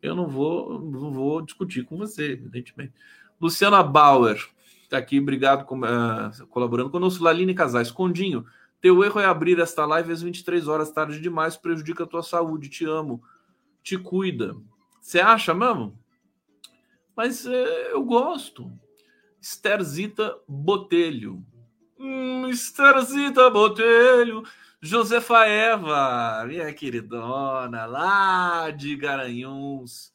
eu 0.00 0.14
não 0.14 0.28
vou, 0.28 0.80
não 0.80 1.12
vou 1.12 1.42
discutir 1.42 1.84
com 1.84 1.96
você, 1.96 2.34
evidentemente. 2.34 2.92
Luciana 3.40 3.82
Bauer 3.82 4.38
está 4.84 4.98
aqui, 4.98 5.18
obrigado 5.18 5.64
com, 5.64 5.80
uh, 5.80 6.46
colaborando 6.48 6.90
conosco. 6.90 7.24
Laline 7.24 7.56
Casais, 7.56 7.90
Condinho, 7.90 8.46
teu 8.80 9.02
erro 9.02 9.18
é 9.18 9.24
abrir 9.24 9.58
esta 9.58 9.84
live 9.84 10.12
às 10.12 10.22
23 10.22 10.68
horas, 10.68 10.92
tarde 10.92 11.20
demais, 11.20 11.56
prejudica 11.56 12.04
a 12.04 12.06
tua 12.06 12.22
saúde. 12.22 12.68
Te 12.68 12.84
amo, 12.84 13.20
te 13.82 13.98
cuida. 13.98 14.54
Você 15.00 15.18
acha 15.18 15.52
mesmo? 15.52 15.98
Mas 17.16 17.44
é, 17.44 17.92
eu 17.92 18.04
gosto. 18.04 18.70
Esterzita 19.40 20.38
Botelho. 20.46 21.44
Hum, 21.98 22.48
Esterzita 22.48 23.50
Botelho. 23.50 24.44
Josefa 24.80 25.44
Eva, 25.44 26.44
minha 26.46 26.72
queridona, 26.72 27.84
lá 27.84 28.70
de 28.70 28.94
Garanhuns. 28.94 30.12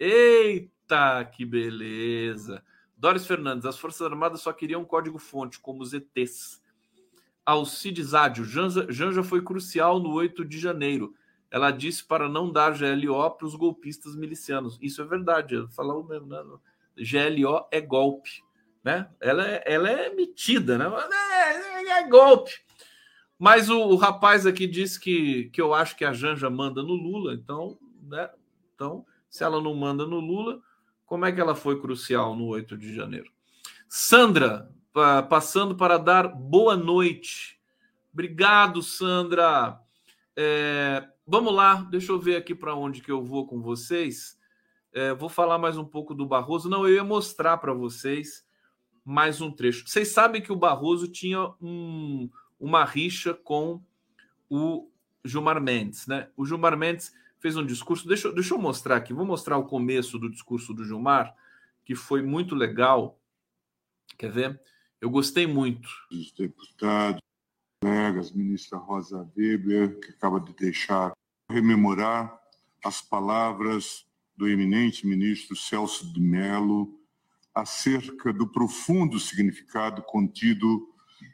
Eita, 0.00 1.24
que 1.32 1.44
beleza. 1.44 2.60
Doris 2.96 3.24
Fernandes, 3.24 3.64
as 3.64 3.78
Forças 3.78 4.02
Armadas 4.02 4.40
só 4.40 4.52
queriam 4.52 4.82
um 4.82 4.84
código-fonte, 4.84 5.60
como 5.60 5.82
os 5.82 5.92
ETs. 5.92 6.60
Alcides 7.46 8.12
Ádio, 8.12 8.44
Janja, 8.44 8.86
Janja 8.90 9.22
foi 9.22 9.42
crucial 9.42 10.00
no 10.00 10.12
8 10.12 10.44
de 10.44 10.58
janeiro. 10.58 11.14
Ela 11.48 11.70
disse 11.70 12.04
para 12.04 12.28
não 12.28 12.50
dar 12.50 12.76
GLO 12.76 13.30
para 13.30 13.46
os 13.46 13.54
golpistas 13.54 14.16
milicianos. 14.16 14.76
Isso 14.82 15.00
é 15.00 15.04
verdade, 15.04 15.66
falava 15.70 16.02
mesmo, 16.02 16.26
né? 16.26 16.42
GLO 16.96 17.66
é 17.70 17.80
golpe, 17.80 18.42
né? 18.82 19.08
Ela 19.20 19.46
é, 19.46 19.62
ela 19.66 19.90
é 19.90 20.14
metida, 20.14 20.78
né? 20.78 20.86
É, 20.86 22.00
é, 22.00 22.08
golpe. 22.08 22.52
Mas 23.38 23.70
o, 23.70 23.78
o, 23.78 23.96
rapaz 23.96 24.46
aqui 24.46 24.66
disse 24.66 25.00
que, 25.00 25.44
que 25.50 25.60
eu 25.60 25.72
acho 25.72 25.96
que 25.96 26.04
a 26.04 26.12
Janja 26.12 26.50
manda 26.50 26.82
no 26.82 26.94
Lula, 26.94 27.34
então, 27.34 27.78
né? 28.02 28.28
Então, 28.74 29.04
se 29.28 29.44
ela 29.44 29.60
não 29.60 29.74
manda 29.74 30.06
no 30.06 30.20
Lula, 30.20 30.60
como 31.06 31.24
é 31.24 31.32
que 31.32 31.40
ela 31.40 31.54
foi 31.54 31.80
crucial 31.80 32.34
no 32.36 32.46
8 32.46 32.76
de 32.76 32.94
janeiro? 32.94 33.30
Sandra, 33.88 34.70
passando 35.28 35.74
para 35.74 35.98
dar 35.98 36.28
boa 36.28 36.76
noite. 36.76 37.58
Obrigado, 38.12 38.82
Sandra. 38.82 39.80
É, 40.36 41.08
vamos 41.26 41.54
lá, 41.54 41.86
deixa 41.90 42.12
eu 42.12 42.18
ver 42.18 42.36
aqui 42.36 42.54
para 42.54 42.74
onde 42.74 43.00
que 43.00 43.10
eu 43.10 43.22
vou 43.22 43.46
com 43.46 43.60
vocês. 43.60 44.38
É, 44.92 45.14
vou 45.14 45.28
falar 45.28 45.58
mais 45.58 45.76
um 45.76 45.84
pouco 45.84 46.14
do 46.14 46.26
Barroso. 46.26 46.68
Não, 46.68 46.86
eu 46.86 46.94
ia 46.94 47.04
mostrar 47.04 47.56
para 47.58 47.72
vocês 47.72 48.44
mais 49.10 49.40
um 49.40 49.50
trecho. 49.50 49.88
Vocês 49.88 50.08
sabem 50.08 50.40
que 50.40 50.52
o 50.52 50.56
Barroso 50.56 51.08
tinha 51.08 51.52
um, 51.60 52.30
uma 52.60 52.84
rixa 52.84 53.34
com 53.34 53.82
o 54.48 54.88
Gilmar 55.24 55.60
Mendes, 55.60 56.06
né? 56.06 56.28
O 56.36 56.46
Gilmar 56.46 56.76
Mendes 56.76 57.12
fez 57.40 57.56
um 57.56 57.66
discurso. 57.66 58.06
Deixa, 58.06 58.32
deixa 58.32 58.54
eu 58.54 58.58
mostrar 58.58 58.96
aqui. 58.96 59.12
Vou 59.12 59.26
mostrar 59.26 59.58
o 59.58 59.66
começo 59.66 60.16
do 60.16 60.30
discurso 60.30 60.72
do 60.72 60.84
Gilmar, 60.84 61.34
que 61.84 61.96
foi 61.96 62.22
muito 62.22 62.54
legal. 62.54 63.20
Quer 64.16 64.30
ver? 64.30 64.60
Eu 65.00 65.10
gostei 65.10 65.44
muito. 65.44 65.88
Os 66.12 66.30
deputados, 66.30 67.20
colegas, 67.82 68.30
ministra 68.30 68.78
Rosa 68.78 69.28
Weber, 69.36 69.98
que 69.98 70.10
acaba 70.10 70.38
de 70.38 70.54
deixar 70.54 71.12
rememorar 71.50 72.40
as 72.84 73.02
palavras 73.02 74.06
do 74.36 74.48
eminente 74.48 75.04
ministro 75.04 75.56
Celso 75.56 76.12
de 76.12 76.20
Mello 76.20 76.99
acerca 77.54 78.32
do 78.32 78.46
profundo 78.46 79.18
significado 79.18 80.02
contido 80.02 80.88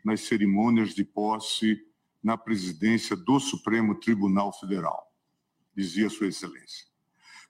nas 0.04 0.22
cerimônias 0.22 0.92
de 0.94 1.04
posse 1.04 1.80
na 2.22 2.36
presidência 2.36 3.16
do 3.16 3.38
Supremo 3.38 3.94
Tribunal 3.94 4.52
Federal, 4.52 5.12
dizia 5.76 6.10
Sua 6.10 6.26
Excelência. 6.26 6.86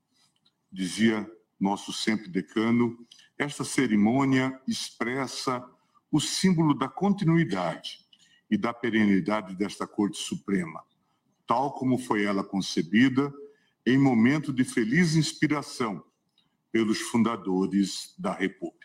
dizia 0.70 1.28
nosso 1.59 1.92
sempre 1.92 2.28
decano, 2.28 2.96
esta 3.36 3.64
cerimônia 3.64 4.57
expressa 4.66 5.68
o 6.11 6.18
símbolo 6.20 6.74
da 6.74 6.88
continuidade 6.88 8.09
e 8.51 8.59
da 8.59 8.74
perenidade 8.74 9.55
desta 9.55 9.86
Corte 9.86 10.18
Suprema, 10.18 10.82
tal 11.46 11.72
como 11.74 11.98
foi 11.98 12.24
ela 12.24 12.42
concebida 12.42 13.32
em 13.86 13.98
momento 13.98 14.53
de 14.53 14.64
feliz 14.64 15.14
inspiração 15.14 16.05
pelos 16.72 17.01
fundadores 17.01 18.14
da 18.18 18.32
República. 18.32 18.80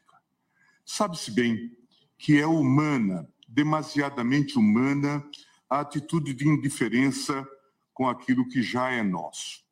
Sabe-se 0.86 1.32
bem 1.32 1.76
que 2.18 2.39
é 2.39 2.45
humana, 2.45 3.28
demasiadamente 3.47 4.57
humana, 4.57 5.28
a 5.70 5.80
atitude 5.80 6.34
de 6.34 6.47
indiferença 6.47 7.45
com 7.93 8.07
aquilo 8.07 8.47
que 8.47 8.61
já 8.61 8.91
é 8.91 9.01
nosso. 9.03 9.63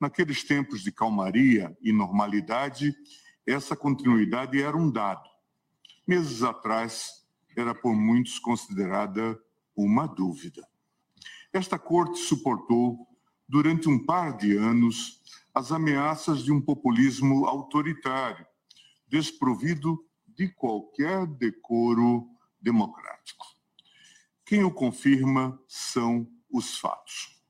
Naqueles 0.00 0.44
tempos 0.44 0.82
de 0.82 0.92
calmaria 0.92 1.76
e 1.82 1.92
normalidade, 1.92 2.94
essa 3.46 3.76
continuidade 3.76 4.60
era 4.60 4.76
um 4.76 4.90
dado. 4.90 5.28
Meses 6.06 6.42
atrás, 6.42 7.19
era 7.56 7.74
por 7.74 7.94
muitos 7.94 8.38
considerada 8.38 9.38
uma 9.76 10.06
dúvida. 10.06 10.66
Esta 11.52 11.78
corte 11.78 12.18
suportou, 12.18 13.08
durante 13.48 13.88
um 13.88 14.04
par 14.04 14.36
de 14.36 14.56
anos, 14.56 15.20
as 15.54 15.72
ameaças 15.72 16.44
de 16.44 16.52
um 16.52 16.60
populismo 16.60 17.46
autoritário, 17.46 18.46
desprovido 19.08 20.04
de 20.28 20.48
qualquer 20.48 21.26
decoro 21.26 22.28
democrático. 22.60 23.46
Quem 24.44 24.62
o 24.62 24.70
confirma 24.70 25.60
são 25.66 26.28
os 26.50 26.78
fatos. 26.78 27.40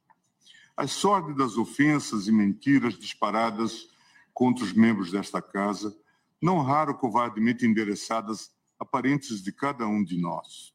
As 0.76 0.92
sórdidas 0.92 1.59
ofensas 1.59 2.26
e 2.26 2.32
mentiras 2.32 2.94
disparadas 2.98 3.88
contra 4.32 4.64
os 4.64 4.72
membros 4.72 5.11
desta 5.11 5.42
casa, 5.42 5.94
não 6.40 6.62
raro 6.62 6.96
covardemente 6.96 7.66
endereçadas 7.66 8.51
a 8.81 8.85
parentes 8.85 9.43
de 9.43 9.53
cada 9.53 9.87
um 9.87 10.03
de 10.03 10.18
nós. 10.18 10.74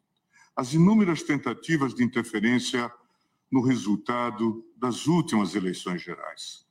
As 0.56 0.74
inúmeras 0.74 1.24
tentativas 1.24 1.94
de 1.94 2.04
interferência 2.04 2.90
no 3.52 3.62
resultado 3.62 4.64
das 4.78 5.08
últimas 5.08 5.56
eleições 5.56 6.02
gerais. 6.02 6.66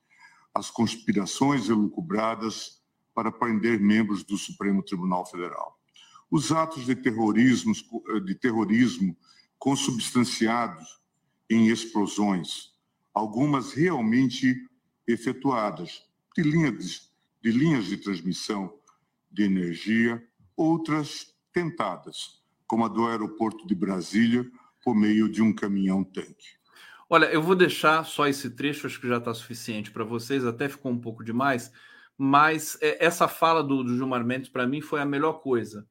As 0.54 0.70
conspirações 0.70 1.68
elucubradas 1.68 2.80
para 3.12 3.32
prender 3.32 3.80
membros 3.80 4.22
do 4.22 4.38
Supremo 4.38 4.82
Tribunal 4.82 5.26
Federal. 5.26 5.78
Os 6.30 6.52
atos 6.52 6.86
de 6.86 6.94
terrorismo, 6.94 7.72
de 8.24 8.34
terrorismo 8.34 9.16
consubstanciados 9.58 11.00
em 11.50 11.68
explosões, 11.68 12.72
algumas 13.12 13.72
realmente 13.72 14.54
efetuadas 15.06 16.02
de 16.36 16.42
linhas 16.42 17.12
de, 17.42 17.50
linhas 17.50 17.86
de 17.86 17.96
transmissão 17.96 18.72
de 19.30 19.44
energia, 19.44 20.22
outras 20.56 21.34
tentadas, 21.52 22.42
como 22.66 22.84
a 22.84 22.88
do 22.88 23.06
aeroporto 23.06 23.66
de 23.66 23.74
Brasília, 23.74 24.44
por 24.82 24.94
meio 24.94 25.28
de 25.28 25.42
um 25.42 25.54
caminhão-tanque. 25.54 26.58
Olha, 27.08 27.26
eu 27.26 27.42
vou 27.42 27.54
deixar 27.54 28.04
só 28.04 28.26
esse 28.26 28.50
trecho, 28.50 28.86
acho 28.86 29.00
que 29.00 29.08
já 29.08 29.18
está 29.18 29.32
suficiente 29.32 29.90
para 29.90 30.04
vocês, 30.04 30.44
até 30.44 30.68
ficou 30.68 30.90
um 30.90 31.00
pouco 31.00 31.22
demais, 31.22 31.72
mas 32.16 32.78
é, 32.80 33.04
essa 33.04 33.28
fala 33.28 33.62
do, 33.62 33.82
do 33.82 33.96
Gilmar 33.96 34.24
Mendes, 34.24 34.48
para 34.48 34.66
mim, 34.66 34.80
foi 34.80 35.00
a 35.00 35.06
melhor 35.06 35.34
coisa. 35.34 35.86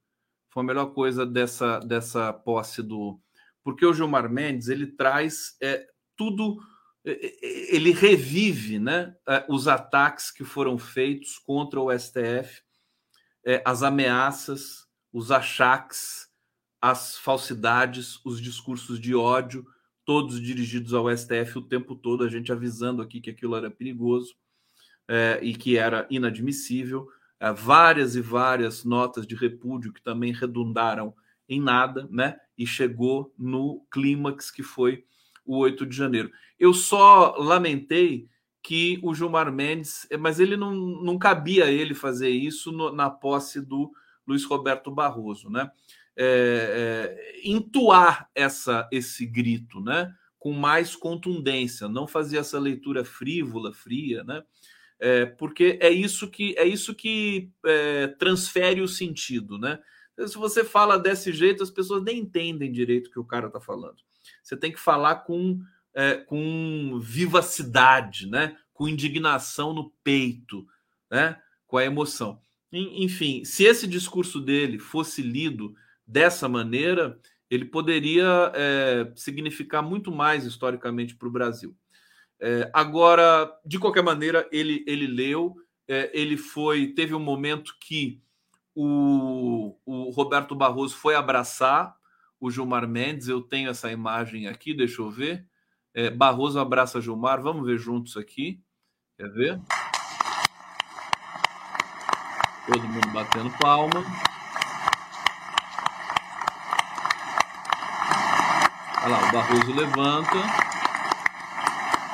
Foi 0.49 0.63
a 0.63 0.65
melhor 0.65 0.87
coisa 0.87 1.25
dessa, 1.25 1.79
dessa 1.79 2.31
posse 2.31 2.81
do. 2.81 3.19
Porque 3.63 3.85
o 3.85 3.93
Gilmar 3.93 4.29
Mendes 4.29 4.67
ele 4.67 4.87
traz 4.87 5.55
é, 5.61 5.85
tudo, 6.15 6.57
é, 7.05 7.11
é, 7.11 7.75
ele 7.75 7.91
revive 7.91 8.79
né, 8.79 9.15
os 9.49 9.67
ataques 9.67 10.31
que 10.31 10.43
foram 10.43 10.77
feitos 10.77 11.37
contra 11.37 11.79
o 11.79 11.91
STF, 11.97 12.61
as 13.65 13.83
ameaças, 13.83 14.87
os 15.11 15.31
achaques, 15.31 16.27
as 16.81 17.17
falsidades, 17.17 18.19
os 18.25 18.41
discursos 18.41 18.99
de 18.99 19.15
ódio, 19.15 19.65
todos 20.05 20.41
dirigidos 20.41 20.93
ao 20.93 21.09
STF 21.15 21.57
o 21.57 21.61
tempo 21.61 21.95
todo, 21.95 22.23
a 22.23 22.29
gente 22.29 22.51
avisando 22.51 23.01
aqui 23.01 23.21
que 23.21 23.29
aquilo 23.29 23.55
era 23.55 23.71
perigoso 23.71 24.35
é, 25.07 25.39
e 25.41 25.55
que 25.55 25.77
era 25.77 26.05
inadmissível. 26.09 27.07
É, 27.39 27.51
várias 27.51 28.15
e 28.15 28.21
várias 28.21 28.83
notas 28.83 29.25
de 29.27 29.35
repúdio 29.35 29.93
que 29.93 30.01
também 30.01 30.33
redundaram 30.33 31.13
em 31.47 31.61
nada, 31.61 32.07
né? 32.09 32.37
E 32.57 32.65
chegou 32.65 33.33
no 33.37 33.85
clímax 33.91 34.49
que 34.49 34.63
foi 34.63 35.05
o 35.45 35.57
8 35.57 35.85
de 35.85 35.95
janeiro. 35.95 36.31
Eu 36.57 36.73
só 36.73 37.35
lamentei 37.37 38.29
que 38.63 38.97
o 39.03 39.13
Gilmar 39.13 39.51
Mendes, 39.51 40.07
mas 40.17 40.39
ele 40.39 40.55
não, 40.55 40.73
não 40.73 41.19
cabia 41.19 41.69
ele 41.69 41.93
fazer 41.93 42.29
isso 42.29 42.71
no, 42.71 42.93
na 42.93 43.09
posse 43.09 43.59
do 43.59 43.91
Luiz 44.25 44.45
Roberto 44.45 44.89
Barroso, 44.89 45.49
né? 45.49 45.69
É, 46.15 47.35
é, 47.35 47.41
entoar 47.43 48.29
essa, 48.33 48.87
esse 48.89 49.25
grito, 49.25 49.81
né? 49.81 50.13
Com 50.39 50.53
mais 50.53 50.95
contundência, 50.95 51.89
não 51.89 52.07
fazer 52.07 52.37
essa 52.37 52.57
leitura 52.57 53.03
frívola, 53.03 53.73
fria, 53.73 54.23
né? 54.23 54.41
É, 54.97 55.25
porque 55.25 55.77
é 55.81 55.89
isso 55.89 56.29
que 56.29 56.55
é 56.57 56.65
isso 56.65 56.95
que 56.95 57.51
é, 57.65 58.07
transfere 58.07 58.81
o 58.81 58.87
sentido, 58.87 59.57
né? 59.57 59.77
Se 60.25 60.37
você 60.37 60.63
fala 60.63 60.97
desse 60.97 61.33
jeito, 61.33 61.63
as 61.63 61.71
pessoas 61.71 62.03
nem 62.03 62.19
entendem 62.19 62.71
direito 62.71 63.07
o 63.07 63.11
que 63.11 63.19
o 63.19 63.25
cara 63.25 63.47
está 63.47 63.59
falando. 63.59 63.97
Você 64.41 64.55
tem 64.55 64.71
que 64.71 64.79
falar 64.79 65.15
com, 65.15 65.59
é, 65.93 66.15
com 66.15 66.99
vivacidade, 67.01 68.29
né? 68.29 68.57
com 68.73 68.87
indignação 68.87 69.73
no 69.73 69.91
peito, 70.03 70.65
né? 71.09 71.39
com 71.67 71.77
a 71.77 71.85
emoção. 71.85 72.41
Enfim, 72.71 73.45
se 73.45 73.63
esse 73.63 73.85
discurso 73.85 74.41
dele 74.41 74.79
fosse 74.79 75.21
lido 75.21 75.75
dessa 76.07 76.49
maneira, 76.49 77.19
ele 77.49 77.65
poderia 77.65 78.51
é, 78.55 79.11
significar 79.15 79.83
muito 79.83 80.11
mais 80.11 80.43
historicamente 80.43 81.15
para 81.15 81.27
o 81.27 81.31
Brasil. 81.31 81.75
É, 82.39 82.69
agora, 82.73 83.49
de 83.63 83.77
qualquer 83.77 84.01
maneira, 84.01 84.47
ele, 84.51 84.83
ele 84.87 85.05
leu, 85.05 85.55
é, 85.87 86.09
ele 86.13 86.35
foi. 86.35 86.87
Teve 86.87 87.13
um 87.13 87.19
momento 87.19 87.75
que 87.79 88.19
o, 88.75 89.77
o 89.85 90.09
Roberto 90.09 90.55
Barroso 90.55 90.95
foi 90.95 91.15
abraçar 91.15 91.95
o 92.39 92.49
Gilmar 92.49 92.87
Mendes. 92.87 93.27
Eu 93.27 93.39
tenho 93.39 93.69
essa 93.69 93.91
imagem 93.91 94.47
aqui, 94.47 94.73
deixa 94.73 95.01
eu 95.01 95.11
ver. 95.11 95.47
É, 95.95 96.09
Barroso 96.09 96.59
abraça 96.59 96.99
Gilmar, 96.99 97.39
vamos 97.39 97.65
ver 97.65 97.77
juntos 97.77 98.17
aqui. 98.17 98.59
Quer 99.15 99.29
ver? 99.29 99.61
Todo 102.65 102.87
mundo 102.87 103.07
batendo 103.09 103.51
palma. 103.59 104.03
Olha 109.03 109.07
lá, 109.07 109.27
o 109.27 109.31
Barroso 109.31 109.73
levanta 109.75 110.37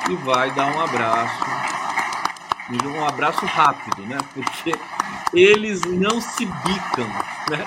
e 0.09 0.15
vai 0.25 0.53
dar 0.53 0.75
um 0.75 0.81
abraço. 0.81 1.45
Um 2.83 3.05
abraço 3.05 3.45
rápido, 3.45 4.05
né? 4.05 4.17
Porque 4.33 4.73
eles 5.33 5.81
não 5.83 6.19
se 6.19 6.45
bicam, 6.45 7.07
né? 7.49 7.65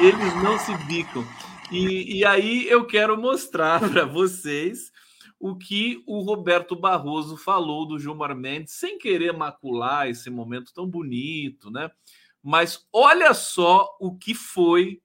Eles 0.00 0.34
não 0.42 0.58
se 0.58 0.74
bicam. 0.78 1.24
E, 1.70 2.18
e 2.18 2.24
aí 2.24 2.66
eu 2.68 2.86
quero 2.86 3.16
mostrar 3.16 3.80
para 3.88 4.04
vocês 4.04 4.90
o 5.40 5.56
que 5.56 6.02
o 6.06 6.20
Roberto 6.20 6.74
Barroso 6.74 7.36
falou 7.36 7.86
do 7.86 7.98
Gilmar 7.98 8.34
Mendes, 8.34 8.74
sem 8.74 8.98
querer 8.98 9.32
macular 9.32 10.08
esse 10.08 10.30
momento 10.30 10.72
tão 10.74 10.86
bonito, 10.86 11.70
né? 11.70 11.90
Mas 12.42 12.86
olha 12.92 13.32
só 13.34 13.88
o 14.00 14.16
que 14.16 14.34
foi 14.34 15.00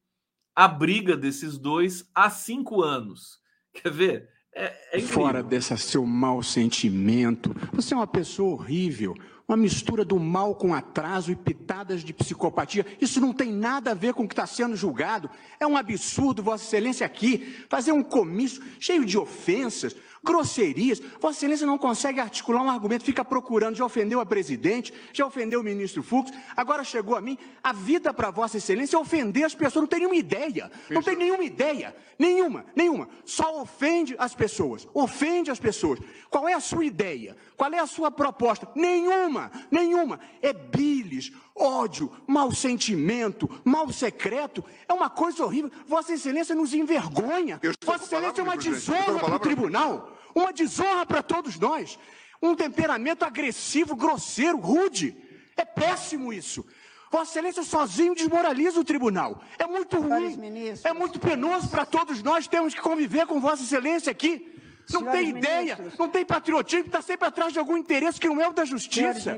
a 0.55 0.67
briga 0.67 1.15
desses 1.15 1.57
dois 1.57 2.09
há 2.13 2.29
cinco 2.29 2.81
anos. 2.81 3.39
Quer 3.73 3.91
ver? 3.91 4.29
É, 4.55 4.99
é 4.99 5.01
Fora 5.01 5.41
desse 5.41 5.75
seu 5.77 6.05
mau 6.05 6.43
sentimento. 6.43 7.55
Você 7.73 7.93
é 7.93 7.97
uma 7.97 8.07
pessoa 8.07 8.53
horrível 8.53 9.15
uma 9.47 9.57
mistura 9.57 10.05
do 10.05 10.19
mal 10.19 10.55
com 10.55 10.73
atraso 10.73 11.31
e 11.31 11.35
pitadas 11.35 12.03
de 12.03 12.13
psicopatia. 12.13 12.85
Isso 12.99 13.19
não 13.19 13.33
tem 13.33 13.51
nada 13.51 13.91
a 13.91 13.95
ver 13.95 14.13
com 14.13 14.23
o 14.23 14.27
que 14.27 14.33
está 14.33 14.47
sendo 14.47 14.75
julgado. 14.75 15.29
É 15.59 15.67
um 15.67 15.75
absurdo, 15.75 16.41
Vossa 16.41 16.63
Excelência, 16.63 17.05
aqui 17.05 17.65
fazer 17.69 17.91
um 17.91 18.03
comício 18.03 18.63
cheio 18.79 19.05
de 19.05 19.17
ofensas, 19.17 19.95
grosserias. 20.23 21.01
Vossa 21.19 21.39
Excelência 21.39 21.67
não 21.67 21.77
consegue 21.77 22.19
articular 22.19 22.61
um 22.61 22.69
argumento, 22.69 23.03
fica 23.03 23.25
procurando. 23.25 23.75
Já 23.75 23.85
ofendeu 23.85 24.19
a 24.19 24.25
presidente, 24.25 24.93
já 25.11 25.25
ofendeu 25.25 25.59
o 25.59 25.63
ministro 25.63 26.01
Fux, 26.01 26.31
agora 26.55 26.83
chegou 26.83 27.15
a 27.15 27.21
mim. 27.21 27.37
A 27.61 27.73
vida 27.73 28.13
para 28.13 28.31
Vossa 28.31 28.57
Excelência 28.57 28.95
é 28.95 28.99
ofender 28.99 29.43
as 29.43 29.53
pessoas. 29.53 29.81
Não 29.81 29.87
tem 29.87 29.99
nenhuma 29.99 30.15
ideia. 30.15 30.71
Não 30.89 31.01
tem 31.01 31.15
nenhuma 31.15 31.43
ideia. 31.43 31.95
Nenhuma, 32.17 32.65
nenhuma. 32.75 33.09
Só 33.25 33.61
ofende 33.61 34.15
as 34.17 34.33
pessoas. 34.33 34.87
Ofende 34.93 35.51
as 35.51 35.59
pessoas. 35.59 35.99
Qual 36.29 36.47
é 36.47 36.53
a 36.53 36.59
sua 36.59 36.85
ideia? 36.85 37.35
Qual 37.57 37.71
é 37.73 37.79
a 37.79 37.87
sua 37.87 38.11
proposta? 38.11 38.67
Nenhuma, 38.75 39.51
nenhuma. 39.69 40.19
É 40.41 40.53
bilis, 40.53 41.31
ódio, 41.55 42.11
mau 42.25 42.51
sentimento, 42.51 43.49
mal 43.63 43.91
secreto. 43.91 44.63
É 44.87 44.93
uma 44.93 45.09
coisa 45.09 45.43
horrível. 45.43 45.71
Vossa 45.87 46.13
Excelência 46.13 46.55
nos 46.55 46.73
envergonha. 46.73 47.59
Vossa 47.83 48.05
Excelência 48.05 48.41
é 48.41 48.43
uma 48.43 48.57
desonra 48.57 49.19
para 49.19 49.35
o 49.35 49.39
tribunal. 49.39 50.12
Uma 50.33 50.51
desonra 50.51 51.05
para 51.05 51.21
todos 51.21 51.59
nós. 51.59 51.99
Um 52.41 52.55
temperamento 52.55 53.23
agressivo, 53.23 53.95
grosseiro, 53.95 54.57
rude. 54.57 55.15
É 55.55 55.63
péssimo 55.63 56.33
isso. 56.33 56.65
Vossa 57.11 57.31
Excelência 57.31 57.63
sozinho 57.63 58.15
desmoraliza 58.15 58.79
o 58.79 58.83
tribunal. 58.83 59.41
É 59.59 59.67
muito 59.67 59.99
ruim. 59.99 60.35
É 60.83 60.93
muito 60.93 61.19
penoso 61.19 61.69
para 61.69 61.85
todos 61.85 62.23
nós. 62.23 62.47
Temos 62.47 62.73
que 62.73 62.81
conviver 62.81 63.27
com 63.27 63.39
Vossa 63.39 63.61
Excelência 63.61 64.11
aqui. 64.11 64.51
Não 64.91 65.03
tem 65.05 65.29
ideia, 65.29 65.75
ministros. 65.75 65.97
não 65.97 66.09
tem 66.09 66.25
patriotismo, 66.25 66.87
está 66.87 67.01
sempre 67.01 67.27
atrás 67.27 67.53
de 67.53 67.59
algum 67.59 67.77
interesse 67.77 68.19
que 68.19 68.27
não 68.27 68.41
é 68.41 68.49
o 68.49 68.53
da 68.53 68.65
justiça. 68.65 69.37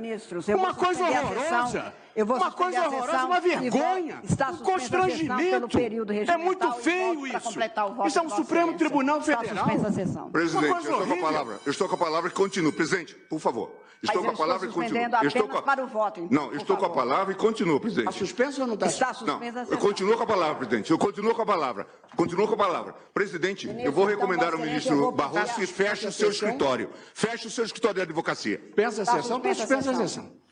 Uma 0.56 0.74
coisa 0.74 1.04
horrorosa. 1.04 1.94
Uma 2.24 2.52
coisa 2.52 2.88
horrorosa, 2.88 3.26
uma 3.26 3.40
vergonha, 3.40 4.22
um 4.52 4.58
constrangimento. 4.58 5.78
É 6.28 6.38
muito 6.38 6.72
feio 6.74 7.28
isso. 7.28 7.60
Isso 8.06 8.20
é 8.20 8.22
um 8.22 8.30
Supremo 8.30 8.78
Tribunal 8.78 9.22
Federal. 9.22 9.66
Presidente, 10.32 10.74
eu 10.74 10.80
estou 10.80 11.08
com 11.08 11.14
a 11.14 11.18
palavra. 11.18 11.60
Eu 11.66 11.72
estou 11.72 11.90
com 11.90 11.96
a 11.96 11.98
palavra 11.98 12.30
e 12.30 12.34
continuo. 12.34 12.72
Presidente, 12.72 13.16
por 13.16 13.40
favor. 13.40 13.86
Estou 14.04 14.24
com 14.24 14.30
a 14.30 14.34
palavra 14.34 14.68
e 14.68 14.72
continuo. 14.72 15.02
Estou 15.24 15.48
com 15.48 15.58
a... 15.58 15.62
para 15.62 15.84
o 15.84 15.88
voto. 15.88 16.20
Então, 16.20 16.48
não, 16.48 16.56
estou 16.56 16.78
com 16.78 16.86
a 16.86 16.90
palavra 16.90 17.34
e 17.34 17.36
continuo, 17.36 17.80
presidente. 17.80 18.10
Está 18.10 18.20
suspenso 18.20 18.62
ou 18.62 18.68
não 18.68 18.74
está? 18.76 18.88
Está 18.88 19.14
suspensa 19.14 19.64
não, 19.64 19.72
Eu 19.72 19.78
continuo 19.78 20.16
com 20.18 20.24
a 20.24 20.28
palavra, 20.28 20.56
presidente. 20.56 20.92
Eu 20.92 20.98
continuo 20.98 21.34
com 21.34 21.42
a 21.42 21.46
palavra. 21.46 21.88
Continuo 22.16 22.48
com 22.48 22.54
a 22.54 22.58
palavra. 22.58 22.96
Presidente, 23.14 23.68
eu 23.68 23.92
vou 23.92 24.06
então, 24.06 24.06
recomendar 24.06 24.54
ao 24.54 24.60
ministro 24.60 25.12
Barroso 25.12 25.56
que 25.56 25.66
feche 25.66 26.08
o 26.08 26.12
seu 26.12 26.30
escritório. 26.30 26.90
Feche 27.14 27.48
o 27.48 27.52
seu 27.52 27.66
escritório 27.66 27.96
de 27.96 28.02
advocacia. 28.02 28.62
Peça 28.76 29.02
a 29.02 29.06
sessão, 29.06 29.42
suspensa 29.42 29.92
a 29.92 29.96
sessão. 29.96 30.45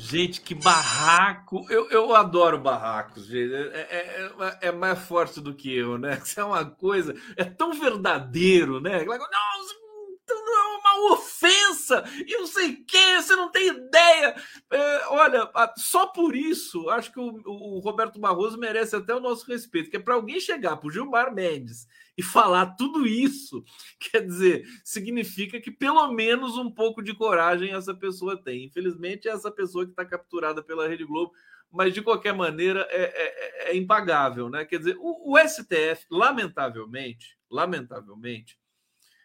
Gente, 0.00 0.40
que 0.40 0.54
barraco! 0.54 1.66
Eu, 1.68 1.90
eu 1.90 2.14
adoro 2.16 2.58
barracos, 2.58 3.26
gente. 3.26 3.52
É, 3.52 3.86
é, 3.90 4.32
é, 4.62 4.68
é 4.68 4.72
mais 4.72 4.98
forte 4.98 5.42
do 5.42 5.54
que 5.54 5.76
eu, 5.76 5.98
né? 5.98 6.18
Isso 6.24 6.40
é 6.40 6.44
uma 6.44 6.64
coisa. 6.64 7.14
É 7.36 7.44
tão 7.44 7.74
verdadeiro, 7.74 8.80
né? 8.80 9.04
Não, 9.04 9.14
é 9.14 10.78
uma 10.78 11.12
ofensa 11.12 12.02
e 12.26 12.34
não 12.38 12.46
sei 12.46 12.70
o 12.70 12.84
que, 12.86 13.20
você 13.20 13.36
não 13.36 13.50
tem 13.50 13.68
ideia. 13.68 14.34
É, 14.70 15.06
olha, 15.08 15.50
só 15.76 16.06
por 16.06 16.34
isso, 16.34 16.88
acho 16.88 17.12
que 17.12 17.20
o, 17.20 17.42
o, 17.44 17.78
Roberto 17.80 18.18
Barroso 18.18 18.56
merece 18.56 18.96
até 18.96 19.14
o 19.14 19.20
nosso 19.20 19.46
respeito, 19.46 19.90
que 19.90 19.96
é 19.96 20.00
para 20.00 20.14
alguém 20.14 20.40
chegar 20.40 20.76
para 20.76 20.88
o 20.88 20.90
Gilmar 20.90 21.34
Mendes 21.34 21.86
e 22.20 22.22
falar 22.22 22.76
tudo 22.76 23.06
isso, 23.06 23.64
quer 23.98 24.20
dizer, 24.20 24.66
significa 24.84 25.58
que 25.58 25.70
pelo 25.70 26.12
menos 26.12 26.58
um 26.58 26.70
pouco 26.70 27.02
de 27.02 27.14
coragem 27.14 27.72
essa 27.72 27.94
pessoa 27.94 28.36
tem. 28.36 28.64
Infelizmente, 28.64 29.26
é 29.26 29.32
essa 29.32 29.50
pessoa 29.50 29.86
que 29.86 29.92
está 29.92 30.04
capturada 30.04 30.62
pela 30.62 30.86
Rede 30.86 31.04
Globo 31.04 31.32
mas 31.72 31.94
de 31.94 32.02
qualquer 32.02 32.34
maneira 32.34 32.84
é, 32.90 33.68
é, 33.68 33.70
é 33.70 33.76
impagável, 33.76 34.50
né? 34.50 34.64
Quer 34.64 34.78
dizer, 34.78 34.96
o, 34.98 35.32
o, 35.32 35.38
STF, 35.38 36.04
lamentavelmente, 36.10 37.38
lamentavelmente, 37.48 38.58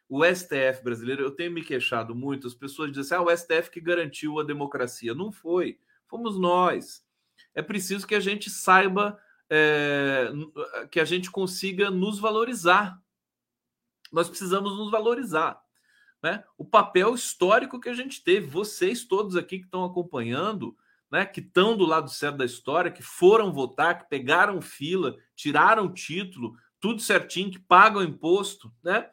o 0.07 0.23
STF 0.23 0.83
brasileiro, 0.83 1.23
eu 1.23 1.31
tenho 1.31 1.51
me 1.51 1.63
queixado 1.63 2.13
muito, 2.13 2.45
as 2.45 2.53
pessoas 2.53 2.91
dizem 2.91 3.01
assim, 3.01 3.15
ah, 3.15 3.21
o 3.23 3.35
STF 3.35 3.71
que 3.71 3.81
garantiu 3.81 4.39
a 4.39 4.43
democracia. 4.43 5.15
Não 5.15 5.31
foi, 5.31 5.79
fomos 6.05 6.37
nós. 6.37 7.03
É 7.55 7.63
preciso 7.63 8.05
que 8.05 8.13
a 8.13 8.19
gente 8.19 8.47
saiba, 8.47 9.19
é, 9.49 10.29
que 10.91 10.99
a 10.99 11.05
gente 11.05 11.29
consiga 11.31 11.89
nos 11.89 12.19
valorizar. 12.19 12.99
Nós 14.11 14.29
precisamos 14.29 14.77
nos 14.77 14.91
valorizar. 14.91 15.59
Né? 16.23 16.43
O 16.57 16.65
papel 16.65 17.13
histórico 17.13 17.79
que 17.79 17.89
a 17.89 17.93
gente 17.93 18.23
teve, 18.23 18.47
vocês 18.47 19.03
todos 19.03 19.35
aqui 19.35 19.59
que 19.59 19.65
estão 19.65 19.85
acompanhando, 19.85 20.75
né, 21.11 21.25
que 21.25 21.39
estão 21.39 21.77
do 21.77 21.85
lado 21.85 22.09
certo 22.09 22.37
da 22.37 22.45
história, 22.45 22.91
que 22.91 23.03
foram 23.03 23.53
votar, 23.53 23.99
que 23.99 24.09
pegaram 24.09 24.61
fila, 24.61 25.15
tiraram 25.35 25.93
título, 25.93 26.55
tudo 26.79 27.01
certinho, 27.01 27.51
que 27.51 27.59
pagam 27.59 28.03
imposto, 28.03 28.73
né? 28.83 29.09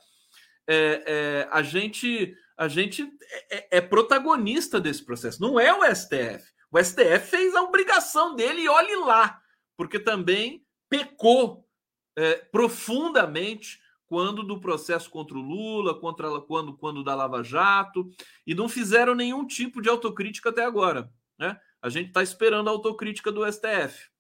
É, 0.66 1.03
é, 1.07 1.49
a 1.51 1.62
gente 1.62 2.35
a 2.57 2.68
gente 2.68 3.03
é, 3.03 3.57
é, 3.57 3.68
é, 3.78 3.80
protagonista 3.80 4.80
desse 4.80 5.05
processo, 5.05 5.41
não 5.41 5.59
é 5.59 5.72
o 5.74 5.85
STF. 5.95 6.53
O 6.70 6.83
STF 6.83 7.26
fez 7.28 7.55
a 7.55 7.62
obrigação 7.62 8.37
dele 8.37 8.62
e 8.62 8.68
olhe 8.68 8.97
lá, 8.97 9.41
porque 9.77 9.99
também 9.99 10.64
pecou 10.89 11.68
é, 12.16 12.35
profundamente 12.37 13.81
quando 14.07 14.43
do 14.43 14.61
processo 14.61 15.09
contra 15.09 15.39
o 15.39 15.41
Lula, 15.41 15.99
contra 15.99 16.29
quando 16.43 16.77
quando 16.77 17.03
da 17.03 17.14
Lava 17.14 17.43
Jato, 17.43 18.11
e 18.47 18.55
não 18.55 18.68
fizeram 18.68 19.14
nenhum 19.14 19.47
tipo 19.47 19.81
de 19.81 19.89
autocrítica 19.89 20.51
até 20.51 20.62
agora, 20.62 21.11
né? 21.39 21.59
A 21.81 21.89
gente 21.89 22.09
está 22.09 22.23
esperando 22.23 22.68
a 22.68 22.70
autocrítica 22.70 23.33
do 23.33 23.51
STF. 23.51 24.11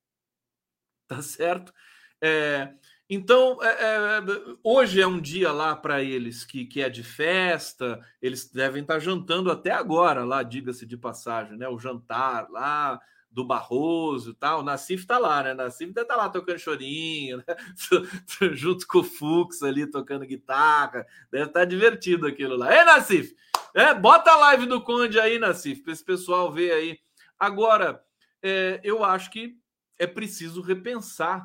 Tá 1.06 1.20
certo? 1.20 1.74
É, 2.22 2.72
então, 3.14 3.62
é, 3.62 3.68
é, 3.68 4.20
hoje 4.64 4.98
é 4.98 5.06
um 5.06 5.20
dia 5.20 5.52
lá 5.52 5.76
para 5.76 6.02
eles 6.02 6.42
que, 6.42 6.64
que 6.64 6.80
é 6.80 6.88
de 6.88 7.02
festa, 7.02 8.00
eles 8.22 8.50
devem 8.50 8.80
estar 8.80 8.94
tá 8.94 9.00
jantando 9.00 9.50
até 9.50 9.72
agora 9.72 10.24
lá, 10.24 10.42
diga-se 10.42 10.86
de 10.86 10.96
passagem, 10.96 11.58
né? 11.58 11.68
O 11.68 11.78
jantar 11.78 12.48
lá 12.50 12.98
do 13.32 13.44
Barroso 13.44 14.34
tal. 14.34 14.60
O 14.60 14.62
Nassif 14.62 15.02
está 15.02 15.18
lá, 15.18 15.42
né? 15.42 15.54
Nassif 15.54 15.92
tá 15.92 16.14
lá 16.14 16.28
tocando 16.28 16.58
chorinho, 16.58 17.38
né? 17.38 17.44
junto 18.52 18.86
com 18.86 18.98
o 18.98 19.04
Fux 19.04 19.62
ali 19.62 19.86
tocando 19.86 20.26
guitarra. 20.26 21.06
Deve 21.30 21.46
estar 21.46 21.60
tá 21.60 21.64
divertido 21.64 22.26
aquilo 22.26 22.56
lá. 22.56 22.76
Ei, 22.76 22.84
Nassif! 22.84 23.34
É, 23.74 23.94
bota 23.94 24.30
a 24.30 24.36
live 24.36 24.66
do 24.66 24.82
Conde 24.82 25.18
aí, 25.18 25.38
Nassif, 25.38 25.82
para 25.82 25.92
esse 25.92 26.04
pessoal 26.04 26.52
ver 26.52 26.72
aí 26.72 26.98
Agora, 27.42 28.00
é, 28.40 28.80
eu 28.84 29.02
acho 29.02 29.28
que 29.28 29.58
é 29.98 30.06
preciso 30.06 30.62
repensar 30.62 31.44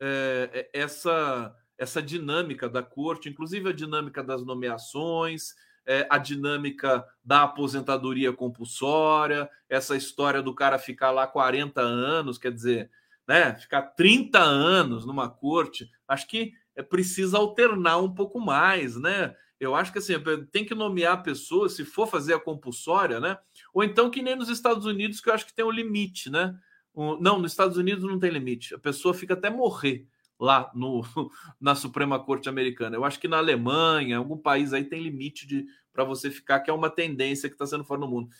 é, 0.00 0.68
é, 0.74 0.80
essa, 0.80 1.54
essa 1.78 2.02
dinâmica 2.02 2.68
da 2.68 2.82
corte, 2.82 3.28
inclusive 3.28 3.68
a 3.68 3.72
dinâmica 3.72 4.24
das 4.24 4.44
nomeações, 4.44 5.54
é, 5.90 6.06
a 6.08 6.18
dinâmica 6.18 7.04
da 7.24 7.42
aposentadoria 7.42 8.32
compulsória, 8.32 9.50
essa 9.68 9.96
história 9.96 10.40
do 10.40 10.54
cara 10.54 10.78
ficar 10.78 11.10
lá 11.10 11.26
40 11.26 11.80
anos, 11.80 12.38
quer 12.38 12.52
dizer, 12.52 12.88
né, 13.26 13.56
ficar 13.56 13.82
30 13.82 14.38
anos 14.38 15.04
numa 15.04 15.28
corte. 15.28 15.90
Acho 16.06 16.28
que 16.28 16.52
é 16.76 16.82
precisa 16.82 17.38
alternar 17.38 17.98
um 17.98 18.14
pouco 18.14 18.38
mais, 18.38 18.94
né? 18.94 19.34
Eu 19.58 19.74
acho 19.74 19.90
que 19.90 19.98
assim, 19.98 20.14
tem 20.52 20.64
que 20.64 20.76
nomear 20.76 21.24
pessoas, 21.24 21.72
se 21.72 21.84
for 21.84 22.06
fazer 22.06 22.34
a 22.34 22.40
compulsória, 22.40 23.18
né? 23.18 23.36
Ou 23.74 23.82
então 23.82 24.10
que 24.10 24.22
nem 24.22 24.36
nos 24.36 24.48
Estados 24.48 24.86
Unidos, 24.86 25.20
que 25.20 25.28
eu 25.28 25.34
acho 25.34 25.44
que 25.44 25.52
tem 25.52 25.64
um 25.64 25.72
limite, 25.72 26.30
né? 26.30 26.56
Não, 26.94 27.40
nos 27.40 27.50
Estados 27.50 27.76
Unidos 27.76 28.04
não 28.04 28.18
tem 28.18 28.30
limite. 28.30 28.76
A 28.76 28.78
pessoa 28.78 29.12
fica 29.12 29.34
até 29.34 29.50
morrer 29.50 30.06
lá 30.40 30.70
no, 30.74 31.02
na 31.60 31.74
Suprema 31.74 32.18
Corte 32.18 32.48
Americana. 32.48 32.96
Eu 32.96 33.04
acho 33.04 33.20
que 33.20 33.28
na 33.28 33.36
Alemanha, 33.36 34.16
algum 34.16 34.38
país 34.38 34.72
aí 34.72 34.84
tem 34.84 35.02
limite 35.02 35.46
de 35.46 35.66
para 35.92 36.04
você 36.04 36.30
ficar, 36.30 36.60
que 36.60 36.70
é 36.70 36.74
uma 36.74 36.90
tendência 36.90 37.48
que 37.48 37.54
está 37.54 37.66
sendo 37.66 37.84
fora 37.84 38.00
no 38.00 38.08
mundo. 38.08 38.30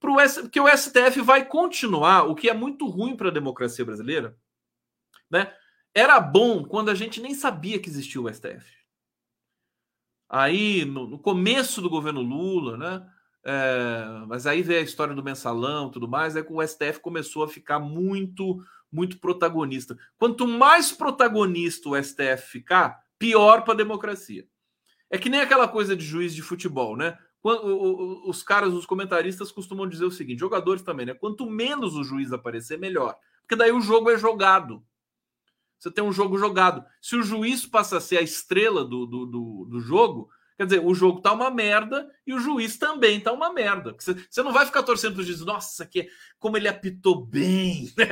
Pro 0.00 0.18
S, 0.18 0.40
porque 0.42 0.60
o 0.60 0.68
STF 0.68 1.20
vai 1.20 1.44
continuar, 1.44 2.24
o 2.24 2.34
que 2.34 2.48
é 2.48 2.54
muito 2.54 2.88
ruim 2.88 3.16
para 3.16 3.28
a 3.28 3.32
democracia 3.32 3.84
brasileira, 3.84 4.36
né? 5.30 5.52
Era 5.94 6.18
bom 6.20 6.64
quando 6.64 6.90
a 6.90 6.94
gente 6.94 7.20
nem 7.20 7.34
sabia 7.34 7.78
que 7.78 7.88
existia 7.88 8.20
o 8.20 8.32
STF 8.32 8.82
aí 10.32 10.86
no, 10.86 11.06
no 11.06 11.18
começo 11.18 11.82
do 11.82 11.90
governo 11.90 12.22
Lula, 12.22 12.78
né? 12.78 13.06
É, 13.44 14.24
mas 14.26 14.46
aí 14.46 14.62
veio 14.62 14.80
a 14.80 14.84
história 14.84 15.14
do 15.14 15.22
mensalão 15.22 15.90
tudo 15.90 16.08
mais, 16.08 16.36
é 16.36 16.42
que 16.42 16.52
o 16.52 16.66
STF 16.66 17.00
começou 17.00 17.44
a 17.44 17.48
ficar 17.48 17.78
muito, 17.78 18.64
muito 18.90 19.18
protagonista. 19.18 19.98
Quanto 20.16 20.48
mais 20.48 20.90
protagonista 20.90 21.90
o 21.90 22.02
STF 22.02 22.46
ficar, 22.50 23.02
pior 23.18 23.62
para 23.62 23.74
a 23.74 23.76
democracia. 23.76 24.46
É 25.12 25.18
que 25.18 25.28
nem 25.28 25.40
aquela 25.40 25.68
coisa 25.68 25.94
de 25.94 26.02
juiz 26.02 26.34
de 26.34 26.40
futebol, 26.40 26.96
né? 26.96 27.18
Os 27.44 28.42
caras, 28.42 28.72
os 28.72 28.86
comentaristas 28.86 29.52
costumam 29.52 29.86
dizer 29.86 30.06
o 30.06 30.10
seguinte: 30.10 30.40
jogadores 30.40 30.80
também, 30.80 31.04
né? 31.04 31.12
Quanto 31.12 31.50
menos 31.50 31.94
o 31.94 32.02
juiz 32.02 32.32
aparecer, 32.32 32.78
melhor. 32.78 33.14
Porque 33.42 33.54
daí 33.54 33.70
o 33.70 33.80
jogo 33.82 34.10
é 34.10 34.16
jogado. 34.16 34.82
Você 35.78 35.90
tem 35.90 36.02
um 36.02 36.12
jogo 36.12 36.38
jogado. 36.38 36.82
Se 37.00 37.14
o 37.14 37.22
juiz 37.22 37.66
passa 37.66 37.98
a 37.98 38.00
ser 38.00 38.16
a 38.16 38.22
estrela 38.22 38.84
do, 38.84 39.04
do, 39.04 39.26
do, 39.26 39.66
do 39.68 39.80
jogo, 39.80 40.30
quer 40.56 40.64
dizer, 40.64 40.80
o 40.82 40.94
jogo 40.94 41.20
tá 41.20 41.32
uma 41.32 41.50
merda 41.50 42.08
e 42.26 42.32
o 42.32 42.38
juiz 42.38 42.78
também 42.78 43.20
tá 43.20 43.32
uma 43.32 43.52
merda. 43.52 43.94
Você, 43.98 44.42
não 44.42 44.52
vai 44.52 44.64
ficar 44.64 44.82
torcendo 44.82 45.14
para 45.14 45.22
o 45.22 45.24
juiz, 45.24 45.40
nossa, 45.40 45.84
que, 45.84 46.08
como 46.38 46.56
ele 46.56 46.68
apitou 46.68 47.26
bem, 47.26 47.92
né? 47.98 48.06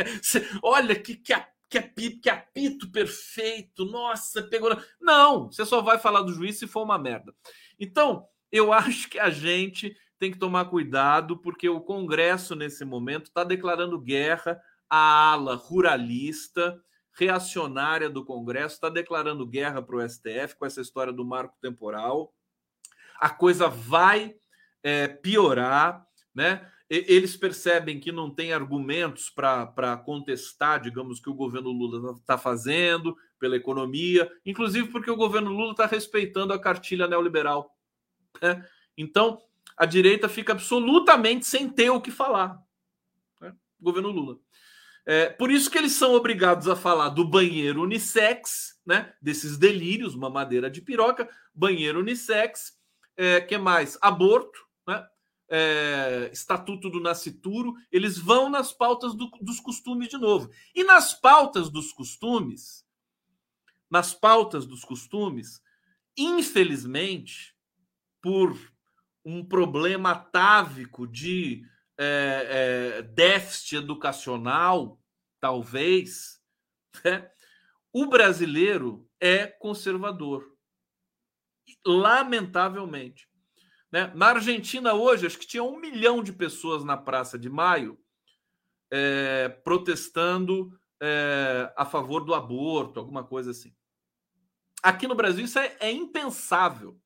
Olha 0.62 0.94
que, 0.94 1.14
que, 1.14 1.32
que, 1.70 1.78
apito, 1.78 2.20
que 2.20 2.28
apito 2.28 2.90
perfeito, 2.90 3.84
nossa, 3.84 4.42
pegou. 4.42 4.76
Não, 5.00 5.46
você 5.46 5.64
só 5.64 5.80
vai 5.80 5.98
falar 5.98 6.22
do 6.22 6.32
juiz 6.32 6.58
se 6.58 6.66
for 6.66 6.82
uma 6.82 6.98
merda. 6.98 7.32
Então, 7.78 8.26
eu 8.50 8.72
acho 8.74 9.08
que 9.08 9.18
a 9.18 9.30
gente 9.30 9.96
tem 10.18 10.30
que 10.30 10.38
tomar 10.38 10.66
cuidado, 10.66 11.38
porque 11.38 11.68
o 11.68 11.80
Congresso, 11.80 12.54
nesse 12.54 12.84
momento, 12.84 13.26
está 13.26 13.44
declarando 13.44 13.98
guerra 13.98 14.60
à 14.88 15.32
ala 15.32 15.54
ruralista 15.54 16.78
reacionária 17.12 18.08
do 18.08 18.24
Congresso 18.24 18.74
está 18.76 18.88
declarando 18.88 19.46
guerra 19.46 19.82
para 19.82 19.96
o 19.96 20.08
STF 20.08 20.56
com 20.58 20.66
essa 20.66 20.80
história 20.80 21.12
do 21.12 21.24
marco 21.24 21.56
temporal. 21.60 22.34
A 23.18 23.28
coisa 23.28 23.68
vai 23.68 24.34
é, 24.82 25.06
piorar, 25.06 26.06
né? 26.34 26.66
Eles 26.90 27.36
percebem 27.36 28.00
que 28.00 28.10
não 28.10 28.28
tem 28.28 28.52
argumentos 28.52 29.30
para 29.30 29.96
contestar, 30.04 30.80
digamos, 30.80 31.20
que 31.20 31.30
o 31.30 31.34
governo 31.34 31.70
Lula 31.70 32.18
está 32.18 32.36
fazendo 32.36 33.16
pela 33.38 33.54
economia, 33.54 34.28
inclusive 34.44 34.88
porque 34.88 35.08
o 35.08 35.16
governo 35.16 35.52
Lula 35.52 35.70
está 35.70 35.86
respeitando 35.86 36.52
a 36.52 36.58
cartilha 36.58 37.06
neoliberal. 37.06 37.76
Né? 38.42 38.66
Então, 38.98 39.40
a 39.76 39.86
direita 39.86 40.28
fica 40.28 40.52
absolutamente 40.52 41.46
sem 41.46 41.68
ter 41.68 41.90
o 41.90 42.00
que 42.00 42.10
falar. 42.10 42.60
Né? 43.40 43.54
Governo 43.80 44.10
Lula. 44.10 44.38
É, 45.06 45.30
por 45.30 45.50
isso 45.50 45.70
que 45.70 45.78
eles 45.78 45.92
são 45.92 46.14
obrigados 46.14 46.66
a 46.68 46.74
falar 46.74 47.10
do 47.10 47.24
banheiro 47.24 47.82
unissex, 47.82 48.78
né? 48.84 49.14
Desses 49.20 49.56
delírios, 49.56 50.14
uma 50.14 50.28
madeira 50.28 50.70
de 50.70 50.82
piroca, 50.82 51.28
banheiro 51.54 52.00
unissex, 52.00 52.74
é, 53.16 53.40
que 53.40 53.56
mais? 53.56 53.96
Aborto, 54.02 54.60
né? 54.86 55.06
É, 55.50 56.30
Estatuto 56.32 56.88
do 56.88 57.00
Nascituro, 57.00 57.74
eles 57.90 58.16
vão 58.16 58.48
nas 58.48 58.72
pautas 58.72 59.14
do, 59.14 59.28
dos 59.40 59.58
costumes 59.58 60.08
de 60.08 60.16
novo. 60.16 60.50
E 60.74 60.84
nas 60.84 61.12
pautas 61.12 61.68
dos 61.68 61.92
costumes, 61.92 62.86
nas 63.90 64.14
pautas 64.14 64.64
dos 64.64 64.84
costumes, 64.84 65.60
infelizmente, 66.16 67.56
por 68.22 68.56
um 69.24 69.44
problema 69.44 70.12
atávico 70.12 71.06
de 71.06 71.64
é, 71.98 72.98
é, 72.98 73.02
déficit 73.02 73.76
educacional, 73.76 74.98
talvez, 75.40 76.40
né? 77.04 77.30
o 77.92 78.06
brasileiro 78.06 79.08
é 79.20 79.46
conservador. 79.46 80.46
Lamentavelmente. 81.84 83.29
Né? 83.90 84.12
Na 84.14 84.28
Argentina, 84.28 84.94
hoje, 84.94 85.26
acho 85.26 85.38
que 85.38 85.46
tinha 85.46 85.62
um 85.62 85.78
milhão 85.78 86.22
de 86.22 86.32
pessoas 86.32 86.84
na 86.84 86.96
Praça 86.96 87.38
de 87.38 87.48
Maio 87.48 87.98
é, 88.90 89.48
protestando 89.48 90.78
é, 91.00 91.72
a 91.76 91.84
favor 91.84 92.24
do 92.24 92.34
aborto, 92.34 93.00
alguma 93.00 93.24
coisa 93.24 93.50
assim. 93.50 93.74
Aqui 94.82 95.06
no 95.06 95.14
Brasil, 95.14 95.44
isso 95.44 95.58
é, 95.58 95.76
é 95.80 95.90
impensável. 95.90 96.98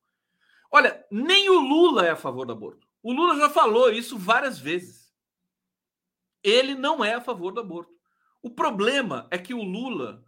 Olha, 0.70 1.04
nem 1.10 1.48
o 1.48 1.60
Lula 1.60 2.06
é 2.06 2.10
a 2.10 2.16
favor 2.16 2.44
do 2.46 2.52
aborto. 2.52 2.86
O 3.02 3.12
Lula 3.12 3.36
já 3.36 3.50
falou 3.50 3.90
isso 3.90 4.18
várias 4.18 4.58
vezes. 4.58 5.14
Ele 6.42 6.74
não 6.74 7.04
é 7.04 7.14
a 7.14 7.20
favor 7.20 7.52
do 7.52 7.60
aborto. 7.60 7.92
O 8.42 8.50
problema 8.50 9.26
é 9.30 9.38
que 9.38 9.54
o 9.54 9.62
Lula 9.62 10.24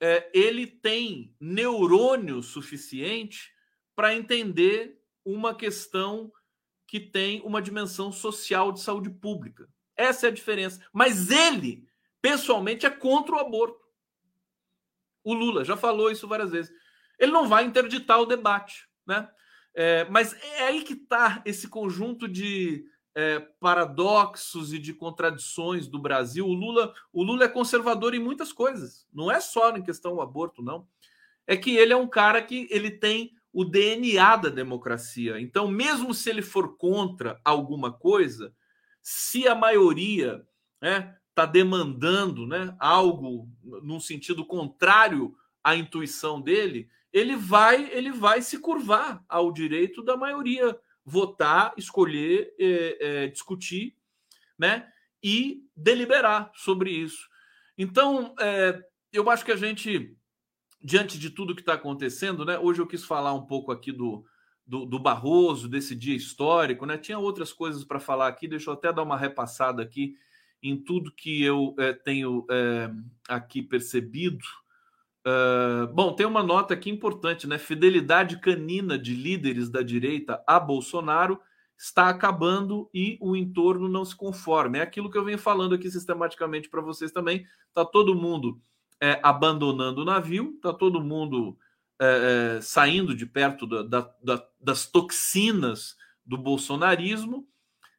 é, 0.00 0.30
ele 0.32 0.66
tem 0.66 1.34
neurônio 1.40 2.42
suficiente 2.42 3.52
para 3.94 4.14
entender 4.14 4.97
uma 5.34 5.54
questão 5.54 6.32
que 6.86 6.98
tem 6.98 7.42
uma 7.42 7.60
dimensão 7.60 8.10
social 8.10 8.72
de 8.72 8.80
saúde 8.80 9.10
pública. 9.10 9.68
Essa 9.96 10.26
é 10.26 10.30
a 10.30 10.32
diferença. 10.32 10.80
Mas 10.92 11.30
ele, 11.30 11.86
pessoalmente, 12.22 12.86
é 12.86 12.90
contra 12.90 13.34
o 13.34 13.38
aborto. 13.38 13.78
O 15.22 15.34
Lula 15.34 15.64
já 15.64 15.76
falou 15.76 16.10
isso 16.10 16.26
várias 16.26 16.50
vezes. 16.50 16.72
Ele 17.18 17.32
não 17.32 17.48
vai 17.48 17.64
interditar 17.64 18.20
o 18.20 18.26
debate, 18.26 18.88
né? 19.06 19.28
É, 19.74 20.08
mas 20.08 20.32
é 20.32 20.68
aí 20.68 20.82
que 20.82 20.94
está 20.94 21.42
esse 21.44 21.68
conjunto 21.68 22.26
de 22.26 22.84
é, 23.14 23.40
paradoxos 23.60 24.72
e 24.72 24.78
de 24.78 24.94
contradições 24.94 25.86
do 25.86 25.98
Brasil. 25.98 26.46
O 26.46 26.52
Lula, 26.52 26.94
o 27.12 27.22
Lula 27.22 27.44
é 27.44 27.48
conservador 27.48 28.14
em 28.14 28.18
muitas 28.18 28.52
coisas, 28.52 29.06
não 29.12 29.30
é 29.30 29.40
só 29.40 29.76
em 29.76 29.82
questão 29.82 30.14
do 30.14 30.20
aborto, 30.20 30.62
não. 30.62 30.88
É 31.46 31.56
que 31.56 31.76
ele 31.76 31.92
é 31.92 31.96
um 31.96 32.08
cara 32.08 32.40
que 32.40 32.66
ele 32.70 32.90
tem 32.90 33.32
o 33.52 33.64
DNA 33.64 34.36
da 34.36 34.48
democracia. 34.48 35.40
Então, 35.40 35.68
mesmo 35.68 36.12
se 36.12 36.30
ele 36.30 36.42
for 36.42 36.76
contra 36.76 37.40
alguma 37.44 37.92
coisa, 37.92 38.54
se 39.02 39.48
a 39.48 39.54
maioria 39.54 40.46
né, 40.80 41.16
está 41.30 41.46
demandando 41.46 42.46
né, 42.46 42.76
algo 42.78 43.48
num 43.82 44.00
sentido 44.00 44.44
contrário 44.44 45.34
à 45.62 45.74
intuição 45.74 46.40
dele, 46.40 46.88
ele 47.12 47.36
vai 47.36 47.90
ele 47.92 48.12
vai 48.12 48.42
se 48.42 48.58
curvar 48.58 49.24
ao 49.28 49.50
direito 49.50 50.02
da 50.02 50.16
maioria 50.16 50.78
votar, 51.04 51.72
escolher, 51.76 52.54
é, 52.58 52.98
é, 53.00 53.26
discutir, 53.28 53.96
né, 54.58 54.86
e 55.22 55.64
deliberar 55.74 56.50
sobre 56.54 56.90
isso. 56.90 57.28
Então, 57.78 58.34
é, 58.38 58.78
eu 59.12 59.30
acho 59.30 59.44
que 59.44 59.52
a 59.52 59.56
gente, 59.56 60.16
diante 60.80 61.18
de 61.18 61.30
tudo 61.30 61.54
que 61.54 61.62
está 61.62 61.74
acontecendo, 61.74 62.44
né, 62.44 62.58
hoje 62.58 62.80
eu 62.80 62.86
quis 62.86 63.04
falar 63.04 63.32
um 63.32 63.46
pouco 63.46 63.72
aqui 63.72 63.92
do, 63.92 64.24
do, 64.66 64.84
do 64.84 64.98
Barroso, 64.98 65.68
desse 65.68 65.94
dia 65.94 66.16
histórico, 66.16 66.86
né, 66.86 66.96
tinha 66.96 67.18
outras 67.18 67.52
coisas 67.52 67.84
para 67.84 67.98
falar 67.98 68.28
aqui, 68.28 68.46
deixa 68.46 68.70
eu 68.70 68.74
até 68.74 68.92
dar 68.92 69.02
uma 69.02 69.16
repassada 69.16 69.82
aqui 69.82 70.16
em 70.62 70.76
tudo 70.76 71.12
que 71.12 71.42
eu 71.42 71.74
é, 71.78 71.92
tenho 71.92 72.44
é, 72.50 72.90
aqui 73.28 73.62
percebido. 73.62 74.44
Uh, 75.26 75.86
bom, 75.92 76.14
tem 76.14 76.26
uma 76.26 76.42
nota 76.42 76.74
aqui 76.74 76.90
importante, 76.90 77.46
né? 77.46 77.58
Fidelidade 77.58 78.40
canina 78.40 78.98
de 78.98 79.14
líderes 79.14 79.68
da 79.68 79.82
direita 79.82 80.42
a 80.46 80.58
Bolsonaro 80.58 81.38
está 81.76 82.08
acabando 82.08 82.88
e 82.92 83.18
o 83.20 83.36
entorno 83.36 83.88
não 83.88 84.04
se 84.04 84.16
conforma. 84.16 84.78
É 84.78 84.80
aquilo 84.80 85.10
que 85.10 85.18
eu 85.18 85.24
venho 85.24 85.38
falando 85.38 85.74
aqui 85.74 85.90
sistematicamente 85.90 86.68
para 86.68 86.80
vocês 86.80 87.12
também. 87.12 87.46
Tá 87.72 87.84
todo 87.84 88.14
mundo 88.14 88.60
é, 89.00 89.20
abandonando 89.22 90.02
o 90.02 90.04
navio, 90.04 90.58
tá 90.60 90.72
todo 90.72 91.00
mundo 91.00 91.56
é, 92.00 92.56
é, 92.56 92.60
saindo 92.60 93.14
de 93.14 93.26
perto 93.26 93.66
da, 93.66 94.12
da, 94.22 94.46
das 94.60 94.86
toxinas 94.86 95.96
do 96.24 96.36
bolsonarismo 96.36 97.46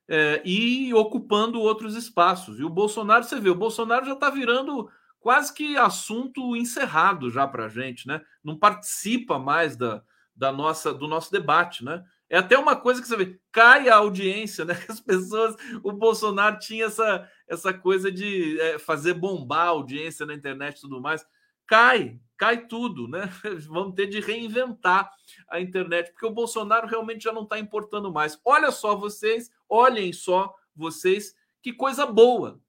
é, 0.07 0.41
e 0.45 0.93
ocupando 0.93 1.59
outros 1.59 1.95
espaços. 1.95 2.59
E 2.59 2.63
o 2.63 2.69
Bolsonaro, 2.69 3.23
você 3.23 3.39
vê, 3.39 3.49
o 3.49 3.55
Bolsonaro 3.55 4.05
já 4.05 4.13
está 4.13 4.29
virando 4.29 4.89
quase 5.19 5.53
que 5.53 5.77
assunto 5.77 6.55
encerrado 6.55 7.29
já 7.29 7.47
para 7.47 7.65
a 7.65 7.69
gente, 7.69 8.07
né? 8.07 8.21
Não 8.43 8.57
participa 8.57 9.37
mais 9.37 9.75
da, 9.75 10.01
da 10.35 10.51
nossa 10.51 10.93
do 10.93 11.07
nosso 11.07 11.31
debate, 11.31 11.83
né? 11.83 12.03
É 12.29 12.37
até 12.37 12.57
uma 12.57 12.75
coisa 12.75 13.01
que 13.01 13.07
você 13.07 13.17
vê, 13.17 13.39
cai 13.51 13.89
a 13.89 13.95
audiência, 13.95 14.63
né? 14.63 14.73
As 14.87 14.99
pessoas, 14.99 15.55
o 15.83 15.91
Bolsonaro 15.91 16.59
tinha 16.59 16.85
essa, 16.85 17.27
essa 17.47 17.73
coisa 17.73 18.11
de 18.11 18.59
é, 18.61 18.77
fazer 18.77 19.15
bombar 19.15 19.65
a 19.65 19.69
audiência 19.69 20.25
na 20.25 20.35
internet 20.35 20.77
e 20.77 20.81
tudo 20.81 21.01
mais. 21.01 21.25
Cai, 21.65 22.19
cai 22.37 22.67
tudo, 22.67 23.07
né? 23.07 23.31
Vamos 23.67 23.95
ter 23.95 24.05
de 24.05 24.19
reinventar 24.19 25.11
a 25.49 25.59
internet, 25.59 26.11
porque 26.11 26.25
o 26.25 26.31
Bolsonaro 26.31 26.87
realmente 26.87 27.23
já 27.23 27.33
não 27.33 27.43
está 27.43 27.57
importando 27.57 28.11
mais. 28.11 28.39
Olha 28.45 28.69
só 28.69 28.95
vocês, 28.95 29.49
olhem 29.67 30.13
só 30.13 30.53
vocês, 30.75 31.35
que 31.63 31.73
coisa 31.73 32.05
boa. 32.05 32.61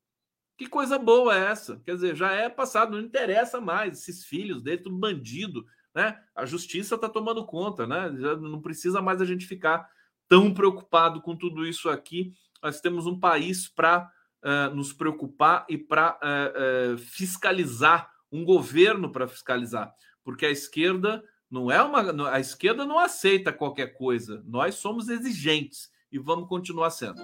Que 0.56 0.66
coisa 0.66 0.98
boa 0.98 1.34
é 1.34 1.50
essa? 1.50 1.80
Quer 1.84 1.94
dizer, 1.94 2.16
já 2.16 2.32
é 2.32 2.48
passado, 2.48 2.92
não 2.92 3.00
interessa 3.00 3.61
mais 3.61 3.98
esses 3.98 4.24
filhos 4.24 4.62
dele, 4.62 4.82
tudo 4.82 4.96
bandido, 4.96 5.64
né? 5.95 6.18
A 6.34 6.45
justiça 6.47 6.95
está 6.95 7.09
tomando 7.09 7.45
conta, 7.45 7.86
né? 7.86 8.14
Já 8.18 8.36
não 8.36 8.61
precisa 8.61 9.03
mais 9.03 9.20
a 9.20 9.24
gente 9.24 9.47
ficar 9.47 9.88
tão 10.28 10.55
preocupado 10.55 11.20
com 11.20 11.36
tudo 11.36 11.66
isso 11.66 11.88
aqui. 11.88 12.32
Nós 12.62 12.80
temos 12.80 13.07
um 13.07 13.18
país 13.18 13.68
para 13.68 14.11
uh, 14.45 14.49
eh, 14.49 14.68
nos 14.70 14.93
preocupar 14.93 15.66
e 15.68 15.76
para 15.76 16.12
uh, 16.12 16.14
uh, 16.14 16.95
eh, 16.95 16.97
fiscalizar, 16.99 18.11
um 18.30 18.45
governo 18.45 19.11
para 19.11 19.26
fiscalizar, 19.26 19.93
porque 20.22 20.47
a 20.47 20.51
esquerda 20.51 21.22
não 21.51 21.70
é 21.70 21.82
uma. 21.82 22.30
A 22.30 22.38
esquerda 22.38 22.86
não 22.86 22.99
aceita 22.99 23.53
qualquer 23.53 23.95
coisa. 23.95 24.41
Nós 24.47 24.76
somos 24.76 25.09
exigentes 25.09 25.91
e 26.12 26.18
vamos 26.18 26.49
continuar 26.49 26.91
sendo. 26.91 27.20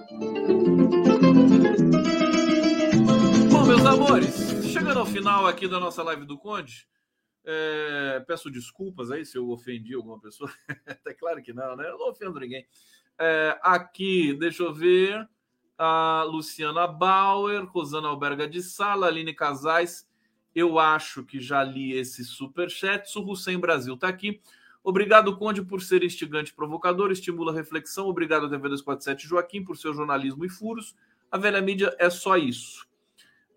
Bom, 3.49 3.65
meus 3.65 3.85
amores, 3.85 4.35
chegando 4.65 4.99
ao 4.99 5.05
final 5.05 5.47
aqui 5.47 5.67
da 5.67 5.79
nossa 5.79 6.03
live 6.03 6.25
do 6.25 6.37
Conde, 6.37 6.85
é, 7.49 8.19
peço 8.27 8.51
desculpas 8.51 9.09
aí 9.09 9.25
se 9.25 9.37
eu 9.37 9.49
ofendi 9.49 9.93
alguma 9.93 10.19
pessoa. 10.19 10.51
é 11.07 11.13
claro 11.13 11.41
que 11.41 11.53
não, 11.53 11.77
né? 11.77 11.89
Eu 11.89 11.97
não 11.97 12.09
ofendo 12.09 12.37
ninguém. 12.37 12.67
É, 13.17 13.57
aqui, 13.63 14.33
deixa 14.33 14.63
eu 14.63 14.73
ver. 14.73 15.27
A 15.77 16.23
Luciana 16.27 16.87
Bauer, 16.87 17.63
Rosana 17.65 18.09
Alberga 18.09 18.49
de 18.49 18.61
Sala, 18.61 19.07
Aline 19.07 19.33
Casais. 19.33 20.05
Eu 20.53 20.77
acho 20.77 21.23
que 21.23 21.39
já 21.39 21.63
li 21.63 21.93
esse 21.93 22.25
superchat. 22.25 23.09
Surrucem 23.09 23.57
Brasil 23.57 23.93
está 23.93 24.09
aqui. 24.09 24.41
Obrigado, 24.83 25.37
Conde, 25.37 25.61
por 25.61 25.81
ser 25.81 26.03
instigante 26.03 26.51
e 26.51 26.55
provocador, 26.55 27.11
estimula 27.11 27.51
a 27.51 27.55
reflexão. 27.55 28.07
Obrigado, 28.07 28.49
TV 28.49 28.69
247 28.69 29.27
Joaquim, 29.27 29.63
por 29.63 29.77
seu 29.77 29.93
jornalismo 29.93 30.43
e 30.43 30.49
furos. 30.49 30.95
A 31.31 31.37
velha 31.37 31.61
mídia 31.61 31.95
é 31.99 32.09
só 32.09 32.37
isso. 32.37 32.87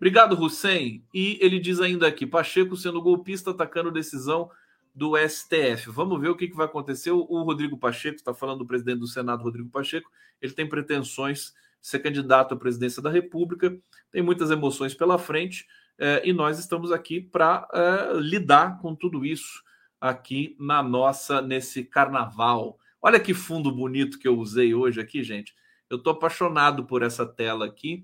Obrigado, 0.01 0.33
Hussein. 0.33 1.05
E 1.13 1.37
ele 1.39 1.59
diz 1.59 1.79
ainda 1.79 2.07
aqui: 2.07 2.25
Pacheco 2.25 2.75
sendo 2.75 2.99
golpista, 2.99 3.51
atacando 3.51 3.91
decisão 3.91 4.49
do 4.95 5.13
STF. 5.15 5.91
Vamos 5.91 6.19
ver 6.19 6.29
o 6.29 6.35
que, 6.35 6.47
que 6.47 6.55
vai 6.55 6.65
acontecer. 6.65 7.11
O 7.11 7.43
Rodrigo 7.43 7.77
Pacheco, 7.77 8.15
está 8.15 8.33
falando 8.33 8.57
do 8.57 8.65
presidente 8.65 8.97
do 8.97 9.05
Senado, 9.05 9.43
Rodrigo 9.43 9.69
Pacheco, 9.69 10.09
ele 10.41 10.53
tem 10.53 10.67
pretensões 10.67 11.53
de 11.79 11.87
ser 11.87 11.99
candidato 11.99 12.55
à 12.55 12.57
presidência 12.57 12.99
da 12.99 13.11
República, 13.11 13.77
tem 14.11 14.23
muitas 14.23 14.49
emoções 14.49 14.95
pela 14.95 15.19
frente, 15.19 15.67
eh, 15.99 16.23
e 16.25 16.33
nós 16.33 16.57
estamos 16.57 16.91
aqui 16.91 17.21
para 17.21 17.67
eh, 17.71 18.13
lidar 18.15 18.79
com 18.79 18.95
tudo 18.95 19.23
isso 19.23 19.63
aqui 19.99 20.55
na 20.59 20.81
nossa, 20.81 21.43
nesse 21.43 21.83
carnaval. 21.83 22.79
Olha 22.99 23.19
que 23.19 23.35
fundo 23.35 23.71
bonito 23.71 24.17
que 24.17 24.27
eu 24.27 24.35
usei 24.35 24.73
hoje 24.73 24.99
aqui, 24.99 25.23
gente. 25.23 25.53
Eu 25.87 25.97
estou 25.97 26.13
apaixonado 26.13 26.85
por 26.85 27.03
essa 27.03 27.23
tela 27.23 27.67
aqui. 27.67 28.03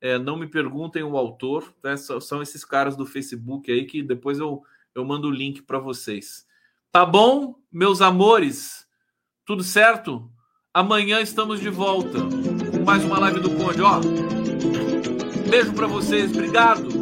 É, 0.00 0.18
não 0.18 0.36
me 0.36 0.46
perguntem 0.46 1.02
o 1.02 1.16
autor, 1.16 1.74
né? 1.82 1.96
são 1.96 2.42
esses 2.42 2.64
caras 2.64 2.96
do 2.96 3.06
Facebook 3.06 3.70
aí 3.70 3.84
que 3.84 4.02
depois 4.02 4.38
eu, 4.38 4.62
eu 4.94 5.04
mando 5.04 5.28
o 5.28 5.32
link 5.32 5.62
para 5.62 5.78
vocês. 5.78 6.46
Tá 6.92 7.04
bom, 7.04 7.56
meus 7.70 8.00
amores? 8.00 8.86
Tudo 9.44 9.62
certo? 9.62 10.30
Amanhã 10.72 11.20
estamos 11.20 11.60
de 11.60 11.70
volta 11.70 12.18
com 12.70 12.84
mais 12.84 13.04
uma 13.04 13.18
live 13.18 13.40
do 13.40 13.50
Conde. 13.50 13.80
Ó, 13.80 14.00
beijo 15.48 15.72
para 15.72 15.86
vocês, 15.86 16.30
obrigado. 16.30 16.95